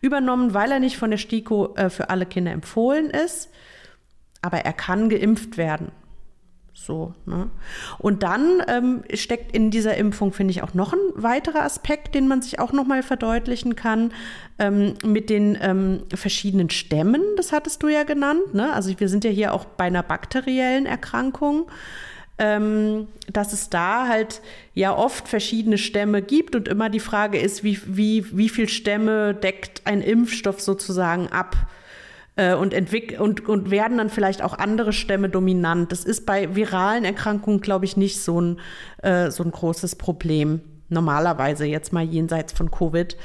[0.00, 3.48] übernommen, weil er nicht von der STIKO äh, für alle Kinder empfohlen ist.
[4.42, 5.92] Aber er kann geimpft werden.
[6.82, 7.50] So, ne?
[7.98, 12.26] Und dann ähm, steckt in dieser Impfung, finde ich, auch noch ein weiterer Aspekt, den
[12.26, 14.14] man sich auch noch mal verdeutlichen kann,
[14.58, 18.54] ähm, mit den ähm, verschiedenen Stämmen, das hattest du ja genannt.
[18.54, 18.72] Ne?
[18.72, 21.70] Also wir sind ja hier auch bei einer bakteriellen Erkrankung.
[22.38, 24.40] Ähm, dass es da halt
[24.72, 29.34] ja oft verschiedene Stämme gibt und immer die Frage ist, wie, wie, wie viel Stämme
[29.34, 31.54] deckt ein Impfstoff sozusagen ab?
[32.40, 32.74] Äh, und,
[33.18, 35.92] und, und werden dann vielleicht auch andere Stämme dominant.
[35.92, 38.60] Das ist bei viralen Erkrankungen, glaube ich, nicht so ein,
[39.02, 40.62] äh, so ein großes Problem.
[40.88, 43.16] Normalerweise jetzt mal jenseits von Covid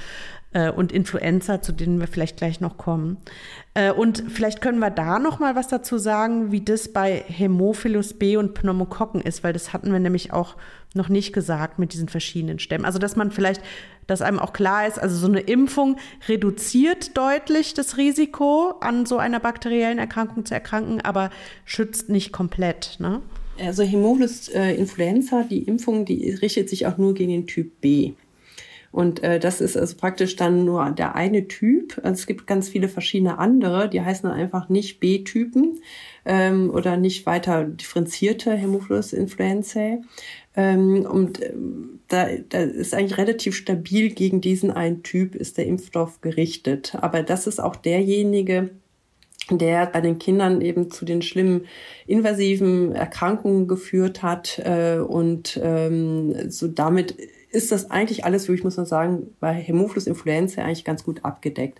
[0.51, 3.17] äh, und Influenza, zu denen wir vielleicht gleich noch kommen.
[3.73, 8.13] Äh, und vielleicht können wir da noch mal was dazu sagen, wie das bei Hämophilus
[8.13, 10.57] B und Pneumokokken ist, weil das hatten wir nämlich auch
[10.93, 12.85] noch nicht gesagt mit diesen verschiedenen Stämmen.
[12.85, 13.61] Also dass man vielleicht,
[14.07, 19.17] dass einem auch klar ist, also so eine Impfung reduziert deutlich das Risiko, an so
[19.17, 21.29] einer bakteriellen Erkrankung zu erkranken, aber
[21.65, 22.97] schützt nicht komplett.
[22.99, 23.21] Ne?
[23.59, 28.13] Also Hämophilus äh, influenza, die Impfung, die richtet sich auch nur gegen den Typ B.
[28.95, 31.97] Und äh, das ist also praktisch dann nur der eine Typ.
[31.97, 35.81] Also es gibt ganz viele verschiedene andere, die heißen dann einfach nicht B-Typen
[36.23, 40.01] ähm, oder nicht weiter differenzierte Hämophilus influenzae.
[40.55, 45.65] Ähm, und ähm, da, da ist eigentlich relativ stabil gegen diesen einen Typ ist der
[45.65, 46.95] Impfstoff gerichtet.
[47.01, 48.69] Aber das ist auch derjenige,
[49.49, 51.65] der bei den Kindern eben zu den schlimmen
[52.07, 57.15] invasiven Erkrankungen geführt hat äh, und ähm, so damit
[57.55, 61.79] ist das eigentlich alles, wirklich muss man sagen, bei Hämophilus influenzae eigentlich ganz gut abgedeckt.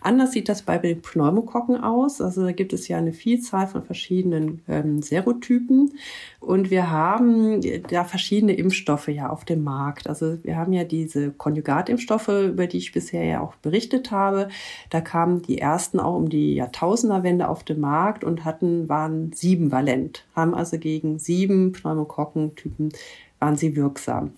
[0.00, 2.20] Anders sieht das bei den Pneumokokken aus.
[2.20, 5.92] Also da gibt es ja eine Vielzahl von verschiedenen ähm, Serotypen
[6.40, 10.08] und wir haben da verschiedene Impfstoffe ja auf dem Markt.
[10.08, 14.48] Also wir haben ja diese Konjugatimpfstoffe, über die ich bisher ja auch berichtet habe.
[14.90, 19.72] Da kamen die ersten auch um die Jahrtausenderwende auf den Markt und hatten, waren sieben
[19.72, 22.92] valent, haben also gegen sieben Pneumokokkentypen
[23.38, 24.32] waren sie wirksam.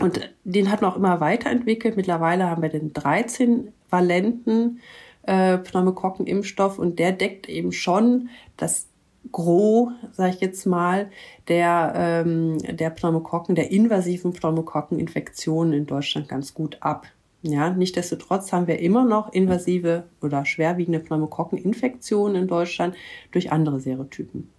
[0.00, 1.96] Und den hat man auch immer weiterentwickelt.
[1.96, 4.80] Mittlerweile haben wir den 13 valenten
[5.22, 8.88] äh, Pneumokokken-Impfstoff und der deckt eben schon das
[9.32, 11.10] Gros, sage ich jetzt mal,
[11.48, 17.06] der, ähm, der Pneumokokken, der invasiven Pneumokokkeninfektionen in Deutschland ganz gut ab.
[17.42, 22.96] Ja, nichtsdestotrotz haben wir immer noch invasive oder schwerwiegende Pneumokokkeninfektionen in Deutschland
[23.30, 24.50] durch andere Serotypen.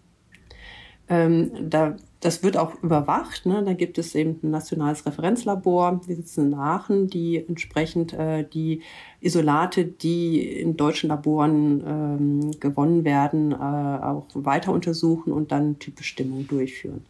[1.09, 3.45] Ähm, da das wird auch überwacht.
[3.45, 3.63] Ne?
[3.63, 8.81] Da gibt es eben ein nationales Referenzlabor, die sitzen in Aachen, die entsprechend äh, die
[9.21, 16.47] Isolate, die in deutschen Laboren ähm, gewonnen werden, äh, auch weiter untersuchen und dann Typbestimmung
[16.47, 17.05] durchführen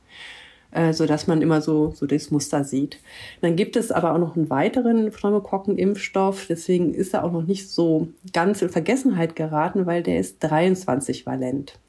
[0.71, 2.99] äh, so dass man immer so, so das Muster sieht.
[3.41, 7.69] Dann gibt es aber auch noch einen weiteren Pneumokokken-Impfstoff, deswegen ist er auch noch nicht
[7.69, 11.79] so ganz in Vergessenheit geraten, weil der ist 23 valent.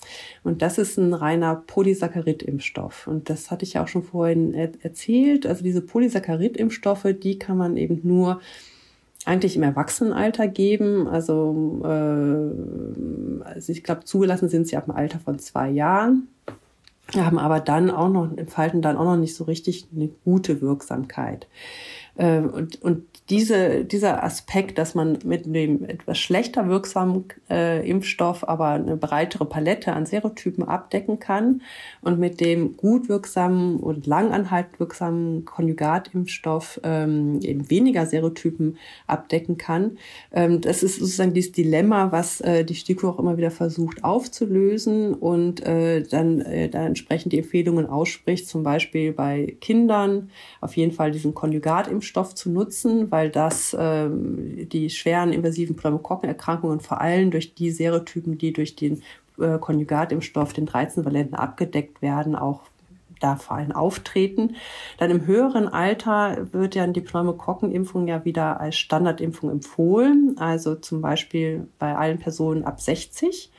[0.44, 3.07] Und das ist ein reiner Polysaccharid-Impfstoff.
[3.07, 5.47] Und das hatte ich ja auch schon vorhin er erzählt.
[5.47, 8.40] Also diese Polysaccharid-Impfstoffe, die kann man eben nur
[9.27, 11.07] eigentlich im Erwachsenenalter geben.
[11.07, 16.28] Also, äh, also ich glaube, zugelassen sind sie ab dem Alter von zwei Jahren
[17.16, 21.49] haben aber dann auch noch, entfalten dann auch noch nicht so richtig eine gute Wirksamkeit.
[22.16, 28.49] Äh, und, und diese, dieser Aspekt, dass man mit dem etwas schlechter wirksamen äh, Impfstoff
[28.49, 31.63] aber eine breitere Palette an Serotypen abdecken kann
[32.01, 39.99] und mit dem gut wirksamen und langanhaltend wirksamen Konjugatimpfstoff ähm, eben weniger Serotypen abdecken kann.
[40.33, 45.15] Ähm, das ist sozusagen dieses Dilemma, was äh, die STIKO auch immer wieder versucht aufzulösen
[45.15, 50.31] und äh, dann äh, da entsprechend die Empfehlungen ausspricht, zum Beispiel bei Kindern
[50.61, 56.81] auf jeden Fall diesen Konjugatimpfstoff zu nutzen, weil weil das ähm, die schweren invasiven Pneumokokkenerkrankungen
[56.81, 59.03] vor allem durch die Serotypen, die durch den
[59.39, 62.63] äh, Konjugatimpfstoff, den 13-Valenten abgedeckt werden, auch
[63.21, 64.57] da vor allem auftreten.
[64.97, 70.37] Dann im höheren Alter wird ja die Pneumokokkenimpfung ja wieder als Standardimpfung empfohlen.
[70.39, 73.51] Also zum Beispiel bei allen Personen ab 60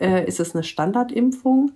[0.00, 1.72] äh, ist es eine Standardimpfung.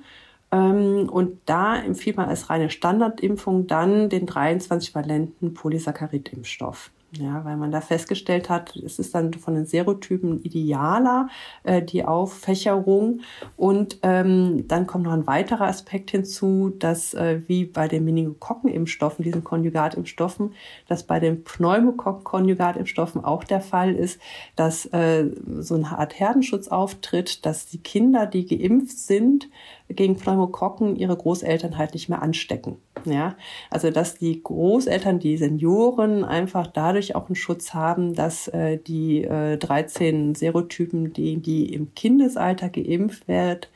[0.53, 6.93] Ähm, und da empfiehlt man als reine Standardimpfung dann den 23-valenten Polysaccharid-Impfstoff.
[7.19, 11.29] Ja, weil man da festgestellt hat, es ist dann von den Serotypen idealer,
[11.63, 13.21] äh, die Auffächerung.
[13.57, 19.23] Und ähm, dann kommt noch ein weiterer Aspekt hinzu, dass äh, wie bei den Meningokokken-Impfstoffen,
[19.23, 20.55] diesen Konjugatimpfstoffen,
[20.89, 24.21] dass bei den Pneumokokken-Konjugatimpfstoffen auch der Fall ist,
[24.57, 25.31] dass äh,
[25.61, 29.49] so eine Art Herdenschutz auftritt, dass die Kinder, die geimpft sind,
[29.89, 32.77] gegen Pneumokokken ihre Großeltern halt nicht mehr anstecken.
[33.05, 33.37] Ja,
[33.71, 39.25] also dass die Großeltern, die Senioren einfach dadurch auch einen Schutz haben, dass äh, die
[39.25, 43.69] äh, 13 Serotypen, die, die im Kindesalter geimpft wird,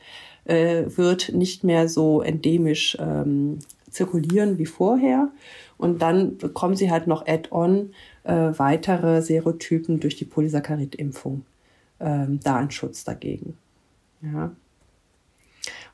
[0.45, 3.59] äh, wird nicht mehr so endemisch ähm,
[3.89, 5.29] zirkulieren wie vorher.
[5.77, 11.45] Und dann bekommen sie halt noch add-on äh, weitere Serotypen durch die Polysaccharid-Impfung
[11.99, 13.57] ähm, da einen Schutz dagegen.
[14.21, 14.51] Ja.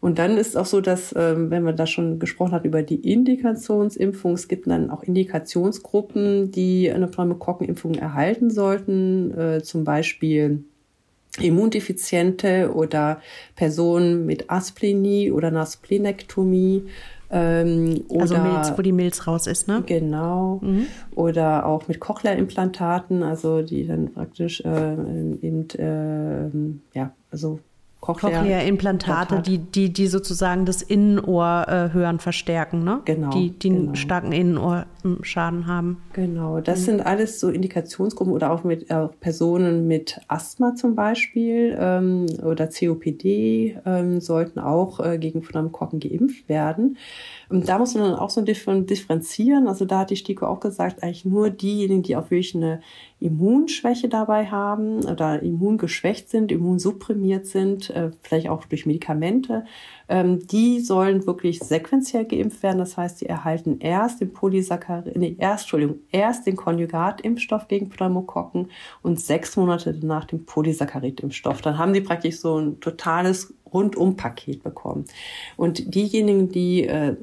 [0.01, 3.11] Und dann ist auch so, dass, ähm, wenn man da schon gesprochen hat über die
[3.11, 10.63] Indikationsimpfung, es gibt dann auch Indikationsgruppen, die eine Pneumokokkenimpfung erhalten sollten, äh, zum Beispiel
[11.41, 13.21] Immundefiziente oder
[13.55, 16.85] Personen mit Asplenie oder einer Splenektomie.
[17.31, 19.83] Ähm, also Milz, wo die Milz raus ist, ne?
[19.85, 20.59] Genau.
[20.61, 20.85] Mhm.
[21.15, 27.59] Oder auch mit Cochlea-Implantaten, also die dann praktisch äh, in, äh, ja, also
[28.05, 33.01] Cochlea-Implantate, die, die, die sozusagen das Innenohr äh, hören verstärken, ne?
[33.05, 33.31] Genau.
[33.31, 33.81] Die, die genau.
[33.81, 35.97] einen starken Innenohrschaden haben.
[36.13, 36.85] Genau, das mhm.
[36.85, 42.67] sind alles so Indikationsgruppen oder auch mit auch Personen mit Asthma zum Beispiel ähm, oder
[42.67, 46.97] COPD ähm, sollten auch äh, gegen Pneumokokken geimpft werden.
[47.49, 49.67] Und da muss man dann auch so differenzieren.
[49.67, 52.81] Also da hat die STIKO auch gesagt, eigentlich nur diejenigen, die auch wirklich eine
[53.25, 59.65] Immunschwäche dabei haben oder immungeschwächt sind, immunsupprimiert sind, äh, vielleicht auch durch Medikamente,
[60.07, 62.77] ähm, die sollen wirklich sequenziell geimpft werden.
[62.77, 68.69] Das heißt, sie erhalten erst den Polysaccharid, nee, erst, Entschuldigung, erst den Konjugatimpfstoff gegen Pneumokokken
[69.01, 71.61] und sechs Monate danach den Polysaccharid-Impfstoff.
[71.61, 75.05] Dann haben die praktisch so ein totales Rundum-Paket bekommen.
[75.57, 77.15] Und diejenigen, die äh,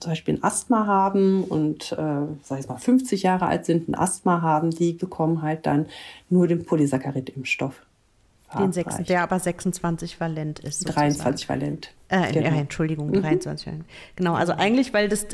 [0.00, 3.94] zum Beispiel ein Asthma haben und, äh, sag ich mal, 50 Jahre alt sind, ein
[3.94, 5.86] Asthma haben, die bekommen halt dann
[6.28, 7.74] nur den Polysaccharid-Impfstoff.
[8.58, 10.80] Den 6, der aber 26 valent ist.
[10.80, 11.10] Sozusagen.
[11.10, 11.94] 23 valent.
[12.08, 12.48] Äh, genau.
[12.48, 13.70] ja, Entschuldigung, 23 mhm.
[13.70, 13.84] valent.
[14.16, 15.28] Genau, also eigentlich, weil das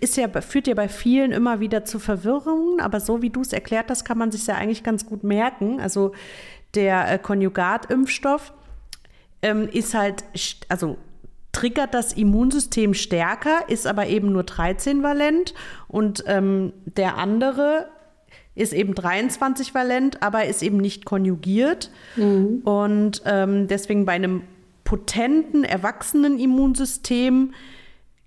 [0.00, 3.52] ist ja, führt ja bei vielen immer wieder zu Verwirrungen, aber so wie du es
[3.52, 5.78] erklärt hast, kann man sich ja eigentlich ganz gut merken.
[5.78, 6.12] Also
[6.74, 8.54] der äh, Konjugatimpfstoff
[9.44, 10.24] ähm, ist halt,
[10.68, 10.96] also
[11.52, 15.54] triggert das Immunsystem stärker, ist aber eben nur 13 valent
[15.86, 17.86] und ähm, der andere
[18.56, 21.90] ist eben 23 valent, aber ist eben nicht konjugiert.
[22.16, 22.62] Mhm.
[22.64, 24.42] Und ähm, deswegen bei einem
[24.84, 27.52] potenten, erwachsenen Immunsystem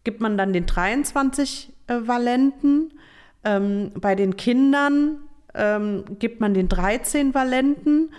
[0.04, 2.94] gibt man dann den 23 äh, valenten.
[3.44, 5.18] Ähm, bei den Kindern
[5.56, 8.10] ähm, gibt man den 13 valenten.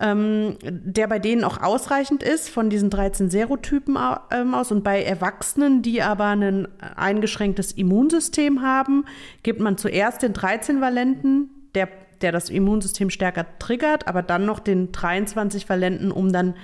[0.00, 3.98] Ähm, der bei denen auch ausreichend ist von diesen 13 Serotypen
[4.30, 4.72] ähm, aus.
[4.72, 9.04] Und bei Erwachsenen, die aber ein eingeschränktes Immunsystem haben,
[9.42, 11.88] gibt man zuerst den 13-valenten, der,
[12.22, 16.54] der das Immunsystem stärker triggert, aber dann noch den 23-valenten, um dann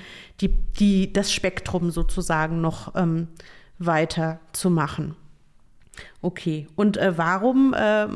[0.40, 3.28] die, die, das Spektrum sozusagen noch ähm,
[3.78, 5.14] weiter zu machen.
[6.22, 8.06] Okay, und äh, warum äh,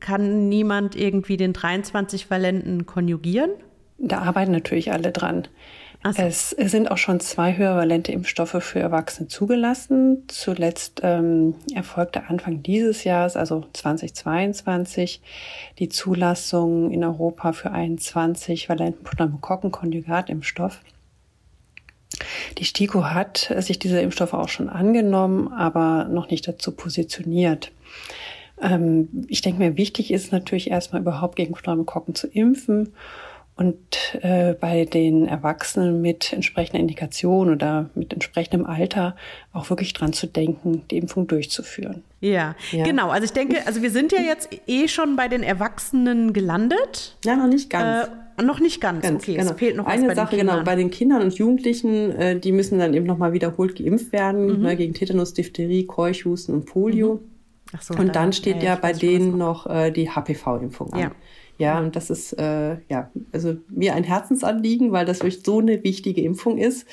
[0.00, 3.50] kann niemand irgendwie den 23-valenten konjugieren?
[3.98, 5.48] Da arbeiten natürlich alle dran.
[6.12, 6.22] So.
[6.22, 10.24] Es sind auch schon zwei höhervalente Impfstoffe für Erwachsene zugelassen.
[10.28, 15.22] Zuletzt ähm, erfolgte Anfang dieses Jahres, also 2022,
[15.78, 20.80] die Zulassung in Europa für einen 20-valenten Pneumokokken-Konjugatimpfstoff.
[22.58, 27.72] Die STIKO hat sich dieser Impfstoffe auch schon angenommen, aber noch nicht dazu positioniert.
[28.60, 32.92] Ähm, ich denke mir, wichtig ist natürlich erstmal überhaupt gegen Pneumokokken zu impfen
[33.56, 33.78] und
[34.20, 39.14] äh, bei den Erwachsenen mit entsprechender Indikation oder mit entsprechendem Alter
[39.52, 42.02] auch wirklich dran zu denken, die Impfung durchzuführen.
[42.20, 43.10] Ja, ja, genau.
[43.10, 47.16] Also ich denke, also wir sind ja jetzt eh schon bei den Erwachsenen gelandet.
[47.24, 48.08] Ja, noch nicht ganz.
[48.08, 49.02] Äh, noch nicht ganz.
[49.02, 49.52] ganz okay, genau.
[49.52, 50.36] es fehlt noch eine Sache.
[50.36, 54.46] Genau, bei den Kindern und Jugendlichen, äh, die müssen dann eben nochmal wiederholt geimpft werden
[54.46, 54.62] mhm.
[54.62, 57.14] ne, gegen Tetanus, Diphtherie, Keuchhusten und Polio.
[57.14, 57.34] Mhm.
[57.76, 61.00] Ach so, und dann, dann steht ja, ja bei denen noch äh, die HPV-Impfung an.
[61.00, 61.10] Ja.
[61.58, 65.84] Ja, und das ist äh, ja also mir ein Herzensanliegen, weil das wirklich so eine
[65.84, 66.86] wichtige Impfung ist,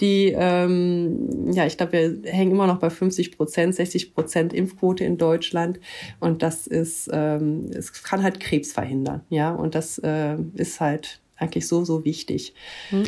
[0.00, 5.04] die ähm, ja ich glaube wir hängen immer noch bei 50 Prozent, 60 Prozent Impfquote
[5.04, 5.80] in Deutschland
[6.20, 11.20] und das ist ähm, es kann halt Krebs verhindern, ja und das äh, ist halt
[11.36, 12.54] eigentlich so so wichtig.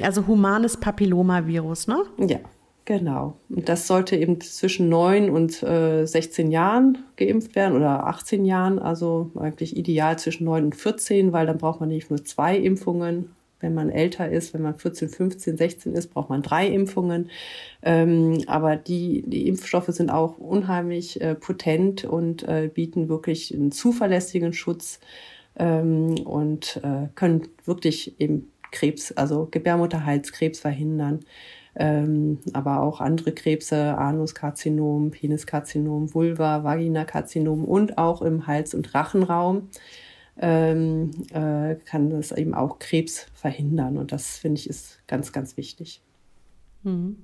[0.03, 2.03] Also humanes Papillomavirus, ne?
[2.19, 2.41] Ja,
[2.87, 3.37] Genau.
[3.49, 8.79] Und das sollte eben zwischen 9 und äh, 16 Jahren geimpft werden oder 18 Jahren,
[8.79, 13.35] also eigentlich ideal zwischen 9 und 14, weil dann braucht man nicht nur zwei Impfungen.
[13.59, 17.31] Wenn man älter ist, wenn man 14, 15, 16 ist, braucht man drei Impfungen.
[17.83, 23.73] Ähm, aber die, die Impfstoffe sind auch unheimlich äh, potent und äh, bieten wirklich einen
[23.73, 25.01] zuverlässigen Schutz
[25.59, 31.25] ähm, und äh, können wirklich eben Krebs, also Gebärmutterhalskrebs verhindern
[31.77, 39.69] ähm, aber auch andere Krebse, Anuskarzinom, Peniskarzinom, Vulva, Vaginakarzinom und auch im Hals- und Rachenraum
[40.39, 43.99] ähm, äh, kann das eben auch Krebs verhindern.
[43.99, 46.03] Und das finde ich ist ganz, ganz wichtig.
[46.83, 47.17] Mhm.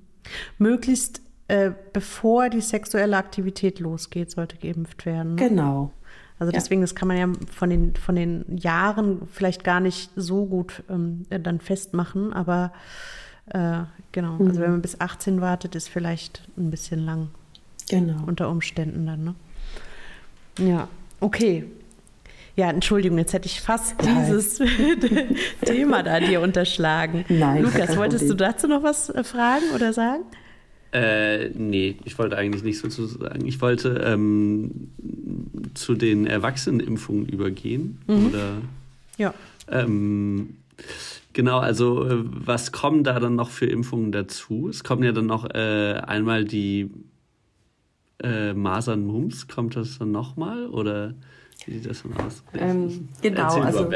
[0.57, 5.35] Möglichst äh, bevor die sexuelle Aktivität losgeht, sollte geimpft werden.
[5.35, 5.49] Ne?
[5.49, 5.91] Genau.
[6.39, 6.85] Also deswegen, ja.
[6.85, 11.25] das kann man ja von den, von den Jahren vielleicht gar nicht so gut ähm,
[11.29, 12.73] dann festmachen, aber
[13.47, 14.47] äh, genau, mhm.
[14.47, 17.29] also wenn man bis 18 wartet, ist vielleicht ein bisschen lang.
[17.89, 18.23] Genau.
[18.25, 19.35] Unter Umständen dann, ne?
[20.59, 20.87] Ja,
[21.19, 21.65] okay.
[22.55, 24.25] Ja, Entschuldigung, jetzt hätte ich fast Nein.
[24.25, 24.61] dieses
[25.65, 27.25] Thema da dir unterschlagen.
[27.29, 27.63] Nein.
[27.63, 30.23] Lukas, wolltest du dazu noch was äh, fragen oder sagen?
[30.91, 33.47] Äh, nee, ich wollte eigentlich nicht so zu sagen.
[33.47, 34.91] Ich wollte ähm,
[35.73, 37.97] zu den Erwachsenenimpfungen übergehen.
[38.05, 38.27] Mhm.
[38.27, 38.51] Oder,
[39.17, 39.33] ja.
[39.71, 40.57] Ähm,
[41.33, 44.69] Genau, also äh, was kommen da dann noch für Impfungen dazu?
[44.69, 46.91] Es kommen ja dann noch äh, einmal die
[48.21, 51.15] äh, Masern-Mumps, kommt das dann nochmal oder
[51.65, 52.43] wie sieht das denn aus?
[52.57, 53.83] Ähm, genau, also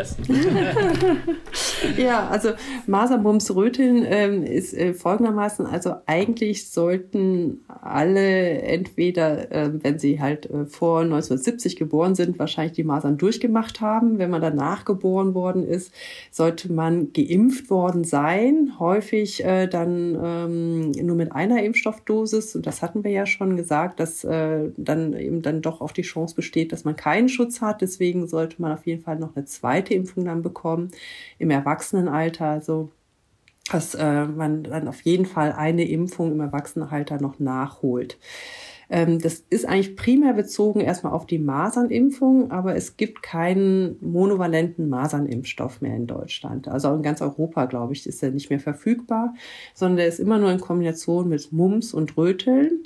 [1.97, 2.51] ja, also
[2.85, 10.49] Maserbums Röteln ähm, ist äh, folgendermaßen, also eigentlich sollten alle entweder, äh, wenn sie halt
[10.49, 14.17] äh, vor 1970 geboren sind, wahrscheinlich die Masern durchgemacht haben.
[14.17, 15.93] Wenn man danach geboren worden ist,
[16.31, 18.73] sollte man geimpft worden sein.
[18.79, 22.55] Häufig äh, dann ähm, nur mit einer Impfstoffdosis.
[22.55, 26.01] Und das hatten wir ja schon gesagt, dass äh, dann eben dann doch auch die
[26.01, 27.81] Chance besteht, dass man keinen Schutz hat.
[27.81, 30.91] Deswegen sollte man auf jeden Fall noch eine zweite Impfung dann bekommen
[31.39, 32.45] im Erwachsenenalter.
[32.45, 32.89] Also
[33.71, 38.17] dass äh, man dann auf jeden Fall eine Impfung im Erwachsenenalter noch nachholt.
[38.89, 44.87] Ähm, das ist eigentlich primär bezogen erstmal auf die Masernimpfung, aber es gibt keinen monovalenten
[44.87, 46.67] Masernimpfstoff mehr in Deutschland.
[46.67, 49.33] Also in ganz Europa, glaube ich, ist er nicht mehr verfügbar,
[49.73, 52.83] sondern der ist immer nur in Kombination mit Mumps und Röteln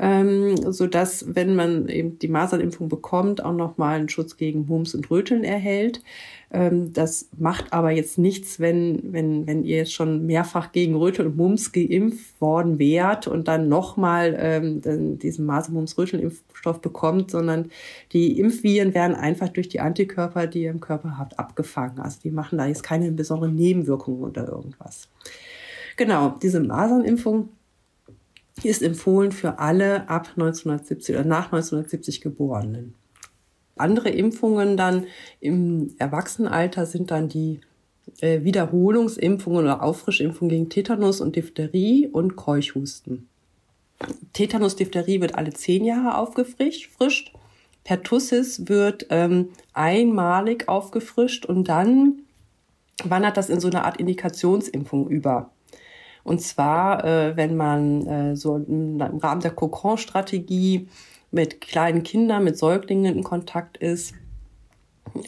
[0.00, 4.94] ähm, so dass wenn man eben die Masernimpfung bekommt, auch nochmal einen Schutz gegen Mumps
[4.94, 6.02] und Röteln erhält.
[6.50, 11.28] Ähm, das macht aber jetzt nichts, wenn, wenn, wenn ihr jetzt schon mehrfach gegen Röteln
[11.28, 17.70] und Mumps geimpft worden wärt und dann nochmal ähm, diesen Maser-Mumps-Röteln-Impfstoff bekommt, sondern
[18.12, 22.00] die Impfviren werden einfach durch die Antikörper, die ihr im Körper habt, abgefangen.
[22.00, 25.08] Also die machen da jetzt keine besonderen Nebenwirkungen oder irgendwas.
[25.96, 27.50] Genau, diese Masernimpfung
[28.64, 32.94] ist empfohlen für alle ab 1970 oder nach 1970 Geborenen.
[33.76, 35.06] Andere Impfungen dann
[35.40, 37.60] im Erwachsenenalter sind dann die
[38.20, 43.28] äh, Wiederholungsimpfungen oder Auffrischimpfungen gegen Tetanus und Diphtherie und Keuchhusten.
[44.32, 47.32] Tetanus, Diphtherie wird alle zehn Jahre aufgefrischt.
[47.84, 52.20] Pertussis wird ähm, einmalig aufgefrischt und dann
[53.04, 55.50] wandert das in so eine Art Indikationsimpfung über.
[56.24, 60.88] Und zwar, äh, wenn man äh, so im Rahmen der Kokon-Strategie
[61.30, 64.14] mit kleinen Kindern, mit Säuglingen in Kontakt ist.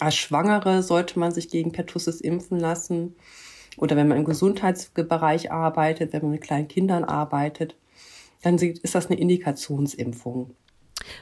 [0.01, 3.15] Als Schwangere sollte man sich gegen Pertussis impfen lassen.
[3.77, 7.77] Oder wenn man im Gesundheitsbereich arbeitet, wenn man mit kleinen Kindern arbeitet,
[8.43, 10.55] dann ist das eine Indikationsimpfung.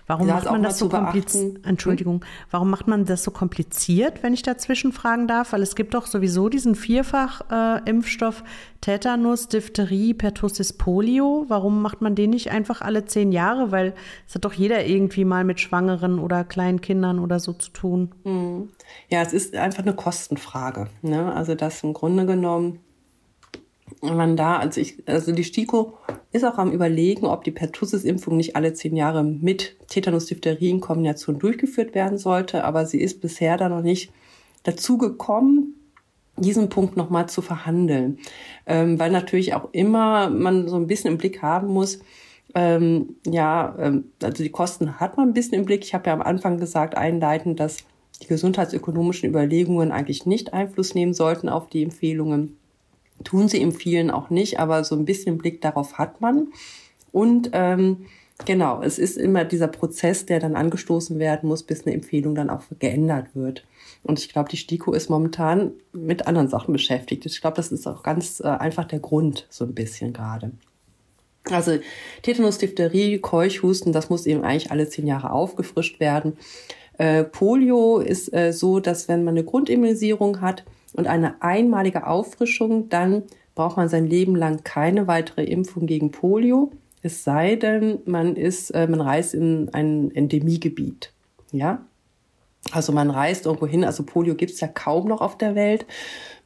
[0.07, 1.65] Warum macht man das so kompliziert?
[1.65, 2.27] Entschuldigung, hm?
[2.51, 5.52] warum macht man das so kompliziert, wenn ich dazwischen fragen darf?
[5.52, 8.44] Weil es gibt doch sowieso diesen Vierfach-Impfstoff äh,
[8.81, 11.44] Tetanus, Diphtherie, Pertussis, Polio.
[11.48, 13.73] Warum macht man den nicht einfach alle zehn Jahre?
[13.73, 13.94] Weil
[14.27, 18.15] es hat doch jeder irgendwie mal mit Schwangeren oder kleinen Kindern oder so zu tun.
[18.24, 18.70] Hm.
[19.09, 20.89] Ja, es ist einfach eine Kostenfrage.
[21.02, 21.32] Ne?
[21.35, 22.81] Also das im Grunde genommen
[24.02, 25.98] man da, also ich, also die STIKO
[26.32, 32.19] ist auch am überlegen, ob die Pertussis-Impfung nicht alle zehn Jahre mit Tetanus-Diphtherie-Kombination durchgeführt werden
[32.19, 34.12] sollte, aber sie ist bisher da noch nicht
[34.62, 35.74] dazu gekommen,
[36.36, 38.19] diesen Punkt nochmal zu verhandeln.
[38.66, 42.01] Ähm, weil natürlich auch immer man so ein bisschen im Blick haben muss,
[42.55, 45.85] ähm, ja, ähm, also die Kosten hat man ein bisschen im Blick.
[45.85, 47.78] Ich habe ja am Anfang gesagt, einleitend, dass
[48.23, 52.57] die gesundheitsökonomischen Überlegungen eigentlich nicht Einfluss nehmen sollten auf die Empfehlungen.
[53.25, 56.49] Tun sie im vielen auch nicht, aber so ein bisschen Blick darauf hat man.
[57.13, 58.07] Und ähm,
[58.47, 62.51] genau, es ist immer dieser Prozess, der dann angestoßen werden muss, bis eine Empfehlung dann
[62.51, 63.65] auch geändert wird.
[64.03, 67.27] Und ich glaube, die STIKO ist momentan mit anderen Sachen beschäftigt.
[67.27, 70.53] Ich glaube, das ist auch ganz äh, einfach der Grund, so ein bisschen gerade.
[71.51, 71.79] Also
[72.23, 76.37] Tetanus, Diphtherie, Keuchhusten, das muss eben eigentlich alle zehn Jahre aufgefrischt werden.
[76.99, 80.65] Äh, Polio ist äh, so, dass wenn man eine Grundimmunisierung hat,
[80.95, 86.71] und eine einmalige Auffrischung, dann braucht man sein Leben lang keine weitere Impfung gegen Polio,
[87.03, 91.12] es sei denn, man ist, äh, man reist in ein Endemiegebiet.
[91.51, 91.85] Ja,
[92.73, 95.87] also man reist irgendwo hin, also Polio gibt es ja kaum noch auf der Welt,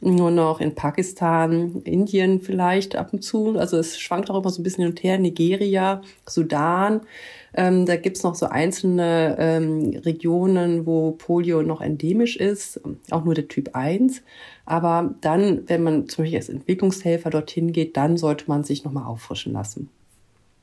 [0.01, 3.59] nur noch in Pakistan, Indien vielleicht ab und zu.
[3.59, 7.01] Also es schwankt auch immer so ein bisschen hin und her, Nigeria, Sudan.
[7.55, 12.81] Ähm, da gibt's noch so einzelne ähm, Regionen, wo Polio noch endemisch ist,
[13.11, 14.23] auch nur der Typ 1.
[14.67, 19.05] Aber dann, wenn man zum Beispiel als Entwicklungshelfer dorthin geht, dann sollte man sich nochmal
[19.05, 19.89] auffrischen lassen.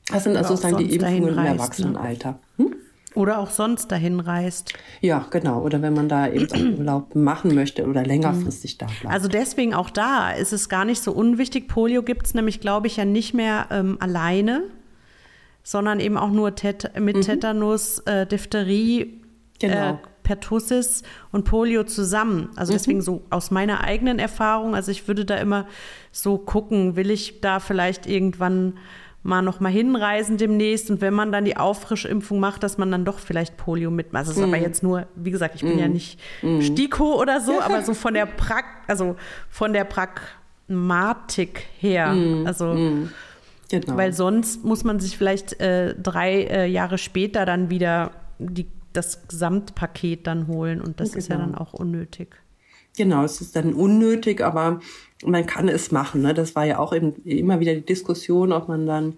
[0.08, 1.48] Das sind also sozusagen die Impfungen im ne?
[1.48, 2.38] Erwachsenenalter.
[2.58, 2.74] Hm?
[3.14, 4.72] Oder auch sonst dahin reist.
[5.00, 5.60] Ja, genau.
[5.62, 9.14] Oder wenn man da eben auch Urlaub machen möchte oder längerfristig da bleibt.
[9.14, 11.68] Also deswegen auch da ist es gar nicht so unwichtig.
[11.68, 14.64] Polio gibt es nämlich, glaube ich, ja nicht mehr ähm, alleine,
[15.62, 17.22] sondern eben auch nur Tet mit mhm.
[17.22, 19.20] Tetanus, äh, Diphtherie,
[19.58, 19.94] genau.
[19.94, 21.02] äh, Pertussis
[21.32, 22.50] und Polio zusammen.
[22.56, 22.76] Also mhm.
[22.76, 23.02] deswegen mhm.
[23.02, 25.66] so aus meiner eigenen Erfahrung, also ich würde da immer
[26.10, 28.78] so gucken, will ich da vielleicht irgendwann
[29.22, 33.04] mal noch mal hinreisen demnächst und wenn man dann die Auffrischimpfung macht, dass man dann
[33.04, 34.20] doch vielleicht Polio mitmacht.
[34.20, 34.62] Also das ist aber mhm.
[34.62, 35.78] jetzt nur, wie gesagt, ich bin mm.
[35.78, 36.60] ja nicht mm.
[36.60, 39.16] Stiko oder so, aber so von der Prak also
[39.48, 42.12] von der Pragmatik her.
[42.12, 42.46] Mm.
[42.46, 42.76] Also
[43.80, 43.96] Genau.
[43.96, 49.26] Weil sonst muss man sich vielleicht äh, drei äh, Jahre später dann wieder die, das
[49.28, 51.18] Gesamtpaket dann holen und das genau.
[51.18, 52.36] ist ja dann auch unnötig.
[52.98, 54.80] Genau, es ist dann unnötig, aber
[55.24, 56.22] man kann es machen.
[56.22, 56.34] Ne?
[56.34, 59.16] Das war ja auch eben immer wieder die Diskussion, ob man dann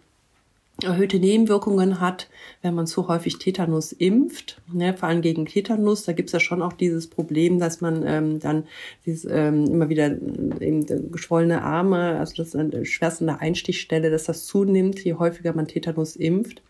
[0.83, 2.29] erhöhte Nebenwirkungen hat,
[2.63, 6.03] wenn man zu häufig Tetanus impft, ne, vor allem gegen Tetanus.
[6.05, 8.65] Da gibt's ja schon auch dieses Problem, dass man ähm, dann
[9.07, 14.25] dieses, ähm, immer wieder äh, eben geschwollene Arme, also das ist eine schwerste Einstichstelle, dass
[14.25, 16.63] das zunimmt, je häufiger man Tetanus impft.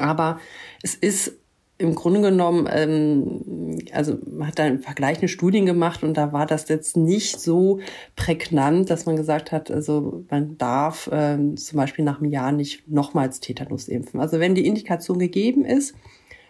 [0.00, 0.40] Aber
[0.82, 1.38] es ist
[1.82, 6.68] im Grunde genommen, ähm, also man hat da vergleichende Studien gemacht und da war das
[6.68, 7.80] jetzt nicht so
[8.16, 12.88] prägnant, dass man gesagt hat, also man darf ähm, zum Beispiel nach einem Jahr nicht
[12.88, 14.20] nochmals Tetanus impfen.
[14.20, 15.94] Also wenn die Indikation gegeben ist,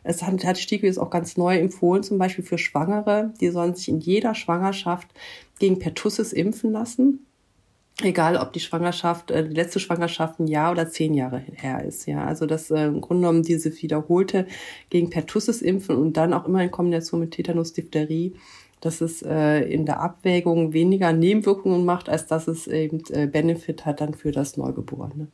[0.05, 3.89] es hat, hat Stiegel auch ganz neu empfohlen, zum Beispiel für Schwangere, die sollen sich
[3.89, 5.09] in jeder Schwangerschaft
[5.59, 7.27] gegen Pertussis impfen lassen
[8.05, 12.07] egal ob die Schwangerschaft, äh, die letzte Schwangerschaft ein Jahr oder zehn Jahre her ist.
[12.07, 14.47] Ja, also das äh, im Grunde genommen diese wiederholte
[14.91, 18.35] gegen Pertussis impfen und dann auch immer in Kombination mit Tetanus, Diphtherie,
[18.81, 23.87] dass es äh, in der Abwägung weniger Nebenwirkungen macht, als dass es eben äh, Benefit
[23.87, 25.29] hat dann für das Neugeborene.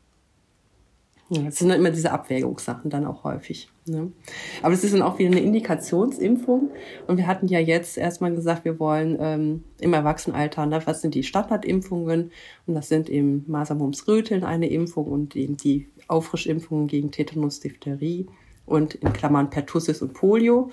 [1.31, 3.69] Ja, das sind dann immer diese Abwägungssachen dann auch häufig.
[3.87, 4.13] Ne?
[4.63, 6.71] Aber es ist dann auch wieder eine Indikationsimpfung.
[7.07, 11.15] Und wir hatten ja jetzt erstmal gesagt, wir wollen ähm, im Erwachsenenalter, ne, was sind
[11.15, 12.33] die Standardimpfungen?
[12.67, 17.61] Und das sind eben Masern, Mumps, Röteln eine Impfung und eben die Auffrischimpfungen gegen Tetanus,
[17.61, 18.27] Diphtherie
[18.65, 20.71] und in Klammern Pertussis und Polio.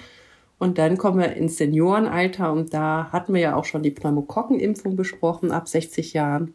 [0.57, 4.95] Und dann kommen wir ins Seniorenalter und da hatten wir ja auch schon die Pneumokokkenimpfung
[4.95, 6.53] besprochen ab 60 Jahren.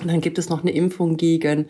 [0.00, 1.66] Und dann gibt es noch eine Impfung gegen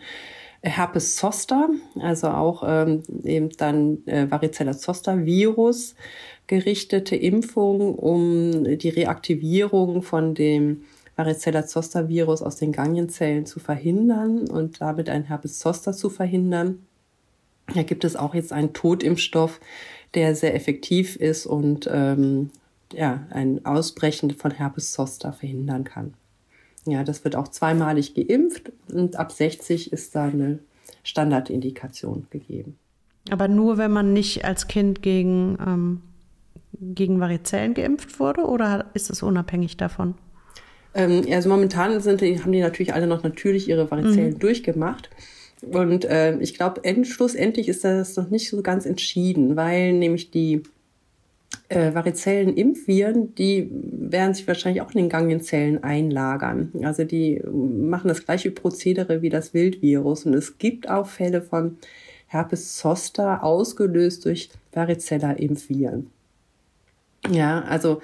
[0.61, 1.69] Herpes zoster,
[1.99, 5.95] also auch ähm, eben dann äh, Varicella zoster Virus
[6.47, 10.83] gerichtete Impfung, um die Reaktivierung von dem
[11.15, 16.85] Varicella zoster Virus aus den Ganglienzellen zu verhindern und damit ein Herpes zoster zu verhindern.
[17.73, 19.59] Da gibt es auch jetzt einen Totimpfstoff,
[20.15, 22.49] der sehr effektiv ist und ähm,
[22.93, 26.15] ja, ein Ausbrechen von Herpes zoster verhindern kann.
[26.85, 30.59] Ja, das wird auch zweimalig geimpft und ab 60 ist da eine
[31.03, 32.77] Standardindikation gegeben.
[33.29, 36.01] Aber nur, wenn man nicht als Kind gegen, ähm,
[36.79, 40.15] gegen Varizellen geimpft wurde oder ist es unabhängig davon?
[40.93, 44.39] Ähm, also momentan sind die, haben die natürlich alle noch natürlich ihre Varizellen mhm.
[44.39, 45.09] durchgemacht.
[45.61, 50.63] Und äh, ich glaube, schlussendlich ist das noch nicht so ganz entschieden, weil nämlich die
[51.69, 56.71] äh, varizellen Impfviren, die werden sich wahrscheinlich auch in den Gangenzellen einlagern.
[56.83, 60.25] Also die machen das gleiche Prozedere wie das Wildvirus.
[60.25, 61.77] Und es gibt auch Fälle von
[62.27, 66.07] Herpes zoster ausgelöst durch Varicella-Impfviren.
[67.29, 68.01] Ja, also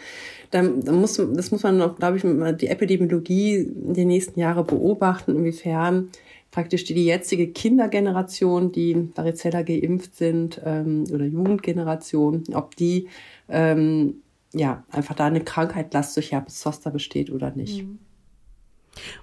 [0.52, 4.66] dann, dann muss, das muss man noch, glaube ich, die Epidemiologie in den nächsten Jahren
[4.66, 6.10] beobachten, inwiefern
[6.52, 13.08] praktisch die, die jetzige Kindergeneration, die Varicella geimpft sind, ähm, oder Jugendgeneration, ob die
[13.50, 14.16] ähm,
[14.54, 17.84] ja einfach da eine Krankheit Last durch Herpes zoster besteht oder nicht.
[17.84, 18.00] Mhm.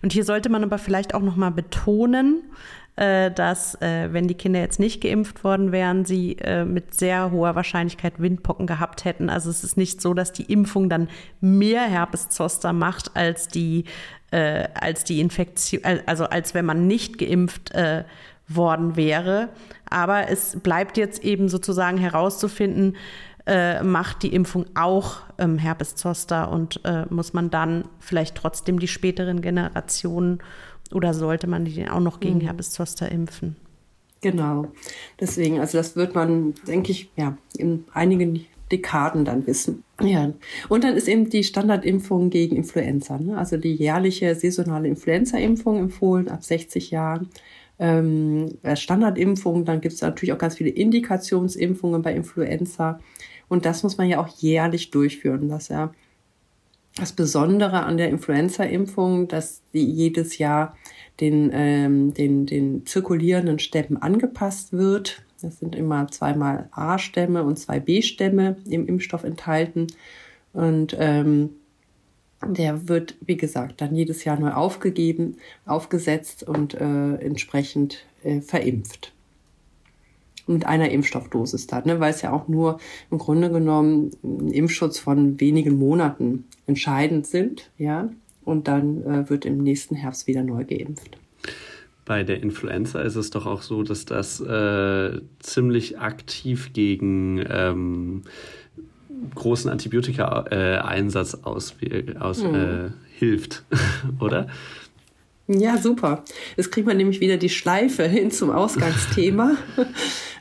[0.03, 2.43] Und hier sollte man aber vielleicht auch noch mal betonen,
[2.97, 7.31] äh, dass äh, wenn die Kinder jetzt nicht geimpft worden wären, sie äh, mit sehr
[7.31, 9.31] hoher Wahrscheinlichkeit Windpocken gehabt hätten.
[9.31, 11.09] Also es ist nicht so, dass die Impfung dann
[11.40, 13.85] mehr Herpes zoster macht als die
[14.31, 18.05] äh, als die Infektion, also als wenn man nicht geimpft äh,
[18.49, 19.51] worden wäre.
[19.89, 22.97] Aber es bleibt jetzt eben sozusagen herauszufinden,
[23.47, 28.78] äh, macht die Impfung auch ähm, Herpes zoster und äh, muss man dann vielleicht trotzdem
[28.78, 30.39] die späteren Generationen
[30.93, 32.43] oder sollte man die auch noch gegen mhm.
[32.43, 33.56] Herpes zoster impfen?
[34.20, 34.69] Genau.
[35.20, 39.85] Deswegen, also das wird man, denke ich, ja, in einigen Dekaden dann wissen.
[40.01, 40.32] Ja.
[40.69, 43.36] Und dann ist eben die Standardimpfung gegen Influenza, ne?
[43.36, 47.28] also die jährliche saisonale Influenza-Impfung empfohlen ab 60 Jahren.
[47.78, 53.01] Ähm, Standardimpfung, dann gibt es natürlich auch ganz viele Indikationsimpfungen bei Influenza.
[53.52, 55.50] Und das muss man ja auch jährlich durchführen.
[55.50, 55.92] Das ja
[56.96, 60.74] das Besondere an der Influenza-Impfung, dass die jedes Jahr
[61.20, 65.22] den, ähm, den, den zirkulierenden Stämmen angepasst wird.
[65.42, 69.86] Das sind immer zweimal A-Stämme und zwei B-Stämme im Impfstoff enthalten.
[70.54, 71.50] Und ähm,
[72.42, 79.12] der wird, wie gesagt, dann jedes Jahr neu aufgegeben, aufgesetzt und äh, entsprechend äh, verimpft.
[80.47, 82.78] Mit einer Impfstoffdosis dann, ne, weil es ja auch nur
[83.10, 88.09] im Grunde genommen ein Impfschutz von wenigen Monaten entscheidend sind, ja.
[88.44, 91.16] Und dann äh, wird im nächsten Herbst wieder neu geimpft.
[92.05, 98.23] Bei der Influenza ist es doch auch so, dass das äh, ziemlich aktiv gegen ähm,
[99.36, 101.77] großen Antibiotika-Einsatz äh, aus,
[102.19, 103.64] aus, äh, hilft,
[104.20, 104.48] oder?
[105.47, 106.24] Ja, super.
[106.56, 109.56] Jetzt kriegt man nämlich wieder die Schleife hin zum Ausgangsthema.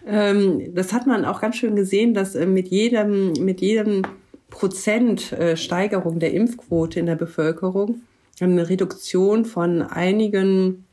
[0.06, 4.04] ähm, das hat man auch ganz schön gesehen, dass äh, mit jedem, mit jedem
[4.50, 8.02] Prozent äh, Steigerung der Impfquote in der Bevölkerung
[8.40, 10.86] eine Reduktion von einigen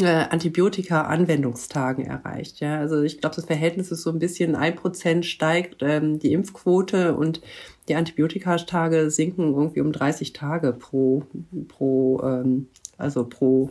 [0.00, 2.60] äh, Antibiotika-Anwendungstagen erreicht.
[2.60, 6.32] Ja, also ich glaube, das Verhältnis ist so ein bisschen ein Prozent steigt ähm, die
[6.32, 7.40] Impfquote und
[7.88, 11.22] die Antibiotika-Tage sinken irgendwie um 30 Tage pro
[11.68, 13.70] pro ähm, also pro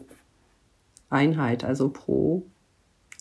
[1.09, 2.43] Einheit, also pro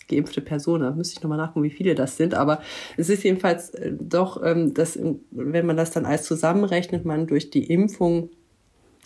[0.09, 0.81] geimpfte Person.
[0.81, 2.35] Da müsste ich nochmal nachgucken, wie viele das sind.
[2.35, 2.61] Aber
[2.97, 4.99] es ist jedenfalls äh, doch, ähm, dass,
[5.31, 8.31] wenn man das dann alles zusammenrechnet, man durch die Impfung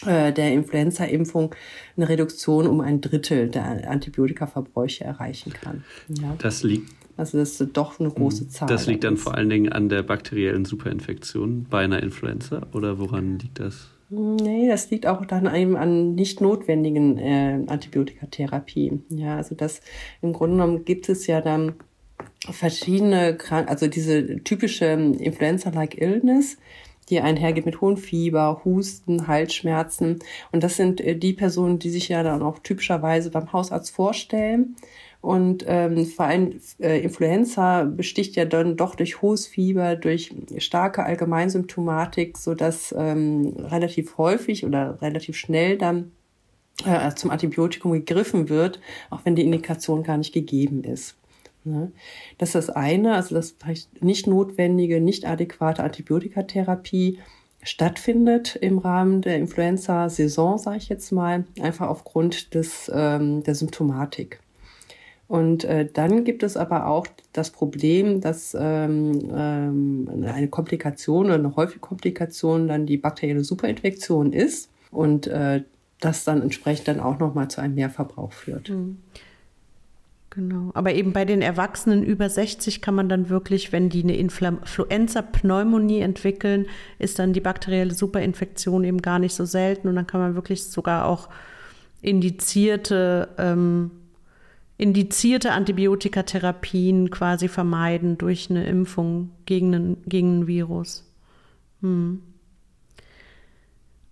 [0.07, 1.55] äh, der Influenza-Impfung
[1.97, 5.85] eine Reduktion um ein Drittel der Antibiotikaverbräuche erreichen kann.
[6.09, 6.35] Ja.
[6.39, 6.91] Das liegt
[7.21, 8.67] also das ist doch eine große Zahl.
[8.67, 13.39] Das liegt dann vor allen Dingen an der bakteriellen Superinfektion bei einer Influenza oder woran
[13.39, 13.91] liegt das?
[14.13, 19.01] Nee, das liegt auch dann einem an nicht notwendigen äh, Antibiotikatherapie.
[19.09, 19.81] Ja, also das
[20.21, 21.75] im Grunde genommen gibt es ja dann
[22.51, 26.59] verschiedene Krank also diese typische Influenza-like Illness,
[27.09, 30.19] die einhergeht mit hohem Fieber, Husten, Halsschmerzen.
[30.51, 34.75] Und das sind äh, die Personen, die sich ja dann auch typischerweise beim Hausarzt vorstellen.
[35.21, 41.05] Und ähm, vor allem äh, Influenza besticht ja dann doch durch hohes Fieber, durch starke
[41.05, 46.13] Allgemeinsymptomatik, so dass ähm, relativ häufig oder relativ schnell dann
[46.87, 48.81] äh, zum Antibiotikum gegriffen wird,
[49.11, 51.17] auch wenn die Indikation gar nicht gegeben ist.
[51.65, 51.93] Ne?
[52.39, 53.57] Das ist das eine, also dass
[54.01, 57.19] nicht notwendige, nicht adäquate Antibiotikatherapie
[57.63, 64.41] stattfindet im Rahmen der Influenza-Saison, sage ich jetzt mal, einfach aufgrund des, ähm, der Symptomatik.
[65.31, 71.37] Und äh, dann gibt es aber auch das Problem, dass ähm, ähm, eine Komplikation oder
[71.37, 75.63] eine häufige Komplikation dann die bakterielle Superinfektion ist und äh,
[76.01, 78.71] das dann entsprechend dann auch nochmal zu einem Mehrverbrauch führt.
[78.71, 78.99] Mhm.
[80.31, 80.73] Genau.
[80.75, 86.01] Aber eben bei den Erwachsenen über 60 kann man dann wirklich, wenn die eine Influenza-Pneumonie
[86.01, 86.67] entwickeln,
[86.99, 90.65] ist dann die bakterielle Superinfektion eben gar nicht so selten und dann kann man wirklich
[90.65, 91.29] sogar auch
[92.03, 93.93] indizierte ähm,
[94.81, 101.05] indizierte Antibiotikatherapien quasi vermeiden durch eine Impfung gegen ein, gegen ein Virus.
[101.83, 102.23] Hm.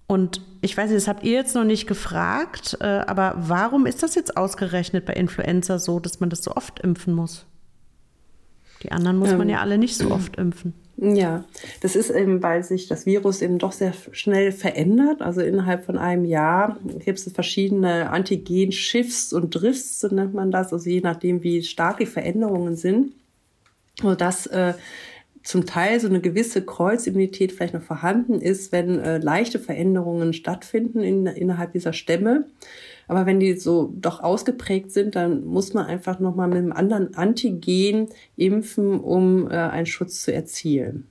[0.07, 4.03] Und ich weiß nicht, das habt ihr jetzt noch nicht gefragt, äh, aber warum ist
[4.03, 7.47] das jetzt ausgerechnet bei Influenza so, dass man das so oft impfen muss?
[8.83, 10.75] Die anderen muss ähm, man ja alle nicht so oft impfen.
[11.01, 11.45] Ja,
[11.81, 15.23] das ist eben, weil sich das Virus eben doch sehr schnell verändert.
[15.23, 20.73] Also innerhalb von einem Jahr gibt es verschiedene Antigen-Shifts und Drifts, so nennt man das,
[20.73, 23.13] also je nachdem, wie stark die Veränderungen sind.
[24.03, 24.75] Sodass äh,
[25.45, 31.01] zum Teil so eine gewisse Kreuzimmunität vielleicht noch vorhanden ist, wenn äh, leichte Veränderungen stattfinden
[31.01, 32.47] in, innerhalb dieser Stämme.
[33.09, 37.15] Aber wenn die so doch ausgeprägt sind, dann muss man einfach nochmal mit einem anderen
[37.15, 41.09] Antigen impfen, um äh, einen Schutz zu erzielen.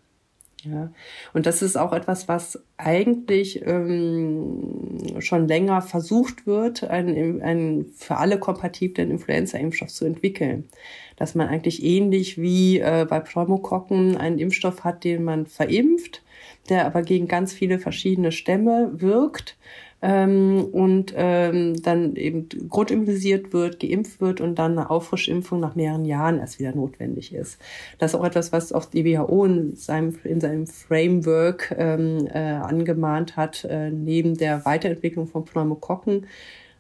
[0.64, 0.91] Ja,
[1.34, 8.18] und das ist auch etwas, was eigentlich ähm, schon länger versucht wird, einen, einen für
[8.18, 10.68] alle kompatiblen Influenza-Impfstoff zu entwickeln.
[11.15, 16.24] Dass man eigentlich ähnlich wie äh, bei Pneumokokken einen Impfstoff hat, den man verimpft,
[16.69, 19.57] der aber gegen ganz viele verschiedene Stämme wirkt
[20.02, 26.06] ähm, und ähm, dann eben grundimmunisiert wird, geimpft wird und dann eine Auffrischimpfung nach mehreren
[26.06, 27.60] Jahren erst wieder notwendig ist.
[27.98, 32.38] Das ist auch etwas, was auch die WHO in seinem, in seinem Framework ähm, äh,
[32.38, 36.28] angemahnt hat, äh, neben der Weiterentwicklung von Pneumokokken.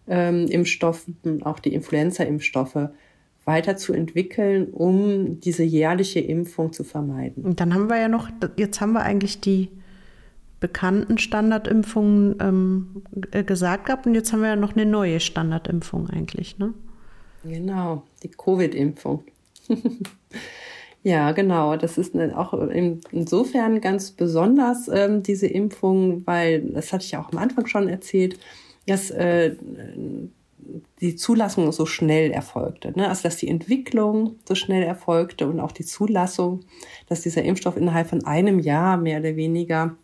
[0.09, 2.89] Ähm, Impfstoffen, auch die Influenza-Impfstoffe
[3.43, 7.43] weiterzuentwickeln, um diese jährliche Impfung zu vermeiden.
[7.43, 9.69] Und dann haben wir ja noch, jetzt haben wir eigentlich die
[10.59, 16.09] bekannten Standardimpfungen ähm, äh, gesagt gehabt und jetzt haben wir ja noch eine neue Standardimpfung
[16.09, 16.73] eigentlich, ne?
[17.43, 19.23] Genau, die Covid-Impfung.
[21.03, 21.77] ja, genau.
[21.77, 22.53] Das ist auch
[23.11, 27.87] insofern ganz besonders, ähm, diese Impfung, weil, das hatte ich ja auch am Anfang schon
[27.87, 28.39] erzählt,
[28.87, 29.55] dass äh,
[31.01, 32.91] die Zulassung so schnell erfolgte.
[32.97, 33.07] Ne?
[33.07, 36.61] Also dass die Entwicklung so schnell erfolgte und auch die Zulassung,
[37.07, 39.95] dass dieser Impfstoff innerhalb von einem Jahr mehr oder weniger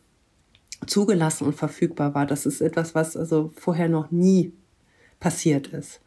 [0.88, 2.26] zugelassen und verfügbar war.
[2.26, 4.54] Das ist etwas, was also vorher noch nie
[5.20, 6.02] passiert ist.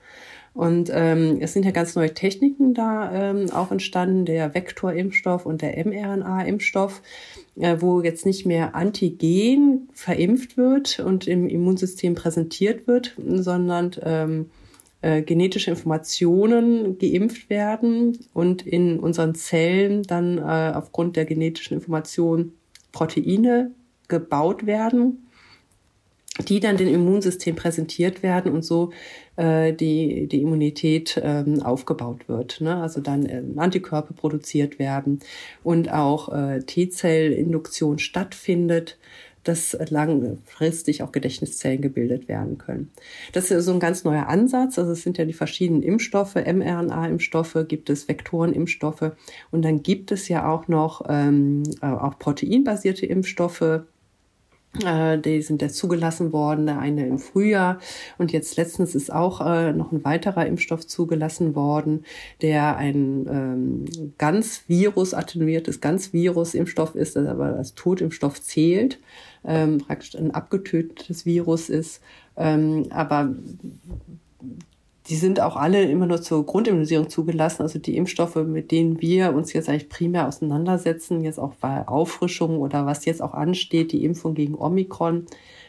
[0.56, 5.60] Und ähm, es sind ja ganz neue Techniken da ähm, auch entstanden, der Vektorimpfstoff und
[5.60, 7.02] der mRNA-Impfstoff,
[7.56, 14.46] äh, wo jetzt nicht mehr Antigen verimpft wird und im Immunsystem präsentiert wird, sondern ähm,
[15.02, 22.54] äh, genetische Informationen geimpft werden und in unseren Zellen dann äh, aufgrund der genetischen Information
[22.92, 23.72] Proteine
[24.08, 25.26] gebaut werden,
[26.48, 28.92] die dann dem Immunsystem präsentiert werden und so
[29.36, 32.60] äh, die, die Immunität ähm, aufgebaut wird.
[32.60, 32.76] Ne?
[32.76, 35.20] Also dann äh, Antikörper produziert werden
[35.64, 38.98] und auch äh, T-Zellinduktion stattfindet
[39.46, 42.90] dass langfristig auch Gedächtniszellen gebildet werden können.
[43.32, 44.78] Das ist so ein ganz neuer Ansatz.
[44.78, 49.12] Also es sind ja die verschiedenen Impfstoffe, mRNA-Impfstoffe, gibt es Vektorenimpfstoffe
[49.50, 53.82] und dann gibt es ja auch noch ähm, äh, auch proteinbasierte Impfstoffe,
[55.24, 57.78] die sind ja zugelassen worden, der eine im Frühjahr.
[58.18, 62.04] Und jetzt letztens ist auch äh, noch ein weiterer Impfstoff zugelassen worden,
[62.42, 68.98] der ein ähm, ganz Virus attenuiertes ganz Virus Impfstoff ist, das aber als Totimpfstoff zählt,
[69.44, 72.00] ähm, praktisch ein abgetötetes Virus ist,
[72.36, 73.34] ähm, aber
[75.08, 77.62] die sind auch alle immer nur zur Grundimmunisierung zugelassen.
[77.62, 82.58] Also die Impfstoffe, mit denen wir uns jetzt eigentlich primär auseinandersetzen, jetzt auch bei Auffrischung
[82.58, 85.26] oder was jetzt auch ansteht, die Impfung gegen Omikron,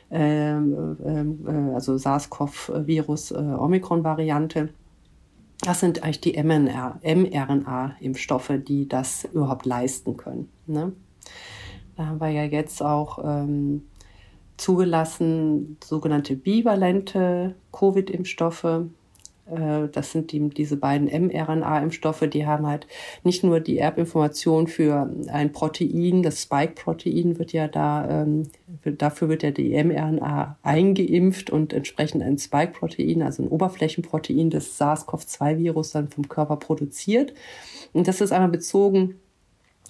[0.10, 4.68] ähm, ähm, äh, also SARS-CoV-Virus, äh.
[5.62, 10.50] Das sind eigentlich die mRNA-Impfstoffe, die das überhaupt leisten können.
[10.66, 10.94] Ne?
[11.96, 13.88] Da haben wir ja jetzt auch ähm,
[14.56, 18.86] zugelassen sogenannte bivalente Covid-Impfstoffe
[19.92, 22.88] das sind die, diese beiden mRNA-Impfstoffe, die haben halt
[23.24, 28.50] nicht nur die Erbinformation für ein Protein, das Spike-Protein wird ja da, ähm,
[28.84, 35.92] dafür wird ja die mRNA eingeimpft und entsprechend ein Spike-Protein, also ein Oberflächenprotein des SARS-CoV-2-Virus
[35.92, 37.34] dann vom Körper produziert.
[37.94, 39.16] Und das ist einmal bezogen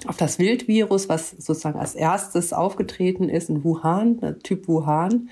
[0.05, 5.29] auf das Wildvirus, was sozusagen als erstes aufgetreten ist in Wuhan, Typ Wuhan.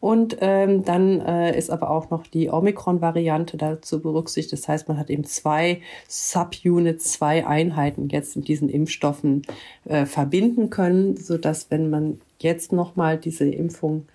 [0.00, 4.52] Und ähm, dann äh, ist aber auch noch die Omikron-Variante dazu berücksichtigt.
[4.52, 9.42] Das heißt, man hat eben zwei Subunits, zwei Einheiten jetzt mit diesen Impfstoffen
[9.84, 14.06] äh, verbinden können, so dass wenn man jetzt nochmal diese Impfung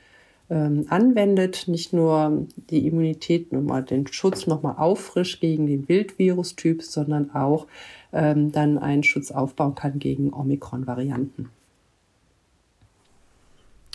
[0.50, 7.34] ähm, anwendet, nicht nur die Immunität nochmal, den Schutz nochmal auffrischt gegen den Wildvirustyp, sondern
[7.34, 7.68] auch
[8.14, 11.50] ähm, dann einen Schutz aufbauen kann gegen Omikron-Varianten.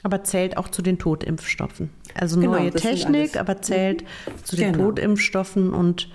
[0.02, 1.90] Aber zählt auch zu den Totimpfstoffen.
[2.14, 4.04] Also genau, neue Technik, aber zählt
[4.44, 4.86] zu den genau.
[4.86, 6.08] Totimpfstoffen und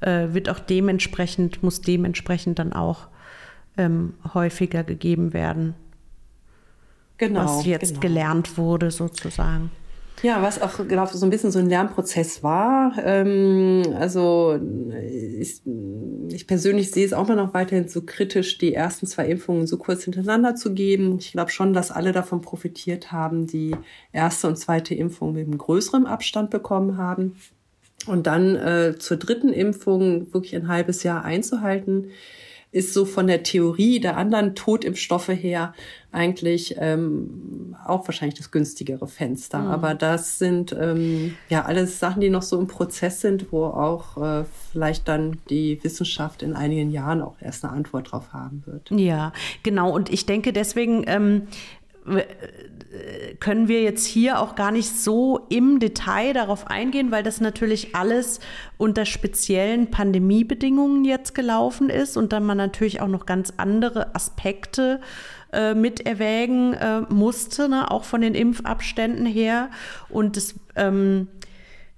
[0.00, 3.08] äh, wird auch dementsprechend, muss dementsprechend dann auch
[3.76, 5.74] ähm, häufiger gegeben werden.
[7.18, 7.44] Genau.
[7.44, 8.00] Was jetzt genau.
[8.00, 9.70] gelernt wurde, sozusagen.
[10.22, 12.94] Ja, was auch genau so ein bisschen so ein Lernprozess war.
[13.04, 14.56] Ähm, also
[15.04, 15.62] ich,
[16.28, 19.78] ich persönlich sehe es auch immer noch weiterhin so kritisch, die ersten zwei Impfungen so
[19.78, 21.18] kurz hintereinander zu geben.
[21.18, 23.74] Ich glaube schon, dass alle davon profitiert haben, die
[24.12, 27.36] erste und zweite Impfung mit einem größeren Abstand bekommen haben.
[28.06, 32.10] Und dann äh, zur dritten Impfung wirklich ein halbes Jahr einzuhalten
[32.72, 35.74] ist so von der Theorie der anderen Totimpfstoffe her
[36.10, 39.60] eigentlich ähm, auch wahrscheinlich das günstigere Fenster.
[39.60, 39.66] Mhm.
[39.68, 44.16] Aber das sind ähm, ja alles Sachen, die noch so im Prozess sind, wo auch
[44.16, 48.90] äh, vielleicht dann die Wissenschaft in einigen Jahren auch erst eine Antwort drauf haben wird.
[48.90, 49.32] Ja,
[49.62, 49.90] genau.
[49.90, 51.48] Und ich denke deswegen ähm,
[53.40, 57.94] können wir jetzt hier auch gar nicht so im Detail darauf eingehen, weil das natürlich
[57.94, 58.40] alles
[58.76, 65.00] unter speziellen Pandemiebedingungen jetzt gelaufen ist und dann man natürlich auch noch ganz andere Aspekte
[65.52, 67.90] äh, mit erwägen äh, musste, ne?
[67.90, 69.70] auch von den Impfabständen her.
[70.08, 71.28] Und das ähm,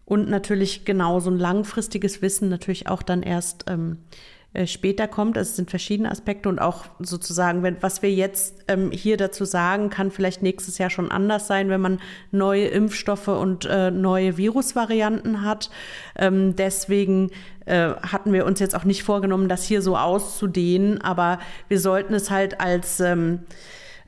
[0.07, 4.34] und natürlich genau so ein langfristiges Wissen natürlich auch dann erst ähm, äh,
[4.67, 5.37] später kommt.
[5.37, 9.45] Also es sind verschiedene Aspekte und auch sozusagen, wenn, was wir jetzt ähm, hier dazu
[9.45, 12.01] sagen, kann vielleicht nächstes Jahr schon anders sein, wenn man
[12.31, 15.71] neue Impfstoffe und äh, neue Virusvarianten hat.
[16.17, 17.31] Ähm, deswegen
[17.67, 22.15] äh, hatten wir uns jetzt auch nicht vorgenommen, das hier so auszudehnen, aber wir sollten
[22.15, 23.41] es halt als ähm,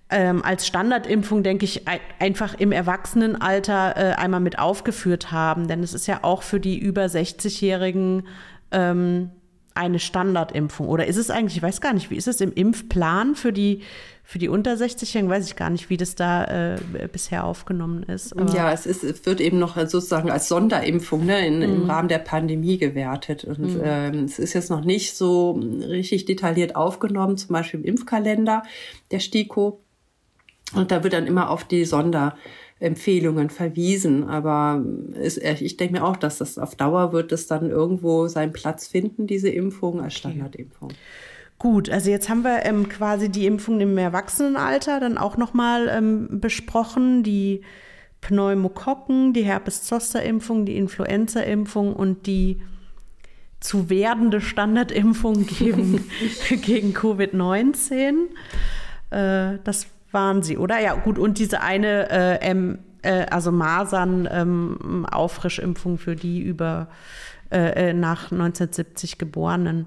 [0.08, 1.82] ähm, als Standardimpfung, denke ich,
[2.20, 5.66] einfach im Erwachsenenalter äh, einmal mit aufgeführt haben.
[5.66, 8.28] Denn es ist ja auch für die über 60-Jährigen
[8.70, 9.32] ähm,
[9.76, 10.88] eine Standardimpfung?
[10.88, 13.82] Oder ist es eigentlich, ich weiß gar nicht, wie ist es im Impfplan für die,
[14.22, 15.30] für die unter 60-Jährigen?
[15.30, 16.78] Weiß ich gar nicht, wie das da äh,
[17.12, 18.36] bisher aufgenommen ist.
[18.36, 21.62] Aber ja, es, ist, es wird eben noch sozusagen als Sonderimpfung ne, in, mhm.
[21.62, 23.44] im Rahmen der Pandemie gewertet.
[23.44, 23.80] Und mhm.
[23.84, 28.62] ähm, es ist jetzt noch nicht so richtig detailliert aufgenommen, zum Beispiel im Impfkalender
[29.10, 29.80] der STIKO.
[30.74, 32.36] Und da wird dann immer auf die Sonder
[32.78, 34.24] Empfehlungen verwiesen.
[34.24, 34.84] Aber
[35.14, 38.86] es, ich denke mir auch, dass das auf Dauer wird es dann irgendwo seinen Platz
[38.86, 40.92] finden, diese Impfung als Standardimpfung.
[41.58, 46.40] Gut, also jetzt haben wir ähm, quasi die Impfung im Erwachsenenalter dann auch nochmal ähm,
[46.40, 47.62] besprochen, die
[48.20, 52.60] Pneumokokken, die Herpes-Zoster-Impfung, die Influenza-Impfung und die
[53.60, 56.04] zu werdende Standardimpfung gegen,
[56.62, 58.26] gegen Covid-19.
[59.10, 59.86] Äh, das
[60.16, 60.80] waren sie, oder?
[60.80, 66.88] Ja, gut, und diese eine, äh, ähm, äh, also Masern-Auffrischimpfung ähm, für die über
[67.52, 69.86] äh, äh nach 1970 Geborenen.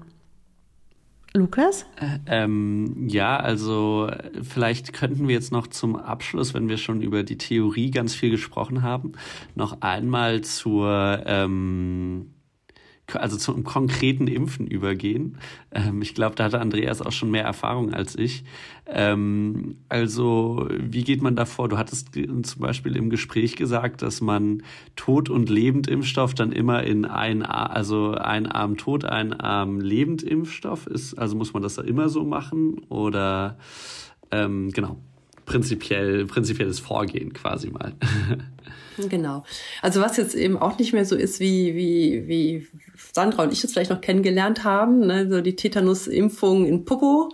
[1.34, 1.84] Lukas?
[1.96, 4.08] Äh, ähm, ja, also
[4.42, 8.30] vielleicht könnten wir jetzt noch zum Abschluss, wenn wir schon über die Theorie ganz viel
[8.30, 9.12] gesprochen haben,
[9.54, 12.30] noch einmal zur ähm,
[13.14, 15.38] also zum konkreten Impfen übergehen.
[15.72, 18.44] Ähm, ich glaube, da hatte Andreas auch schon mehr Erfahrung als ich.
[18.86, 21.68] Ähm, also, wie geht man da vor?
[21.68, 24.62] Du hattest zum Beispiel im Gespräch gesagt, dass man
[24.96, 31.14] Tod- und Lebendimpfstoff dann immer in ein, also ein Arm Tod, ein Arm Lebendimpfstoff ist.
[31.14, 32.80] Also muss man das da immer so machen?
[32.88, 33.58] Oder
[34.30, 34.96] ähm, genau,
[35.46, 37.94] prinzipiell, prinzipielles Vorgehen quasi mal.
[39.08, 39.44] Genau.
[39.82, 42.66] Also was jetzt eben auch nicht mehr so ist, wie, wie, wie
[43.12, 47.30] Sandra und ich es vielleicht noch kennengelernt haben, ne, so die Tetanus-Impfung in Popo,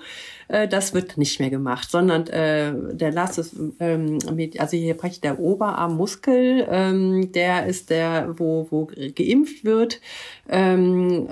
[0.49, 4.19] äh, das wird nicht mehr gemacht, sondern äh, der Last ist, ähm,
[4.59, 10.01] also hier praktisch der Oberarmmuskel, ähm, der ist der, wo, wo geimpft wird.
[10.49, 11.29] Ähm,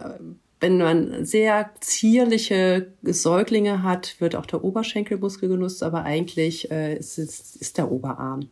[0.61, 7.19] wenn man sehr zierliche Säuglinge hat, wird auch der Oberschenkelmuskel genutzt, aber eigentlich äh, ist,
[7.19, 8.49] ist, ist der Oberarm.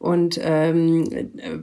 [0.00, 1.04] Und ähm,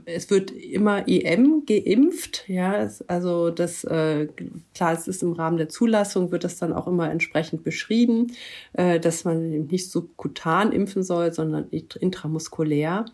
[0.04, 4.28] es wird immer EM geimpft, ja, also das äh,
[4.76, 8.28] klar, es ist im Rahmen der Zulassung wird das dann auch immer entsprechend beschrieben,
[8.74, 13.06] äh, dass man nicht subkutan impfen soll, sondern intramuskulär.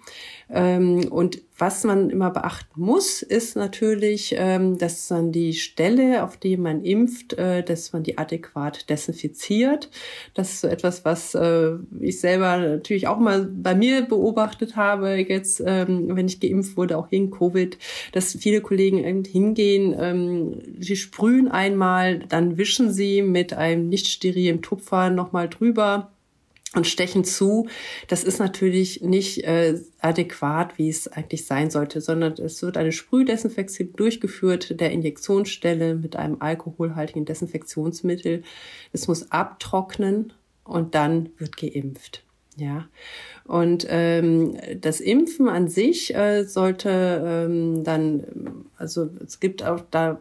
[0.54, 6.36] Ähm, und was man immer beachten muss, ist natürlich, ähm, dass man die Stelle, auf
[6.36, 9.90] die man impft, äh, dass man die adäquat desinfiziert.
[10.34, 15.16] Das ist so etwas, was äh, ich selber natürlich auch mal bei mir beobachtet habe,
[15.16, 17.76] jetzt, ähm, wenn ich geimpft wurde, auch gegen Covid,
[18.12, 25.10] dass viele Kollegen hingehen, sie sprühen einmal, dann wischen sie mit einem nicht sterilen Tupfer
[25.10, 26.13] nochmal drüber
[26.74, 27.68] und stechen zu.
[28.08, 32.92] Das ist natürlich nicht äh, adäquat, wie es eigentlich sein sollte, sondern es wird eine
[32.92, 38.42] Sprühdesinfektion durchgeführt der Injektionsstelle mit einem alkoholhaltigen Desinfektionsmittel.
[38.92, 40.32] Es muss abtrocknen
[40.64, 42.22] und dann wird geimpft.
[42.56, 42.88] Ja,
[43.44, 50.20] und ähm, das Impfen an sich äh, sollte ähm, dann, also es gibt auch da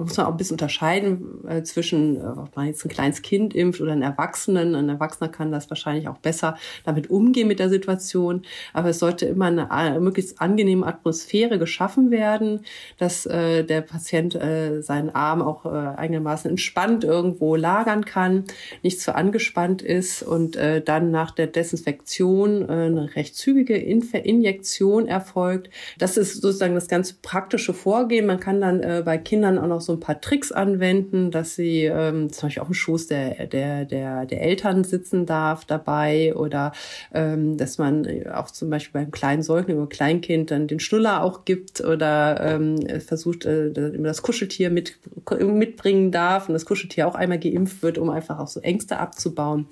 [0.00, 3.54] muss man auch ein bisschen unterscheiden äh, zwischen, äh, ob man jetzt ein kleines Kind
[3.54, 4.74] impft oder einen Erwachsenen.
[4.74, 8.42] Ein Erwachsener kann das wahrscheinlich auch besser damit umgehen mit der Situation.
[8.72, 12.60] Aber es sollte immer eine äh, möglichst angenehme Atmosphäre geschaffen werden,
[12.98, 18.44] dass äh, der Patient äh, seinen Arm auch äh, einigermaßen entspannt irgendwo lagern kann,
[18.82, 24.14] nicht zu angespannt ist und äh, dann nach der Desinfektion äh, eine recht zügige Inf
[24.14, 25.70] Injektion erfolgt.
[25.98, 28.26] Das ist sozusagen das ganz praktische Vorgehen.
[28.26, 31.84] Man kann dann äh, bei Kindern auch noch so ein paar Tricks anwenden, dass sie
[31.84, 36.72] ähm, zum Beispiel auf dem Schoß der, der, der, der Eltern sitzen darf dabei oder
[37.12, 41.44] ähm, dass man auch zum Beispiel beim kleinen Säugling oder Kleinkind dann den Schnuller auch
[41.44, 44.98] gibt oder ähm, versucht, äh, das Kuscheltier mit,
[45.40, 49.66] mitbringen darf und das Kuscheltier auch einmal geimpft wird, um einfach auch so Ängste abzubauen.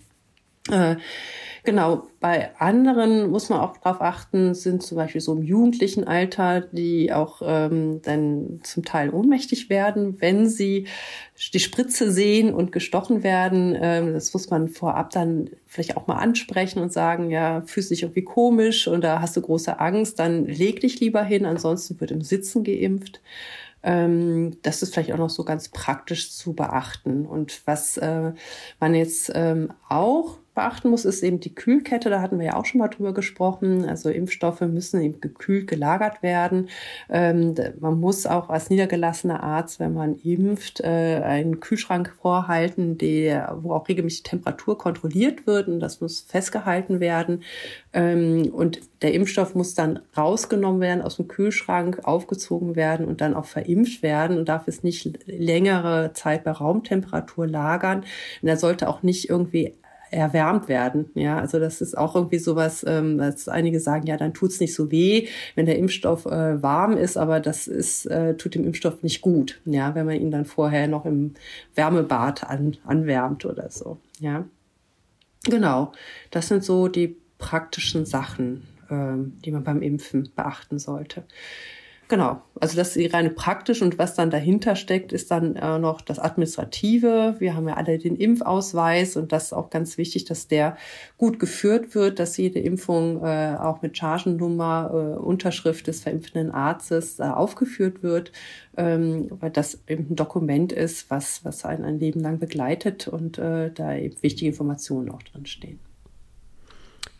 [0.70, 0.96] Äh,
[1.68, 6.62] Genau, bei anderen muss man auch darauf achten, sind zum Beispiel so im jugendlichen Alter,
[6.62, 10.86] die auch ähm, dann zum Teil ohnmächtig werden, wenn sie
[11.52, 13.76] die Spritze sehen und gestochen werden.
[13.78, 18.02] Ähm, das muss man vorab dann vielleicht auch mal ansprechen und sagen, ja, fühlst dich
[18.02, 22.22] irgendwie komisch oder hast du große Angst, dann leg dich lieber hin, ansonsten wird im
[22.22, 23.20] Sitzen geimpft.
[23.82, 27.26] Ähm, das ist vielleicht auch noch so ganz praktisch zu beachten.
[27.26, 28.32] Und was äh,
[28.80, 32.10] man jetzt ähm, auch beachten muss, ist eben die Kühlkette.
[32.10, 33.84] Da hatten wir ja auch schon mal drüber gesprochen.
[33.84, 36.68] Also Impfstoffe müssen eben gekühlt gelagert werden.
[37.08, 43.56] Ähm, man muss auch als niedergelassener Arzt, wenn man impft, äh, einen Kühlschrank vorhalten, der,
[43.62, 47.44] wo auch regelmäßig Temperatur kontrolliert wird und das muss festgehalten werden.
[47.92, 53.34] Ähm, und der Impfstoff muss dann rausgenommen werden aus dem Kühlschrank, aufgezogen werden und dann
[53.34, 58.04] auch verimpft werden und darf es nicht längere Zeit bei Raumtemperatur lagern.
[58.42, 59.74] Und er sollte auch nicht irgendwie
[60.10, 61.10] erwärmt werden.
[61.14, 64.74] Ja, also das ist auch irgendwie sowas, ähm, dass einige sagen, ja, dann tut's nicht
[64.74, 69.02] so weh, wenn der Impfstoff äh, warm ist, aber das ist, äh, tut dem Impfstoff
[69.02, 71.34] nicht gut, ja, wenn man ihn dann vorher noch im
[71.74, 73.98] Wärmebad an, anwärmt oder so.
[74.20, 74.44] Ja.
[75.44, 75.92] Genau.
[76.30, 81.24] Das sind so die praktischen Sachen, ähm, die man beim Impfen beachten sollte.
[82.08, 86.00] Genau, also das ist rein praktisch und was dann dahinter steckt, ist dann äh, noch
[86.00, 87.36] das Administrative.
[87.38, 90.78] Wir haben ja alle den Impfausweis und das ist auch ganz wichtig, dass der
[91.18, 97.18] gut geführt wird, dass jede Impfung äh, auch mit Chargennummer, äh, Unterschrift des verimpfenden Arztes
[97.18, 98.32] äh, aufgeführt wird,
[98.78, 103.36] ähm, weil das eben ein Dokument ist, was, was einen ein Leben lang begleitet und
[103.36, 105.78] äh, da eben wichtige Informationen auch drin stehen.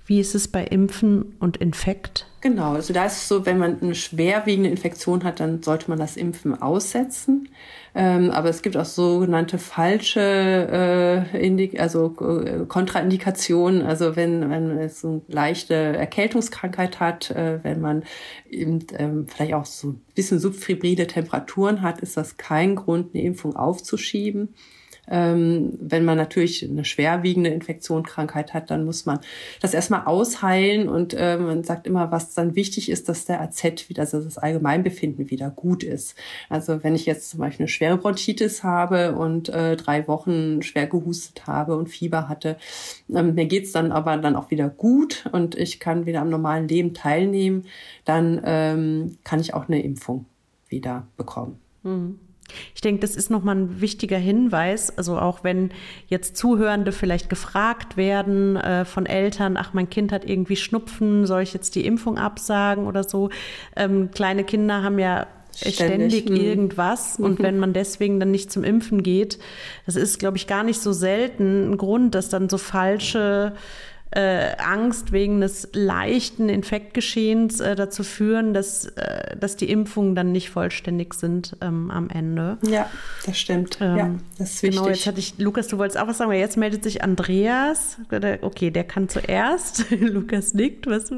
[0.09, 2.27] Wie ist es bei Impfen und Infekt?
[2.41, 5.99] Genau, also da ist es so, wenn man eine schwerwiegende Infektion hat, dann sollte man
[5.99, 7.51] das Impfen aussetzen.
[7.95, 13.83] Ähm, aber es gibt auch sogenannte falsche, äh, Indik also äh, Kontraindikationen.
[13.83, 18.03] Also wenn, man so eine leichte Erkältungskrankheit hat, äh, wenn man
[18.49, 23.25] eben, ähm, vielleicht auch so ein bisschen subfibrile Temperaturen hat, ist das kein Grund, eine
[23.25, 24.55] Impfung aufzuschieben.
[25.11, 29.21] Ähm, wenn man natürlich eine schwerwiegende Infektion, Krankheit hat, dann muss man
[29.61, 33.89] das erstmal ausheilen und äh, man sagt immer, was dann wichtig ist, dass der AZ
[33.89, 36.15] wieder, also das Allgemeinbefinden wieder gut ist.
[36.49, 40.87] Also wenn ich jetzt zum Beispiel eine schwere Bronchitis habe und äh, drei Wochen schwer
[40.87, 42.57] gehustet habe und Fieber hatte,
[43.15, 46.69] ähm, mir geht's dann aber dann auch wieder gut und ich kann wieder am normalen
[46.69, 47.67] Leben teilnehmen,
[48.05, 50.27] dann ähm, kann ich auch eine Impfung
[50.69, 51.59] wieder bekommen.
[51.83, 52.19] Mhm.
[52.75, 54.97] Ich denke, das ist nochmal ein wichtiger Hinweis.
[54.97, 55.71] Also auch wenn
[56.09, 61.43] jetzt Zuhörende vielleicht gefragt werden äh, von Eltern, ach, mein Kind hat irgendwie Schnupfen, soll
[61.43, 63.31] ich jetzt die Impfung absagen oder so?
[63.77, 65.27] Ähm, kleine Kinder haben ja
[65.67, 66.37] ständig, ständig mhm.
[66.37, 67.19] irgendwas.
[67.19, 67.25] Mhm.
[67.25, 69.39] Und wenn man deswegen dann nicht zum Impfen geht,
[69.87, 73.55] das ist, glaube ich, gar nicht so selten ein Grund, dass dann so falsche
[74.11, 80.33] äh, Angst wegen des leichten Infektgeschehens äh, dazu führen, dass, äh, dass die Impfungen dann
[80.33, 82.59] nicht vollständig sind ähm, am Ende.
[82.63, 82.89] Ja,
[83.27, 83.79] das stimmt.
[83.81, 84.79] Ähm, ja, das ist wichtig.
[84.79, 87.99] Genau, jetzt hatte ich, Lukas, du wolltest auch was sagen, aber jetzt meldet sich Andreas.
[88.41, 89.91] Okay, der kann zuerst.
[90.01, 90.87] Lukas nickt.
[90.87, 91.13] Was?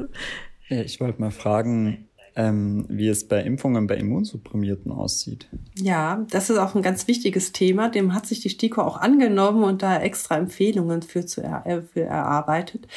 [0.69, 5.47] Ich wollte mal fragen, ähm, wie es bei Impfungen bei Immunsupprimierten aussieht.
[5.75, 7.89] Ja, das ist auch ein ganz wichtiges Thema.
[7.89, 11.81] Dem hat sich die STIKO auch angenommen und da extra Empfehlungen für, zu er, äh,
[11.81, 12.87] für erarbeitet.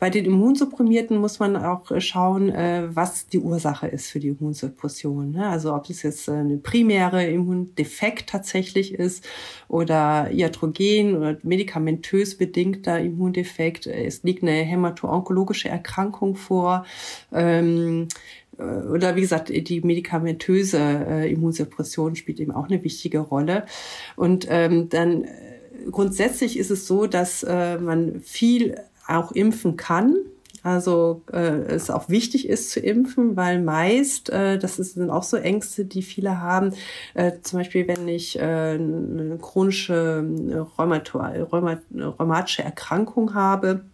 [0.00, 5.32] Bei den Immunsupprimierten muss man auch schauen, äh, was die Ursache ist für die Immunsuppression.
[5.32, 5.48] Ne?
[5.48, 9.24] Also ob es jetzt eine primäre Immundefekt tatsächlich ist
[9.68, 13.86] oder iatrogen oder medikamentös bedingter Immundefekt.
[13.86, 16.84] Es liegt eine hämato-onkologische Erkrankung vor.
[17.32, 18.08] Ähm, äh,
[18.60, 23.64] oder wie gesagt, die medikamentöse äh, Immunsuppression spielt eben auch eine wichtige Rolle.
[24.16, 25.28] Und ähm, dann äh,
[25.90, 28.76] grundsätzlich ist es so, dass äh, man viel
[29.06, 30.16] auch impfen kann
[30.62, 35.36] Also äh, es auch wichtig ist zu impfen, weil meist, äh, das sind auch so
[35.36, 36.72] Ängste, die viele haben,
[37.14, 43.84] äh, zum Beispiel wenn ich äh, eine chronische äh, rheumatische Erkrankung habe,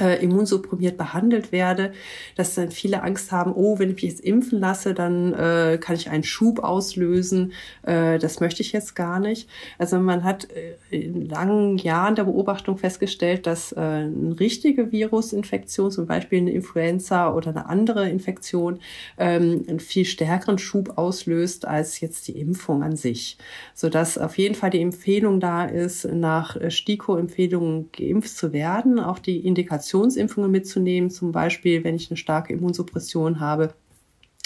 [0.00, 1.92] äh, immunsupprimiert behandelt werde,
[2.36, 5.96] dass dann viele Angst haben, oh, wenn ich mich jetzt impfen lasse, dann äh, kann
[5.96, 7.52] ich einen Schub auslösen.
[7.82, 9.48] Äh, das möchte ich jetzt gar nicht.
[9.78, 15.90] Also man hat äh, in langen Jahren der Beobachtung festgestellt, dass äh, eine richtige Virusinfektion,
[15.90, 18.80] zum Beispiel eine Influenza oder eine andere Infektion,
[19.18, 23.38] ähm, einen viel stärkeren Schub auslöst als jetzt die Impfung an sich.
[23.74, 29.18] Sodass auf jeden Fall die Empfehlung da ist, nach äh, STIKO-Empfehlungen geimpft zu werden, auch
[29.18, 33.74] die Indikation Kombinationsimpfungen mitzunehmen, zum Beispiel, wenn ich eine starke Immunsuppression habe,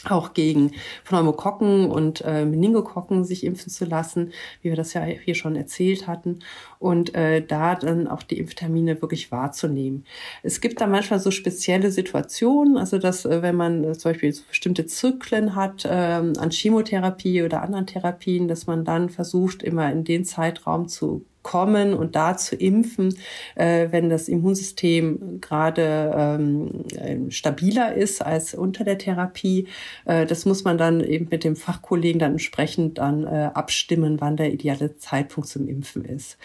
[0.05, 0.73] auch gegen
[1.05, 6.09] Pneumokokken und äh, Meningokokken sich impfen zu lassen, wie wir das ja hier schon erzählt
[6.09, 6.41] hatten,
[6.81, 10.05] und äh, da dann auch die Impftermine wirklich wahrzunehmen.
[10.43, 14.33] Es gibt da manchmal so spezielle Situationen, also dass äh, wenn man äh, zum Beispiel
[14.33, 19.93] so bestimmte Zyklen hat äh, an Chemotherapie oder anderen Therapien, dass man dann versucht, immer
[19.93, 23.17] in den Zeitraum zu kommen und da zu impfen,
[23.55, 29.69] äh, wenn das Immunsystem gerade ähm, stabiler ist als unter der Therapie.
[30.05, 34.37] Äh, das muss man dann eben mit dem Fachkollegen dann entsprechend dann äh, abstimmen, wann
[34.37, 36.39] der ideale Zeitpunkt zum Impfen ist.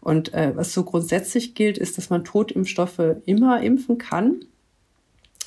[0.00, 4.40] Und äh, was so grundsätzlich gilt, ist, dass man Totimpfstoffe immer impfen kann.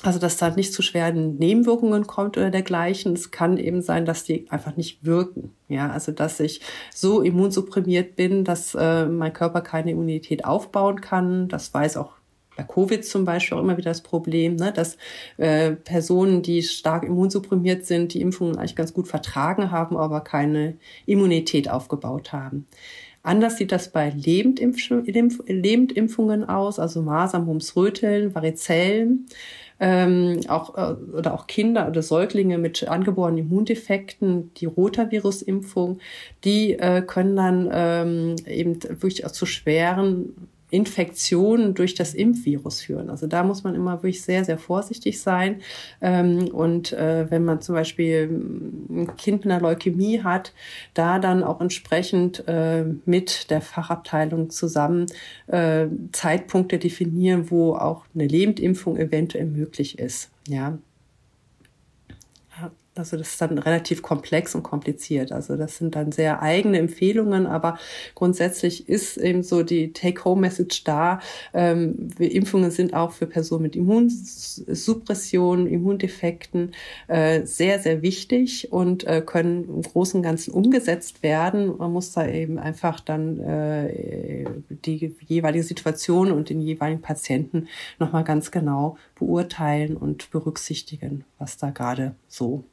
[0.02, 3.14] Also, dass da nicht zu schweren Nebenwirkungen kommt oder dergleichen.
[3.14, 5.52] Es kann eben sein, dass die einfach nicht wirken.
[5.68, 6.60] Ja, also, dass ich
[6.94, 11.48] so immunsupprimiert bin, dass äh, mein Körper keine Immunität aufbauen kann.
[11.48, 12.12] Das weiß auch
[12.56, 14.96] bei Covid zum Beispiel auch immer wieder das Problem, ne, dass
[15.36, 20.76] äh, Personen, die stark immunsupprimiert sind, die Impfungen eigentlich ganz gut vertragen haben, aber keine
[21.04, 22.66] Immunität aufgebaut haben.
[23.22, 29.26] Anders sieht das bei Lebendimpfungen aus, also Masern, Mumps, Röteln, Varizellen
[29.78, 35.98] ähm, auch, äh, oder auch Kinder oder Säuglinge mit angeborenen Immundefekten, die Rotavirus-Impfung,
[36.44, 43.08] die äh, können dann ähm, eben wirklich auch zu schweren Infektionen durch das Impfvirus führen.
[43.08, 45.60] Also da muss man immer wirklich sehr, sehr vorsichtig sein.
[46.00, 48.28] Ähm, und äh, wenn man zum Beispiel
[48.90, 50.52] ein Kind mit einer Leukämie hat,
[50.94, 55.06] da dann auch entsprechend äh, mit der Fachabteilung zusammen
[55.46, 60.30] äh, Zeitpunkte definieren, wo auch eine Lebendimpfung eventuell möglich ist.
[60.48, 60.78] Ja,
[62.98, 65.32] also das ist dann relativ komplex und kompliziert.
[65.32, 67.78] Also das sind dann sehr eigene Empfehlungen, aber
[68.14, 71.20] grundsätzlich ist eben so die Take-Home-Message da.
[71.52, 76.72] Ähm, Impfungen sind auch für Personen mit Immunsuppression, Immundefekten
[77.08, 81.76] äh, sehr, sehr wichtig und äh, können im Großen und Ganzen umgesetzt werden.
[81.76, 84.44] Man muss da eben einfach dann äh,
[84.84, 87.68] die jeweilige Situation und den jeweiligen Patienten
[87.98, 92.64] nochmal ganz genau beurteilen und berücksichtigen, was da gerade so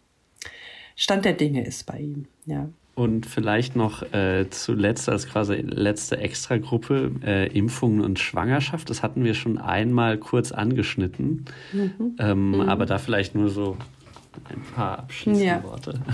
[0.95, 2.25] Stand der Dinge ist bei ihm.
[2.45, 2.69] Ja.
[2.95, 8.89] Und vielleicht noch äh, zuletzt als quasi letzte Extragruppe äh, Impfungen und Schwangerschaft.
[8.89, 11.45] Das hatten wir schon einmal kurz angeschnitten.
[11.71, 12.15] Mhm.
[12.19, 12.61] Ähm, mhm.
[12.61, 13.77] Aber da vielleicht nur so
[14.49, 15.63] ein paar abschließende ja.
[15.63, 15.99] Worte.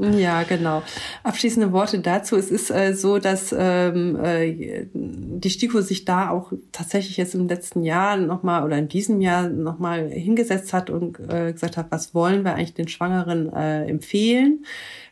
[0.00, 0.82] Ja, genau.
[1.24, 2.36] Abschließende Worte dazu.
[2.36, 7.48] Es ist äh, so, dass ähm, äh, die STIKO sich da auch tatsächlich jetzt im
[7.48, 12.14] letzten Jahr nochmal oder in diesem Jahr nochmal hingesetzt hat und äh, gesagt hat, was
[12.14, 14.64] wollen wir eigentlich den Schwangeren äh, empfehlen.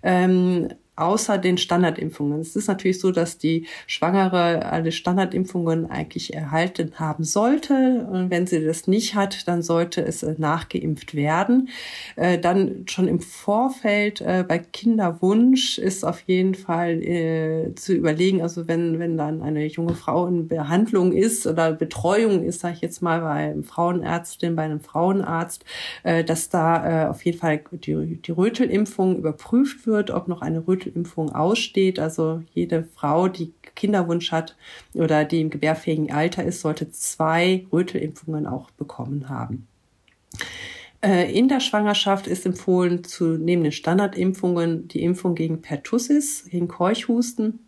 [0.03, 0.69] Ähm,
[0.99, 2.41] außer den Standardimpfungen.
[2.41, 8.07] Es ist natürlich so, dass die Schwangere alle Standardimpfungen eigentlich erhalten haben sollte.
[8.11, 11.69] Und wenn sie das nicht hat, dann sollte es äh, nachgeimpft werden.
[12.16, 16.99] Äh, dann schon im Vorfeld äh, bei Kinderwunsch ist auf jeden Fall
[17.77, 22.61] zu überlegen, also wenn, wenn dann eine junge Frau in Behandlung ist oder Betreuung ist,
[22.61, 25.65] sage ich jetzt mal bei einem Frauenärztin, bei einem Frauenarzt,
[26.03, 31.35] dass da auf jeden Fall die, die Rötelimpfung überprüft wird, ob noch eine Rötel Impfung
[31.35, 31.98] aussteht.
[31.98, 34.56] Also jede Frau, die Kinderwunsch hat
[34.94, 39.66] oder die im gebärfähigen Alter ist, sollte zwei Rötelimpfungen auch bekommen haben.
[41.01, 46.69] Äh, in der Schwangerschaft ist empfohlen, zu neben den Standardimpfungen die Impfung gegen Pertussis, gegen
[46.69, 47.60] Keuchhusten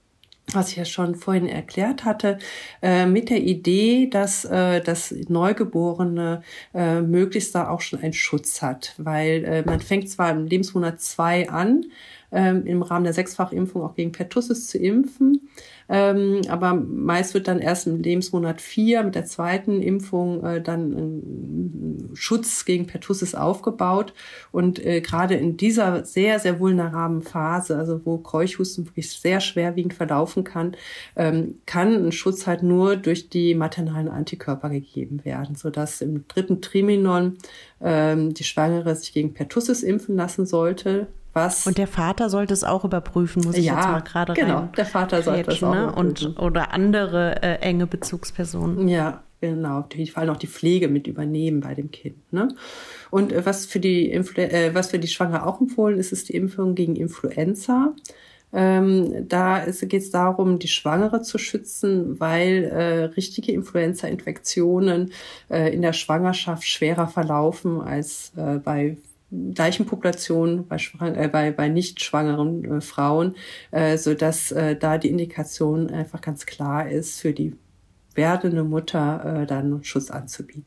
[0.52, 2.38] was ich ja schon vorhin erklärt hatte,
[2.82, 6.42] äh, mit der Idee, dass äh, das Neugeborene
[6.72, 11.84] möglichst da auch schon einen Schutz hat, weil man fängt zwar im Lebensmonat zwei an,
[12.32, 15.48] ähm, im Rahmen der Sechsfachimpfung auch gegen Pertussis zu impfen.
[15.88, 20.92] Ähm, aber meist wird dann erst im Lebensmonat vier mit der zweiten Impfung äh, dann
[20.92, 24.12] ein Schutz gegen Pertussis aufgebaut.
[24.52, 29.94] Und äh, gerade in dieser sehr, sehr vulnerablen Phase, also wo Keuchhusten wirklich sehr schwerwiegend
[29.94, 30.76] verlaufen kann,
[31.16, 36.60] ähm, kann ein Schutz halt nur durch die maternalen Antikörper gegeben werden, sodass im dritten
[36.60, 37.38] Triminon
[37.82, 41.06] die Schwangere sich gegen Pertussis impfen lassen sollte.
[41.32, 44.58] Was und der Vater sollte es auch überprüfen, muss ich ja, jetzt mal gerade genau,
[44.58, 44.72] rein.
[44.76, 45.92] der Vater sollte es auch ne?
[45.92, 48.88] und Oder andere äh, enge Bezugspersonen.
[48.88, 49.86] Ja, genau.
[50.12, 52.32] Vor allem auch die Pflege mit übernehmen bei dem Kind.
[52.32, 52.48] Ne?
[53.10, 56.28] Und äh, was, für die Influ äh, was für die Schwangere auch empfohlen ist, ist
[56.28, 57.94] die Impfung gegen Influenza.
[58.52, 65.12] Ähm, da geht es darum, die Schwangere zu schützen, weil äh, richtige Influenza-Infektionen
[65.48, 68.96] äh, in der Schwangerschaft schwerer verlaufen als äh, bei
[69.54, 73.36] gleichen Populationen bei, äh, bei, bei nicht schwangeren äh, Frauen,
[73.70, 77.54] äh, so dass äh, da die Indikation einfach ganz klar ist, für die
[78.14, 80.66] werdende Mutter äh, dann Schutz anzubieten.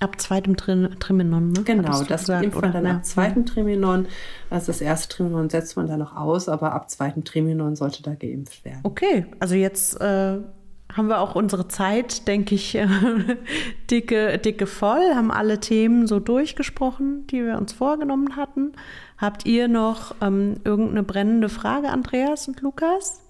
[0.00, 1.62] Ab zweitem Triminon, ne?
[1.62, 2.96] Genau, das gesagt, impft man dann ja.
[2.96, 4.06] ab zweiten Triminon.
[4.50, 8.14] Also das erste Triminon setzt man dann noch aus, aber ab zweiten Triminon sollte da
[8.14, 8.80] geimpft werden.
[8.82, 10.40] Okay, also jetzt äh,
[10.96, 12.88] haben wir auch unsere Zeit, denke ich, äh,
[13.90, 18.72] dicke, dicke voll, haben alle Themen so durchgesprochen, die wir uns vorgenommen hatten.
[19.18, 23.22] Habt ihr noch ähm, irgendeine brennende Frage, Andreas und Lukas?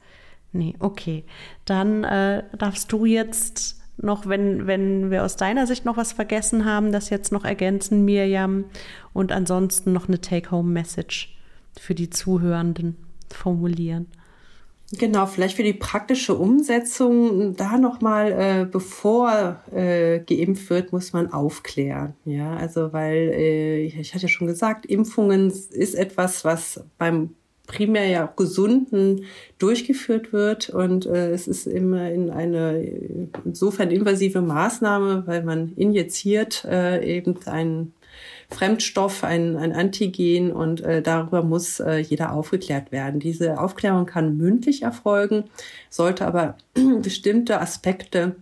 [0.53, 1.25] Nee, okay.
[1.65, 6.65] Dann äh, darfst du jetzt noch, wenn, wenn wir aus deiner Sicht noch was vergessen
[6.65, 8.67] haben, das jetzt noch ergänzen, Mirjam,
[9.13, 11.37] und ansonsten noch eine Take-Home-Message
[11.79, 12.97] für die Zuhörenden
[13.31, 14.07] formulieren.
[14.93, 21.33] Genau, vielleicht für die praktische Umsetzung da nochmal, äh, bevor äh, geimpft wird, muss man
[21.33, 22.15] aufklären.
[22.25, 27.31] Ja, also weil äh, ich hatte ja schon gesagt, Impfungen ist etwas, was beim
[27.67, 29.25] primär ja gesunden
[29.59, 32.81] durchgeführt wird und äh, es ist immer in eine
[33.45, 37.93] insofern invasive Maßnahme, weil man injiziert äh, eben einen
[38.51, 43.21] Fremdstoff, ein, ein Antigen und äh, darüber muss äh, jeder aufgeklärt werden.
[43.21, 45.45] Diese Aufklärung kann mündlich erfolgen,
[45.91, 46.57] sollte aber
[47.03, 48.37] bestimmte Aspekte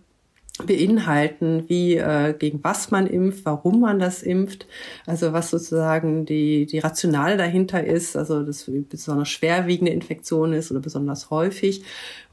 [0.64, 4.68] beinhalten, wie äh, gegen was man impft, warum man das impft,
[5.04, 10.78] also was sozusagen die die Rationale dahinter ist, also das besonders schwerwiegende Infektion ist oder
[10.78, 11.82] besonders häufig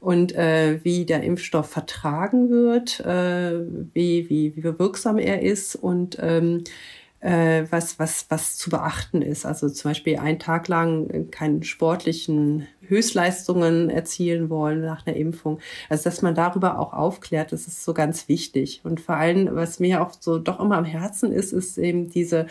[0.00, 3.58] und äh, wie der Impfstoff vertragen wird, äh,
[3.92, 6.62] wie wie wie wirksam er ist und ähm,
[7.22, 9.46] äh, was, was, was zu beachten ist.
[9.46, 15.60] Also zum Beispiel einen Tag lang keine sportlichen Höchstleistungen erzielen wollen nach einer Impfung.
[15.88, 18.80] Also dass man darüber auch aufklärt, das ist so ganz wichtig.
[18.82, 22.46] Und vor allem, was mir auch so doch immer am Herzen ist, ist eben diese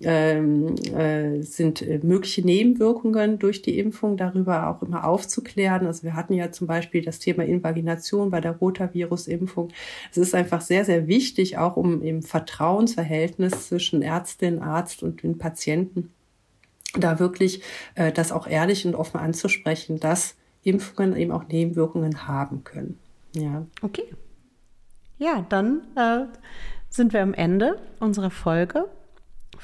[0.00, 5.86] ähm, äh, sind äh, mögliche Nebenwirkungen durch die Impfung, darüber auch immer aufzuklären.
[5.86, 9.70] Also wir hatten ja zum Beispiel das Thema Invagination bei der Rotavirus-Impfung.
[10.10, 15.38] Es ist einfach sehr, sehr wichtig, auch um im Vertrauensverhältnis zwischen Ärztin, Arzt und den
[15.38, 16.12] Patienten
[16.98, 17.62] da wirklich
[17.94, 22.98] äh, das auch ehrlich und offen anzusprechen, dass Impfungen eben auch Nebenwirkungen haben können.
[23.34, 23.66] Ja.
[23.82, 24.04] Okay.
[25.18, 26.26] Ja, dann äh,
[26.90, 28.86] sind wir am Ende unserer Folge.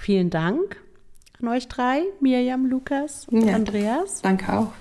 [0.03, 0.83] Vielen Dank
[1.41, 4.20] an euch drei, Mirjam, Lukas und ja, Andreas.
[4.20, 4.73] Danke auch.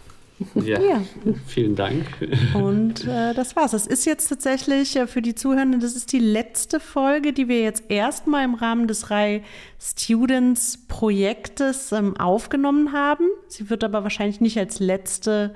[0.55, 1.01] Ja, ja,
[1.45, 2.07] vielen Dank.
[2.55, 3.69] Und äh, das war's.
[3.69, 7.61] Das ist jetzt tatsächlich äh, für die Zuhörenden, das ist die letzte Folge, die wir
[7.61, 9.43] jetzt erstmal im Rahmen des Rai
[9.79, 13.25] Students Projektes ähm, aufgenommen haben.
[13.47, 15.53] Sie wird aber wahrscheinlich nicht als letzte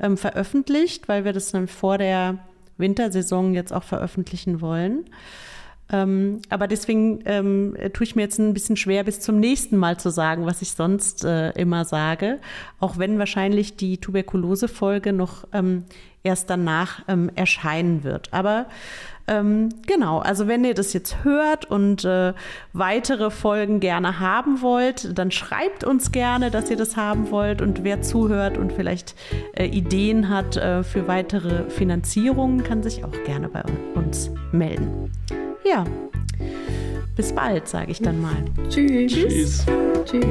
[0.00, 2.40] ähm, veröffentlicht, weil wir das dann vor der
[2.76, 5.04] Wintersaison jetzt auch veröffentlichen wollen.
[5.92, 9.98] Ähm, aber deswegen ähm, tue ich mir jetzt ein bisschen schwer, bis zum nächsten Mal
[9.98, 12.38] zu sagen, was ich sonst äh, immer sage.
[12.80, 15.84] Auch wenn wahrscheinlich die Tuberkulose-Folge noch ähm,
[16.24, 18.32] erst danach ähm, erscheinen wird.
[18.32, 18.66] Aber
[19.28, 22.32] ähm, genau, also wenn ihr das jetzt hört und äh,
[22.72, 27.60] weitere Folgen gerne haben wollt, dann schreibt uns gerne, dass ihr das haben wollt.
[27.60, 29.14] Und wer zuhört und vielleicht
[29.56, 33.62] äh, Ideen hat äh, für weitere Finanzierungen, kann sich auch gerne bei
[33.94, 35.10] uns melden.
[35.68, 35.84] Ja,
[37.16, 38.36] bis bald, sage ich dann mal.
[38.68, 39.12] Tschüss.
[39.12, 39.66] Tschüss.
[40.04, 40.24] Tschüss.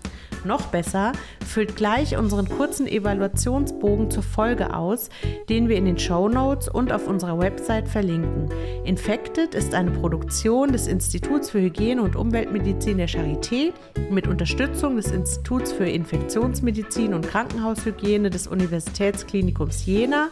[0.45, 1.11] Noch besser,
[1.45, 5.09] füllt gleich unseren kurzen Evaluationsbogen zur Folge aus,
[5.49, 8.49] den wir in den Show Notes und auf unserer Website verlinken.
[8.85, 13.73] Infected ist eine Produktion des Instituts für Hygiene und Umweltmedizin der Charité
[14.09, 20.29] mit Unterstützung des Instituts für Infektionsmedizin und Krankenhaushygiene des Universitätsklinikums Jena,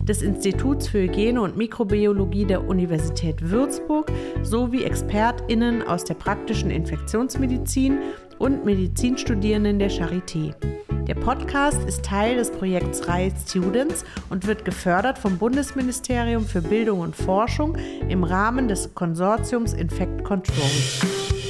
[0.00, 4.10] des Instituts für Hygiene und Mikrobiologie der Universität Würzburg
[4.42, 7.98] sowie ExpertInnen aus der praktischen Infektionsmedizin
[8.38, 10.54] und Medizinstudierenden der Charité.
[11.06, 17.00] Der Podcast ist Teil des Projekts Reihe Students und wird gefördert vom Bundesministerium für Bildung
[17.00, 17.76] und Forschung
[18.08, 21.47] im Rahmen des Konsortiums Infect Control.